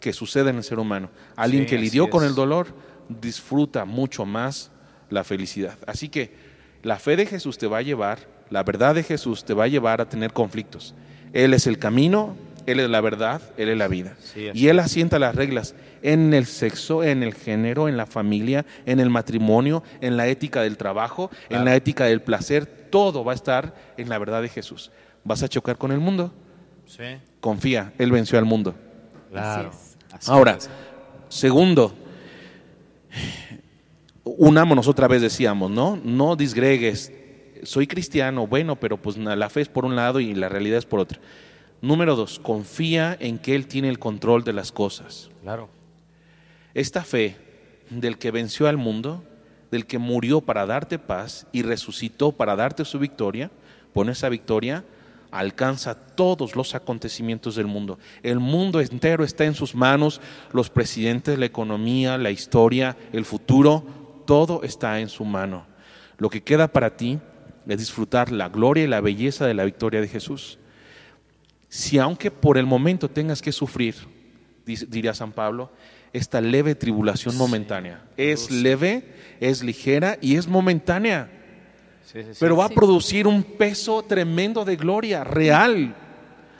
que 0.00 0.12
sucede 0.12 0.50
en 0.50 0.56
el 0.56 0.64
ser 0.64 0.78
humano. 0.78 1.10
Alguien 1.36 1.64
Sí, 1.64 1.70
que 1.70 1.78
lidió 1.78 2.08
con 2.10 2.24
el 2.24 2.34
dolor 2.34 2.68
disfruta 3.08 3.84
mucho 3.84 4.24
más 4.26 4.70
la 5.10 5.22
felicidad. 5.24 5.78
Así 5.86 6.08
que 6.08 6.52
La 6.82 6.98
fe 6.98 7.16
de 7.16 7.24
Jesús 7.24 7.56
te 7.56 7.66
va 7.66 7.78
a 7.78 7.82
llevar, 7.82 8.18
la 8.50 8.62
verdad 8.62 8.94
de 8.94 9.02
Jesús 9.02 9.44
te 9.44 9.54
va 9.54 9.64
a 9.64 9.68
llevar 9.68 10.00
a 10.00 10.08
tener 10.08 10.32
conflictos. 10.32 10.94
Él 11.32 11.54
es 11.54 11.66
el 11.66 11.78
camino, 11.78 12.36
Él 12.66 12.80
es 12.80 12.88
la 12.88 13.00
verdad, 13.00 13.42
Él 13.56 13.68
es 13.68 13.76
la 13.76 13.88
vida. 13.88 14.14
Sí, 14.20 14.50
y 14.54 14.68
Él 14.68 14.78
asienta 14.78 15.18
las 15.18 15.34
reglas 15.34 15.74
en 16.02 16.32
el 16.34 16.46
sexo, 16.46 17.02
en 17.02 17.22
el 17.22 17.34
género, 17.34 17.88
en 17.88 17.96
la 17.96 18.06
familia, 18.06 18.64
en 18.86 19.00
el 19.00 19.10
matrimonio, 19.10 19.82
en 20.00 20.16
la 20.16 20.28
ética 20.28 20.62
del 20.62 20.76
trabajo, 20.76 21.30
en 21.48 21.64
la 21.64 21.74
ética 21.74 22.04
del 22.04 22.22
placer. 22.22 22.66
Todo 22.90 23.24
va 23.24 23.32
a 23.32 23.34
estar 23.34 23.74
en 23.96 24.08
la 24.08 24.18
verdad 24.18 24.42
de 24.42 24.48
Jesús. 24.48 24.90
¿Vas 25.24 25.42
a 25.42 25.48
chocar 25.48 25.76
con 25.78 25.90
el 25.92 25.98
mundo? 26.00 26.32
Sí, 26.86 27.02
Confía, 27.40 27.92
Él 27.98 28.10
venció 28.12 28.38
al 28.38 28.44
mundo. 28.44 28.74
claro. 29.30 29.70
Así 30.12 30.30
Ahora, 30.30 30.52
es. 30.52 30.70
segundo, 31.28 31.92
unámonos 34.24 34.86
otra 34.88 35.08
vez 35.08 35.22
decíamos, 35.22 35.70
¿no? 35.70 35.98
No 36.02 36.36
disgregues. 36.36 37.12
Soy 37.64 37.86
cristiano, 37.86 38.46
bueno, 38.46 38.76
pero 38.76 38.96
pues 38.96 39.16
la 39.16 39.50
fe 39.50 39.62
es 39.62 39.68
por 39.68 39.84
un 39.84 39.96
lado 39.96 40.20
y 40.20 40.34
la 40.34 40.48
realidad 40.48 40.78
es 40.78 40.86
por 40.86 41.00
otro. 41.00 41.20
Número 41.80 42.16
dos, 42.16 42.38
confía 42.38 43.16
en 43.20 43.38
que 43.38 43.54
Él 43.54 43.66
tiene 43.66 43.88
el 43.88 43.98
control 43.98 44.44
de 44.44 44.52
las 44.52 44.72
cosas. 44.72 45.30
Claro. 45.42 45.68
Esta 46.72 47.04
fe 47.04 47.36
del 47.90 48.18
que 48.18 48.30
venció 48.30 48.68
al 48.68 48.76
mundo, 48.76 49.22
del 49.70 49.86
que 49.86 49.98
murió 49.98 50.40
para 50.40 50.66
darte 50.66 50.98
paz 50.98 51.46
y 51.52 51.62
resucitó 51.62 52.32
para 52.32 52.56
darte 52.56 52.84
su 52.84 52.98
victoria, 52.98 53.50
pone 53.92 54.12
esa 54.12 54.28
victoria, 54.28 54.84
alcanza 55.30 55.94
todos 55.94 56.54
los 56.56 56.74
acontecimientos 56.74 57.56
del 57.56 57.66
mundo. 57.66 57.98
El 58.22 58.40
mundo 58.40 58.80
entero 58.80 59.24
está 59.24 59.44
en 59.44 59.54
sus 59.54 59.74
manos, 59.74 60.20
los 60.52 60.70
presidentes, 60.70 61.38
la 61.38 61.46
economía, 61.46 62.16
la 62.18 62.30
historia, 62.30 62.96
el 63.12 63.24
futuro, 63.24 63.84
todo 64.26 64.62
está 64.62 65.00
en 65.00 65.08
su 65.08 65.24
mano. 65.24 65.66
Lo 66.18 66.30
que 66.30 66.42
queda 66.42 66.68
para 66.68 66.96
ti 66.96 67.18
es 67.66 67.78
disfrutar 67.78 68.30
la 68.30 68.48
gloria 68.48 68.84
y 68.84 68.88
la 68.88 69.00
belleza 69.00 69.46
de 69.46 69.54
la 69.54 69.64
victoria 69.64 70.00
de 70.00 70.08
Jesús. 70.08 70.58
Si 71.68 71.98
aunque 71.98 72.30
por 72.30 72.58
el 72.58 72.66
momento 72.66 73.08
tengas 73.08 73.42
que 73.42 73.52
sufrir, 73.52 73.94
diría 74.64 75.14
San 75.14 75.32
Pablo, 75.32 75.70
esta 76.12 76.40
leve 76.40 76.74
tribulación 76.74 77.36
momentánea. 77.36 78.04
Es 78.16 78.46
sí. 78.46 78.62
leve, 78.62 79.14
es 79.40 79.62
ligera 79.62 80.18
y 80.20 80.36
es 80.36 80.46
momentánea, 80.46 81.30
Sí, 82.04 82.22
sí, 82.22 82.28
sí. 82.34 82.36
pero 82.38 82.56
va 82.56 82.66
a 82.66 82.68
producir 82.68 83.26
un 83.26 83.42
peso 83.42 84.02
tremendo 84.04 84.64
de 84.64 84.76
gloria 84.76 85.24
real. 85.24 85.96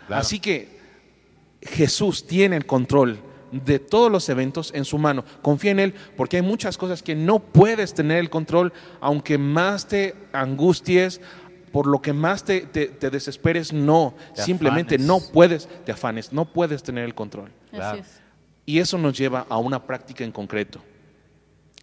Claro. 0.07 0.21
Así 0.21 0.41
que 0.41 0.81
Jesús 1.63 2.27
tiene 2.27 2.57
el 2.57 2.67
control 2.67 3.19
de 3.65 3.79
todos 3.79 4.11
los 4.11 4.29
eventos 4.29 4.73
en 4.75 4.85
su 4.85 4.99
mano. 4.99 5.25
Confía 5.43 5.71
en 5.71 5.81
Él 5.81 5.95
porque 6.17 6.37
hay 6.37 6.43
muchas 6.43 6.77
cosas 6.77 7.03
que 7.03 7.15
no 7.15 7.39
puedes 7.39 7.95
tener 7.95 8.19
el 8.19 8.31
control, 8.31 8.73
aunque 9.01 9.39
más 9.39 9.87
te 9.87 10.15
angusties, 10.33 11.21
por 11.73 11.87
lo 11.87 12.01
que 12.03 12.13
más 12.13 12.45
te, 12.45 12.61
te- 12.63 12.87
te 12.87 13.11
desesperes, 13.11 13.73
no. 13.73 14.15
Te 14.35 14.43
Simplemente 14.43 14.95
afanes. 14.95 15.07
no 15.07 15.21
puedes, 15.33 15.69
te 15.85 15.93
afanes, 15.93 16.33
no 16.33 16.45
puedes 16.45 16.83
tener 16.83 17.05
el 17.05 17.15
control. 17.15 17.51
Claro. 17.71 18.01
Así 18.01 18.01
es. 18.01 18.21
Y 18.67 18.79
eso 18.79 18.97
nos 18.99 19.17
lleva 19.19 19.47
a 19.49 19.59
una 19.59 19.85
práctica 19.87 20.25
en 20.25 20.33
concreto. 20.33 20.81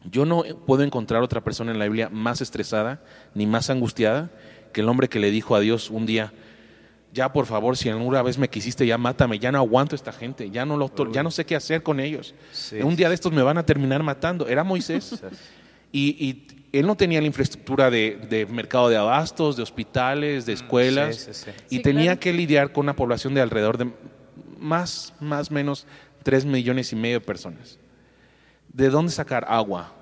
Yo 0.10 0.26
no 0.26 0.44
puedo 0.66 0.82
encontrar 0.84 1.22
otra 1.22 1.42
persona 1.44 1.72
en 1.72 1.78
la 1.80 1.86
Biblia 1.86 2.10
más 2.10 2.42
estresada 2.42 3.04
ni 3.36 3.46
más 3.46 3.70
angustiada 3.70 4.32
que 4.74 4.82
el 4.82 4.90
hombre 4.90 5.08
que 5.10 5.20
le 5.20 5.30
dijo 5.30 5.56
a 5.56 5.60
Dios 5.60 5.90
un 5.92 6.06
día, 6.08 6.34
ya 7.14 7.32
por 7.34 7.46
favor, 7.46 7.76
si 7.78 7.90
alguna 7.90 8.22
vez 8.22 8.38
me 8.38 8.50
quisiste, 8.50 8.86
ya 8.88 8.98
mátame, 8.98 9.38
ya 9.40 9.52
no 9.52 9.58
aguanto 9.58 9.96
a 9.96 9.98
esta 9.98 10.12
gente, 10.12 10.50
ya 10.50 10.66
no, 10.66 10.78
lo, 10.78 10.92
ya 11.12 11.24
no 11.24 11.32
sé 11.32 11.46
qué 11.46 11.56
hacer 11.56 11.84
con 11.84 12.00
ellos. 12.00 12.34
Sí, 12.52 12.78
un 12.82 12.96
día 12.96 13.10
de 13.10 13.16
estos 13.16 13.32
me 13.34 13.42
van 13.42 13.58
a 13.58 13.66
terminar 13.66 14.02
matando. 14.04 14.48
Era 14.48 14.64
Moisés. 14.64 15.22
Y, 15.94 16.16
y 16.26 16.48
él 16.72 16.88
no 16.88 16.96
tenía 16.96 17.20
la 17.20 17.28
infraestructura 17.28 17.92
de, 17.92 18.18
de 18.30 18.46
mercado 18.46 18.88
de 18.88 18.96
abastos, 18.96 19.58
de 19.58 19.64
hospitales, 19.64 20.46
de 20.46 20.54
escuelas. 20.54 21.18
Sí, 21.18 21.34
sí, 21.34 21.44
sí. 21.48 21.52
Y 21.70 21.76
Sí, 21.78 21.82
tenía 21.82 22.04
claro. 22.12 22.20
que 22.22 22.32
lidiar 22.32 22.72
con 22.72 22.86
una 22.86 22.96
población 22.96 23.34
de 23.34 23.42
alrededor 23.42 23.78
de 23.78 23.92
más, 24.58 25.14
más 25.20 25.52
menos 25.52 25.86
3 26.24 26.46
millones 26.46 26.94
y 26.94 26.96
medio 26.96 27.20
de 27.20 27.26
personas. 27.26 27.78
¿De 28.72 28.90
dónde 28.90 29.12
sacar 29.12 29.46
agua, 29.50 29.94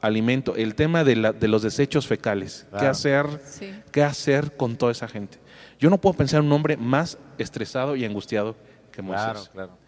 alimento? 0.00 0.56
El 0.56 0.74
tema 0.74 1.04
de, 1.04 1.14
la- 1.14 1.32
de 1.32 1.46
los 1.46 1.62
desechos 1.62 2.08
fecales. 2.08 2.66
¿Qué 2.76 2.86
hacer? 2.86 3.26
Sí. 3.44 3.72
¿Qué 3.92 4.02
hacer 4.02 4.56
con 4.56 4.74
toda 4.76 4.90
esa 4.90 5.06
gente? 5.06 5.38
Yo 5.78 5.90
no 5.90 5.98
puedo 5.98 6.14
pensar 6.14 6.40
en 6.40 6.46
un 6.46 6.52
hombre 6.52 6.76
más 6.76 7.18
estresado 7.38 7.96
y 7.96 8.04
angustiado 8.04 8.56
que 8.92 9.02
Moisés. 9.02 9.24
Claro, 9.24 9.44
claro. 9.52 9.78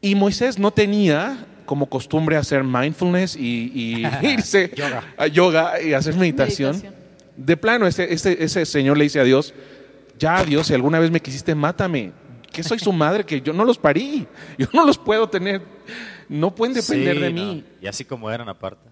Y 0.00 0.14
Moisés 0.14 0.58
no 0.58 0.70
tenía 0.70 1.46
como 1.66 1.86
costumbre 1.88 2.36
hacer 2.36 2.62
mindfulness 2.64 3.36
y, 3.36 3.70
y 3.74 4.06
irse 4.26 4.70
Yoga. 4.76 5.02
a 5.16 5.26
yoga 5.26 5.80
y 5.82 5.92
hacer 5.94 6.14
meditación. 6.16 6.72
Meditación. 6.72 7.04
De 7.36 7.56
plano, 7.56 7.86
ese, 7.86 8.12
ese, 8.12 8.42
ese 8.42 8.64
señor 8.66 8.96
le 8.96 9.04
dice 9.04 9.18
a 9.20 9.24
Dios, 9.24 9.54
ya 10.18 10.44
Dios, 10.44 10.66
si 10.68 10.74
alguna 10.74 10.98
vez 11.00 11.10
me 11.10 11.20
quisiste, 11.20 11.54
mátame. 11.54 12.12
Que 12.52 12.62
soy 12.62 12.78
su 12.78 12.92
madre, 12.92 13.24
que 13.24 13.40
yo 13.40 13.52
no 13.52 13.64
los 13.64 13.78
parí, 13.78 14.26
yo 14.58 14.68
no 14.72 14.86
los 14.86 14.96
puedo 14.98 15.28
tener, 15.28 15.60
no 16.28 16.54
pueden 16.54 16.74
depender 16.74 17.16
Sí, 17.16 17.20
de 17.22 17.32
no. 17.32 17.42
mí. 17.42 17.64
Y 17.82 17.86
así 17.88 18.04
como 18.04 18.30
eran 18.30 18.48
aparte. 18.48 18.88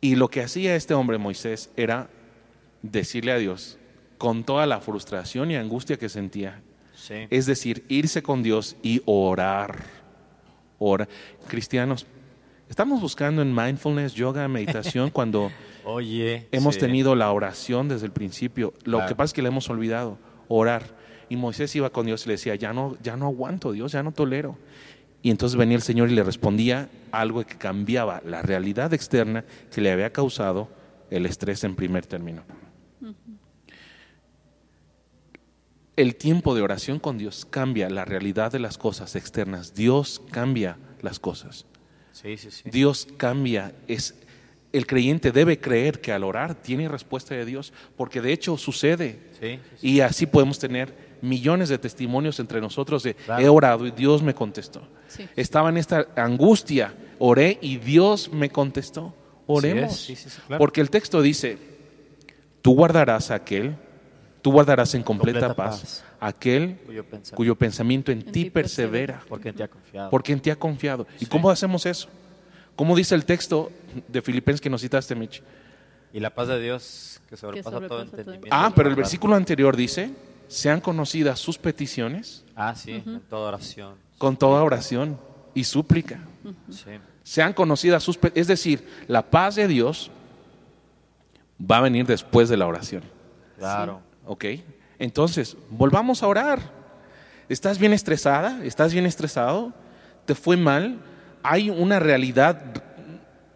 Y 0.00 0.16
lo 0.16 0.28
que 0.28 0.42
hacía 0.42 0.74
este 0.76 0.94
hombre 0.94 1.18
Moisés 1.18 1.70
era 1.76 2.08
decirle 2.82 3.32
a 3.32 3.36
Dios, 3.38 3.78
con 4.24 4.42
toda 4.42 4.64
la 4.64 4.80
frustración 4.80 5.50
y 5.50 5.56
angustia 5.56 5.98
que 5.98 6.08
sentía, 6.08 6.62
Sí. 6.94 7.26
es 7.28 7.44
decir, 7.44 7.84
irse 7.90 8.22
con 8.22 8.42
Dios 8.42 8.74
y 8.82 9.02
orar. 9.04 9.82
Ora. 10.78 11.06
Cristianos, 11.46 12.06
estamos 12.70 13.02
buscando 13.02 13.42
en 13.42 13.54
mindfulness, 13.54 14.14
yoga, 14.14 14.48
meditación, 14.48 15.10
cuando 15.12 15.50
Oye. 15.84 16.48
hemos 16.52 16.76
sí. 16.76 16.80
tenido 16.80 17.14
la 17.14 17.30
oración 17.32 17.86
desde 17.90 18.06
el 18.06 18.12
principio. 18.12 18.72
Lo 18.84 18.96
Claro. 18.96 19.08
que 19.10 19.14
pasa 19.14 19.26
es 19.26 19.32
que 19.34 19.42
la 19.42 19.48
hemos 19.48 19.68
olvidado, 19.68 20.16
orar. 20.48 20.84
Y 21.28 21.36
Moisés 21.36 21.76
iba 21.76 21.90
con 21.90 22.06
Dios 22.06 22.24
y 22.24 22.28
le 22.28 22.34
decía, 22.34 22.54
ya 22.54 22.72
no, 22.72 22.96
ya 23.02 23.18
no 23.18 23.26
aguanto, 23.26 23.72
Dios, 23.72 23.92
ya 23.92 24.02
no 24.02 24.12
tolero. 24.12 24.56
Y 25.20 25.30
entonces 25.30 25.58
venía 25.58 25.76
el 25.76 25.82
Señor 25.82 26.10
y 26.10 26.14
le 26.14 26.22
respondía 26.22 26.88
algo 27.12 27.44
que 27.44 27.58
cambiaba 27.58 28.22
la 28.24 28.40
realidad 28.40 28.94
externa 28.94 29.44
que 29.70 29.82
le 29.82 29.92
había 29.92 30.14
causado 30.14 30.70
el 31.10 31.26
estrés 31.26 31.62
en 31.64 31.76
primer 31.76 32.06
término. 32.06 32.42
El 35.96 36.16
tiempo 36.16 36.54
de 36.54 36.62
oración 36.62 36.98
con 36.98 37.18
Dios 37.18 37.46
cambia 37.48 37.88
la 37.88 38.04
realidad 38.04 38.50
de 38.50 38.58
las 38.58 38.78
cosas 38.78 39.14
externas. 39.14 39.74
Dios 39.74 40.20
cambia 40.30 40.76
las 41.02 41.20
cosas. 41.20 41.66
Sí, 42.12 42.36
sí, 42.36 42.50
sí. 42.50 42.68
Dios 42.70 43.06
cambia. 43.16 43.74
Es, 43.86 44.14
el 44.72 44.86
creyente 44.86 45.30
debe 45.30 45.60
creer 45.60 46.00
que 46.00 46.12
al 46.12 46.24
orar 46.24 46.56
tiene 46.56 46.88
respuesta 46.88 47.34
de 47.36 47.44
Dios, 47.44 47.72
porque 47.96 48.20
de 48.20 48.32
hecho 48.32 48.56
sucede. 48.56 49.20
Sí, 49.40 49.60
sí, 49.70 49.76
sí. 49.80 49.88
Y 49.88 50.00
así 50.00 50.26
podemos 50.26 50.58
tener 50.58 51.14
millones 51.22 51.68
de 51.68 51.78
testimonios 51.78 52.40
entre 52.40 52.60
nosotros 52.60 53.02
de 53.04 53.14
Claro. 53.14 53.42
he 53.42 53.48
orado 53.48 53.86
y 53.86 53.92
Dios 53.92 54.20
me 54.22 54.34
contestó. 54.34 54.82
Sí. 55.06 55.28
Estaba 55.36 55.68
en 55.68 55.76
esta 55.76 56.08
angustia, 56.16 56.92
oré 57.20 57.56
y 57.62 57.76
Dios 57.76 58.30
me 58.32 58.50
contestó. 58.50 59.14
Oremos. 59.46 59.96
Sí, 59.96 60.16
sí, 60.16 60.28
sí, 60.28 60.40
claro. 60.46 60.58
Porque 60.58 60.80
el 60.80 60.90
texto 60.90 61.22
dice, 61.22 61.56
tú 62.62 62.74
guardarás 62.74 63.30
a 63.30 63.36
aquel, 63.36 63.76
tú 64.44 64.52
guardarás 64.52 64.94
en 64.94 65.02
completa, 65.02 65.40
Completa 65.40 65.54
paz, 65.56 65.80
paz. 65.80 66.04
aquel 66.20 66.76
Cuyo 66.84 67.02
pensamiento. 67.02 67.34
cuyo 67.36 67.54
pensamiento 67.56 68.12
en, 68.12 68.18
En 68.18 68.30
ti 68.30 68.50
persevera 68.50 69.22
Porque 69.26 69.48
en 69.48 69.54
ti 69.54 69.62
ha 69.62 69.68
confiado. 69.68 70.10
porque 70.10 70.32
en 70.34 70.40
ti 70.40 70.50
ha 70.50 70.56
confiado. 70.56 71.06
¿Y 71.18 71.24
Sí. 71.24 71.30
cómo 71.30 71.48
hacemos 71.48 71.86
eso? 71.86 72.08
¿Cómo 72.76 72.94
dice 72.94 73.14
el 73.14 73.24
texto 73.24 73.72
de 74.06 74.20
Filipenses 74.20 74.60
que 74.60 74.68
nos 74.68 74.82
citaste, 74.82 75.14
Mitch? 75.14 75.42
Y 76.12 76.20
la 76.20 76.28
paz 76.34 76.48
de 76.48 76.60
Dios 76.60 77.22
que 77.30 77.38
sobrepasa, 77.38 77.70
todo 77.70 77.78
sobrepasa 77.88 77.88
todo 77.88 78.02
entendimiento. 78.20 78.48
Ah, 78.54 78.70
pero 78.76 78.90
el 78.90 78.94
versículo 78.94 79.34
anterior 79.34 79.76
dice, 79.78 80.10
sean 80.46 80.82
conocidas 80.82 81.38
sus 81.40 81.56
peticiones 81.56 82.44
Ah, 82.54 82.74
sí, 82.76 83.02
en 83.06 83.20
toda 83.30 83.48
oración. 83.48 83.94
con 84.18 84.36
toda 84.36 84.62
oración 84.62 85.18
y 85.54 85.64
súplica. 85.64 86.18
Sí. 86.70 86.90
Sean 87.22 87.54
conocidas 87.54 88.02
sus 88.02 88.18
peticiones. 88.18 88.42
Es 88.42 88.48
decir, 88.48 88.86
la 89.08 89.22
paz 89.22 89.54
de 89.54 89.66
Dios 89.68 90.10
va 91.58 91.78
a 91.78 91.80
venir 91.80 92.06
después 92.06 92.50
de 92.50 92.58
la 92.58 92.66
oración. 92.66 93.02
Claro. 93.58 94.00
¿Ok? 94.26 94.44
Entonces, 94.98 95.56
volvamos 95.70 96.22
a 96.22 96.26
orar. 96.28 96.60
¿Estás 97.48 97.78
bien 97.78 97.92
estresada? 97.92 98.64
¿Estás 98.64 98.92
bien 98.92 99.06
estresado? 99.06 99.72
¿Te 100.24 100.34
fue 100.34 100.56
mal? 100.56 100.98
¿Hay 101.42 101.68
una 101.68 101.98
realidad 101.98 102.62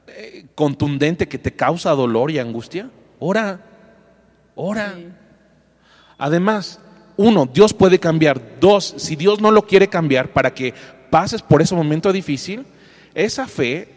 eh, 0.08 0.44
contundente 0.54 1.26
que 1.28 1.38
te 1.38 1.52
causa 1.52 1.90
dolor 1.92 2.30
y 2.30 2.38
angustia? 2.38 2.90
Ora, 3.18 3.60
ora. 4.54 4.92
Sí. 4.96 5.08
Además, 6.18 6.80
uno, 7.16 7.46
Dios 7.46 7.72
puede 7.72 7.98
cambiar. 7.98 8.40
Dos, 8.60 8.94
si 8.98 9.16
Dios 9.16 9.40
no 9.40 9.50
lo 9.50 9.62
quiere 9.66 9.88
cambiar 9.88 10.32
para 10.32 10.52
que 10.52 10.74
pases 11.10 11.40
por 11.42 11.62
ese 11.62 11.74
momento 11.74 12.12
difícil, 12.12 12.66
esa 13.14 13.46
fe 13.46 13.88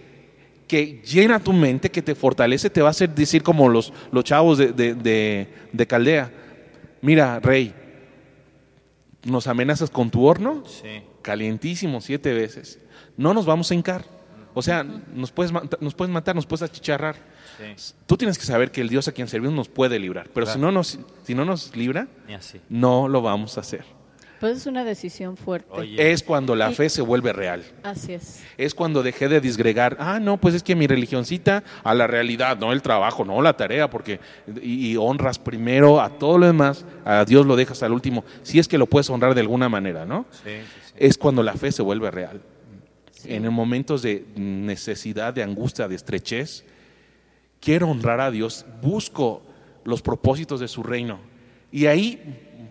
que 0.67 1.01
llena 1.03 1.39
tu 1.39 1.51
mente, 1.51 1.91
que 1.91 2.01
te 2.01 2.15
fortalece, 2.15 2.69
te 2.69 2.82
va 2.82 2.88
a 2.88 2.91
hacer 2.91 3.09
decir 3.13 3.43
como 3.43 3.67
los, 3.67 3.91
los 4.11 4.24
chavos 4.24 4.57
de, 4.57 4.72
de- 4.72 4.93
de- 4.95 5.47
de 5.74 5.88
Caldea, 5.88 6.32
mira, 7.02 7.39
rey, 7.39 7.74
nos 9.24 9.47
amenazas 9.47 9.89
con 9.89 10.10
tu 10.10 10.26
horno, 10.26 10.64
Sí. 10.66 11.04
calientísimo 11.22 12.02
siete 12.02 12.34
veces, 12.34 12.80
no 13.18 13.34
nos 13.34 13.45
vamos 13.45 13.70
a 13.72 13.76
hincar, 13.76 14.06
O 14.54 14.62
sea, 14.62 14.84
nos, 14.84 15.32
puedes, 15.32 15.54
nos 15.80 15.93
puedes 15.95 16.12
matar, 16.12 16.36
nos 16.36 16.45
puedes 16.45 16.64
achicharrar. 16.64 17.16
Sí, 17.58 17.93
Tú 18.06 18.18
tienes 18.18 18.38
que 18.38 18.43
saber 18.43 18.70
que 18.70 18.82
el 18.82 18.89
Dios 18.89 19.08
a 19.08 19.14
quien 19.14 19.30
servimos 19.30 19.56
nos 19.56 19.70
puede 19.70 19.97
librar. 19.97 20.28
Pero 20.34 20.45
si, 20.45 20.60
no 20.60 20.74
nos, 20.74 20.99
si 21.24 21.34
no 21.34 21.45
nos 21.45 21.74
libra, 21.74 22.10
así. 22.38 22.60
no 22.68 23.08
lo 23.08 23.22
vamos 23.22 23.58
a 23.58 23.62
hacer. 23.62 23.86
Pues 24.42 24.58
es 24.58 24.66
una 24.66 24.84
decisión 24.84 25.38
fuerte. 25.38 25.70
Oye, 25.72 26.12
Es 26.12 26.24
cuando 26.24 26.56
la 26.56 26.72
Y- 26.72 26.76
fe 26.76 26.89
se 26.89 27.02
vuelve 27.02 27.32
real. 27.32 27.64
Así 27.84 28.14
es. 28.14 28.44
Es 28.58 28.74
cuando 28.76 29.04
dejé 29.04 29.30
de 29.30 29.39
disgregar, 29.39 29.96
ah, 30.00 30.20
no, 30.20 30.38
pues 30.38 30.56
es 30.56 30.64
que 30.64 30.76
mi 30.76 30.88
religioncita 30.88 31.64
a 31.84 31.94
la 31.94 32.08
realidad, 32.08 32.58
no 32.58 32.74
el 32.74 32.82
trabajo, 32.82 33.24
no 33.24 33.39
la 33.42 33.56
tarea, 33.56 33.89
porque 33.89 34.20
y, 34.62 34.92
y 34.92 34.98
honras 34.98 35.38
primero 35.39 36.02
a 36.02 36.10
todo 36.10 36.39
lo 36.39 36.48
demás, 36.48 36.84
a 37.06 37.24
Dios 37.24 37.46
lo 37.46 37.56
dejas 37.56 37.84
al 37.84 37.94
último, 37.94 38.26
si 38.44 38.58
es 38.60 38.68
que 38.68 38.78
lo 38.80 38.88
puedes 38.88 39.10
honrar 39.12 39.36
de 39.36 39.42
alguna 39.42 39.70
manera, 39.70 40.06
¿no? 40.06 40.26
sí, 40.32 40.50
sí, 40.50 40.56
sí. 40.88 40.94
Es 40.98 41.18
cuando 41.18 41.42
la 41.44 41.54
fe 41.54 41.72
se 41.72 41.82
vuelve 41.84 42.10
real. 42.12 42.42
En 43.24 43.48
momentos 43.54 44.02
de 44.02 44.26
necesidad, 44.36 45.32
de 45.34 45.44
angustia, 45.44 45.88
de 45.88 45.94
estrechez, 45.96 46.66
quiero 47.60 47.88
honrar 47.89 48.20
a 48.20 48.32
Dios, 48.32 48.66
busco 48.82 49.44
los 49.84 50.02
propósitos 50.02 50.60
de 50.60 50.68
su 50.68 50.82
reino. 50.82 51.20
Y 51.72 51.86
ahí 51.86 52.20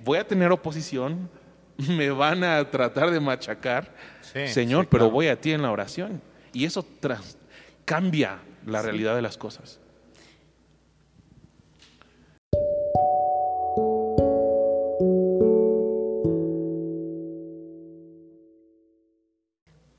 voy 0.05 0.19
a 0.19 0.27
tener 0.27 0.51
oposición, 0.51 1.31
me 1.89 2.11
van 2.11 2.45
a 2.45 2.71
tratar 2.71 3.11
de 3.11 3.21
machacar, 3.21 3.91
Sí, 4.21 4.47
Señor, 4.49 4.85
sí, 4.85 4.89
pero 4.91 5.05
claro. 5.05 5.13
voy 5.15 5.29
a 5.29 5.41
ti 5.41 5.53
en 5.53 5.63
la 5.63 5.71
oración. 5.71 6.21
Y 6.53 6.65
eso 6.65 6.85
tras- 7.01 7.37
cambia 7.85 8.39
la 8.67 8.83
realidad 8.83 9.15
de 9.17 9.23
las 9.23 9.37
cosas. 9.37 9.81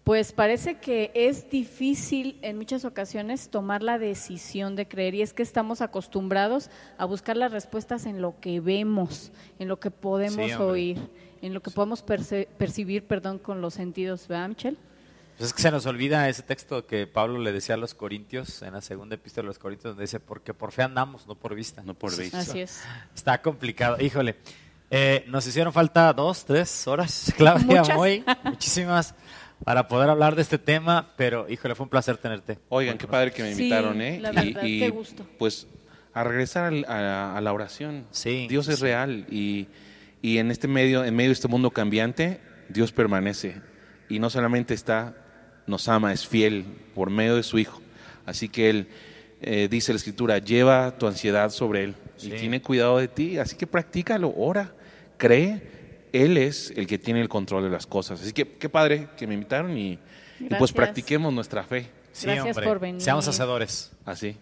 Pues 0.03 0.33
parece 0.33 0.75
que 0.79 1.11
es 1.13 1.49
difícil 1.51 2.37
en 2.41 2.57
muchas 2.57 2.85
ocasiones 2.85 3.49
tomar 3.49 3.83
la 3.83 3.99
decisión 3.99 4.75
de 4.75 4.87
creer 4.87 5.13
y 5.13 5.21
es 5.21 5.31
que 5.33 5.43
estamos 5.43 5.79
acostumbrados 5.81 6.69
a 6.97 7.05
buscar 7.05 7.37
las 7.37 7.51
respuestas 7.51 8.07
en 8.07 8.19
lo 8.19 8.39
que 8.39 8.59
vemos, 8.59 9.31
en 9.59 9.67
lo 9.67 9.79
que 9.79 9.91
podemos 9.91 10.47
Sí, 10.47 10.53
hombre. 10.53 10.65
oír, 10.71 10.97
en 11.41 11.53
lo 11.53 11.61
que 11.61 11.71
podemos 11.71 12.05
perce- 12.05 12.47
percibir, 12.57 13.03
perdón, 13.05 13.39
con 13.39 13.61
los 13.61 13.73
sentidos, 13.73 14.27
¿verdad, 14.27 14.49
Michelle? 14.49 14.77
Pues 15.37 15.49
es 15.49 15.53
que 15.55 15.61
se 15.63 15.71
nos 15.71 15.85
olvida 15.87 16.29
ese 16.29 16.43
texto 16.43 16.85
que 16.85 17.07
Pablo 17.07 17.39
le 17.39 17.51
decía 17.51 17.75
a 17.75 17.77
los 17.77 17.93
Corintios, 17.95 18.61
en 18.61 18.73
la 18.73 18.81
segunda 18.81 19.15
epístola 19.15 19.45
de 19.45 19.47
los 19.47 19.59
Corintios, 19.59 19.91
donde 19.93 20.03
dice, 20.03 20.19
porque 20.19 20.53
por 20.53 20.71
fe 20.71 20.83
andamos, 20.83 21.25
no 21.25 21.35
por 21.35 21.55
vista. 21.55 21.81
No 21.83 21.93
por 21.95 22.15
vista. 22.15 22.39
Así 22.39 22.59
es. 22.61 22.81
Está 23.15 23.41
complicado, 23.41 23.97
híjole. 23.99 24.35
Eh, 24.91 25.23
nos 25.27 25.47
hicieron 25.47 25.71
falta 25.73 26.11
dos, 26.13 26.45
tres 26.45 26.85
horas, 26.87 27.33
Claudia, 27.37 27.81
Muchas. 27.81 27.95
muy, 27.97 28.23
muchísimas, 28.43 29.15
para 29.63 29.87
poder 29.87 30.09
hablar 30.09 30.35
de 30.35 30.41
este 30.41 30.57
tema, 30.59 31.11
pero 31.15 31.49
híjole, 31.49 31.73
fue 31.75 31.85
un 31.85 31.89
placer 31.89 32.17
tenerte. 32.17 32.59
Oigan, 32.69 32.97
qué 32.97 33.07
padre 33.07 33.31
que 33.31 33.41
me 33.41 33.55
Sí, 33.55 33.63
invitaron, 33.63 34.01
¿eh? 34.01 34.19
la 34.19 34.31
Y- 34.31 34.35
verdad, 34.53 34.63
y, 34.63 34.79
qué 34.79 34.89
gusto. 34.89 35.25
Pues 35.39 35.65
a 36.13 36.23
regresar 36.25 36.73
a, 36.87 37.37
a 37.37 37.41
la 37.41 37.53
oración. 37.53 38.05
Sí, 38.11 38.47
Dios 38.49 38.67
es 38.67 38.75
sí. 38.79 38.83
real 38.83 39.25
y, 39.31 39.67
y 40.21 40.37
en 40.37 40.51
este 40.51 40.67
medio, 40.67 41.03
en 41.03 41.15
medio 41.15 41.29
de 41.29 41.33
este 41.33 41.47
mundo 41.47 41.71
cambiante, 41.71 42.39
Dios 42.69 42.91
permanece 42.91 43.61
y 44.09 44.19
no 44.19 44.29
solamente 44.29 44.73
está, 44.73 45.15
nos 45.67 45.87
ama, 45.87 46.13
es 46.13 46.27
fiel 46.27 46.65
por 46.93 47.09
medio 47.09 47.35
de 47.35 47.43
su 47.43 47.57
Hijo. 47.59 47.81
Así 48.25 48.49
que 48.49 48.69
él 48.69 48.87
eh, 49.41 49.67
dice 49.69 49.91
la 49.93 49.97
Escritura, 49.97 50.37
lleva 50.37 50.97
tu 50.97 51.07
ansiedad 51.07 51.49
sobre 51.49 51.83
él 51.85 51.95
Sí. 52.17 52.27
y 52.27 52.37
tiene 52.37 52.61
cuidado 52.61 52.99
de 52.99 53.07
ti. 53.07 53.39
Así 53.39 53.55
que 53.55 53.65
practícalo, 53.65 54.31
ora, 54.37 54.73
cree. 55.17 56.07
Él 56.13 56.37
es 56.37 56.71
el 56.75 56.85
que 56.85 56.99
tiene 56.99 57.19
el 57.21 57.29
control 57.29 57.63
de 57.63 57.69
las 57.69 57.87
cosas. 57.87 58.21
Así 58.21 58.31
que 58.33 58.45
qué 58.47 58.69
padre 58.69 59.07
que 59.17 59.25
me 59.25 59.33
invitaron 59.33 59.75
y, 59.77 59.97
y 60.39 60.53
pues 60.59 60.71
practiquemos 60.71 61.33
nuestra 61.33 61.63
fe. 61.63 61.87
Sí, 62.11 62.27
Gracias 62.27 62.57
hombre, 62.57 62.67
por 62.67 62.79
venir. 62.79 63.01
Seamos 63.01 63.27
hacedores, 63.27 63.91
Así. 64.05 64.37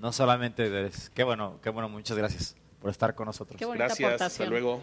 no 0.00 0.12
solamente 0.12 0.64
deudores. 0.64 1.10
Qué 1.14 1.22
bueno, 1.22 1.58
qué 1.62 1.70
bueno, 1.70 1.88
muchas 1.88 2.18
gracias 2.18 2.56
por 2.82 2.90
estar 2.90 3.14
con 3.14 3.26
nosotros. 3.26 3.56
Qué 3.56 3.64
bonita 3.64 3.86
Gracias, 3.86 4.20
hasta 4.20 4.44
luego. 4.44 4.82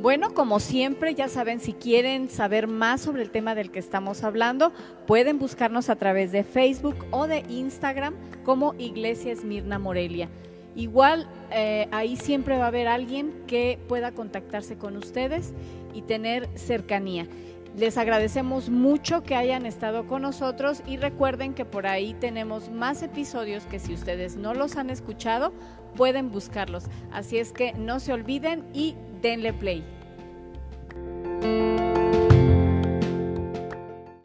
Bueno, 0.00 0.34
como 0.34 0.58
siempre, 0.58 1.14
ya 1.14 1.28
saben, 1.28 1.60
si 1.60 1.74
quieren 1.74 2.28
saber 2.28 2.66
más 2.66 3.02
sobre 3.02 3.22
el 3.22 3.30
tema 3.30 3.54
del 3.54 3.70
que 3.70 3.78
estamos 3.78 4.24
hablando, 4.24 4.72
pueden 5.06 5.38
buscarnos 5.38 5.88
a 5.90 5.94
través 5.96 6.32
de 6.32 6.42
Facebook 6.42 6.96
o 7.12 7.28
de 7.28 7.44
Instagram 7.48 8.14
como 8.42 8.74
Iglesia 8.78 9.30
Esmirna 9.30 9.78
Morelia. 9.78 10.28
Igual, 10.74 11.28
eh, 11.52 11.86
ahí 11.92 12.16
siempre 12.16 12.58
va 12.58 12.64
a 12.64 12.68
haber 12.68 12.88
alguien 12.88 13.44
que 13.46 13.78
pueda 13.86 14.10
contactarse 14.10 14.76
con 14.76 14.96
ustedes 14.96 15.52
y 15.94 16.02
tener 16.02 16.48
cercanía. 16.56 17.28
Les 17.76 17.96
agradecemos 17.96 18.68
mucho 18.68 19.22
que 19.22 19.34
hayan 19.34 19.64
estado 19.64 20.06
con 20.06 20.22
nosotros 20.22 20.82
y 20.86 20.98
recuerden 20.98 21.54
que 21.54 21.64
por 21.64 21.86
ahí 21.86 22.14
tenemos 22.14 22.70
más 22.70 23.02
episodios 23.02 23.64
que 23.64 23.78
si 23.78 23.94
ustedes 23.94 24.36
no 24.36 24.52
los 24.52 24.76
han 24.76 24.90
escuchado, 24.90 25.54
pueden 25.96 26.30
buscarlos. 26.30 26.84
Así 27.12 27.38
es 27.38 27.52
que 27.52 27.72
no 27.72 27.98
se 27.98 28.12
olviden 28.12 28.64
y 28.74 28.94
denle 29.22 29.54
play. 29.54 29.82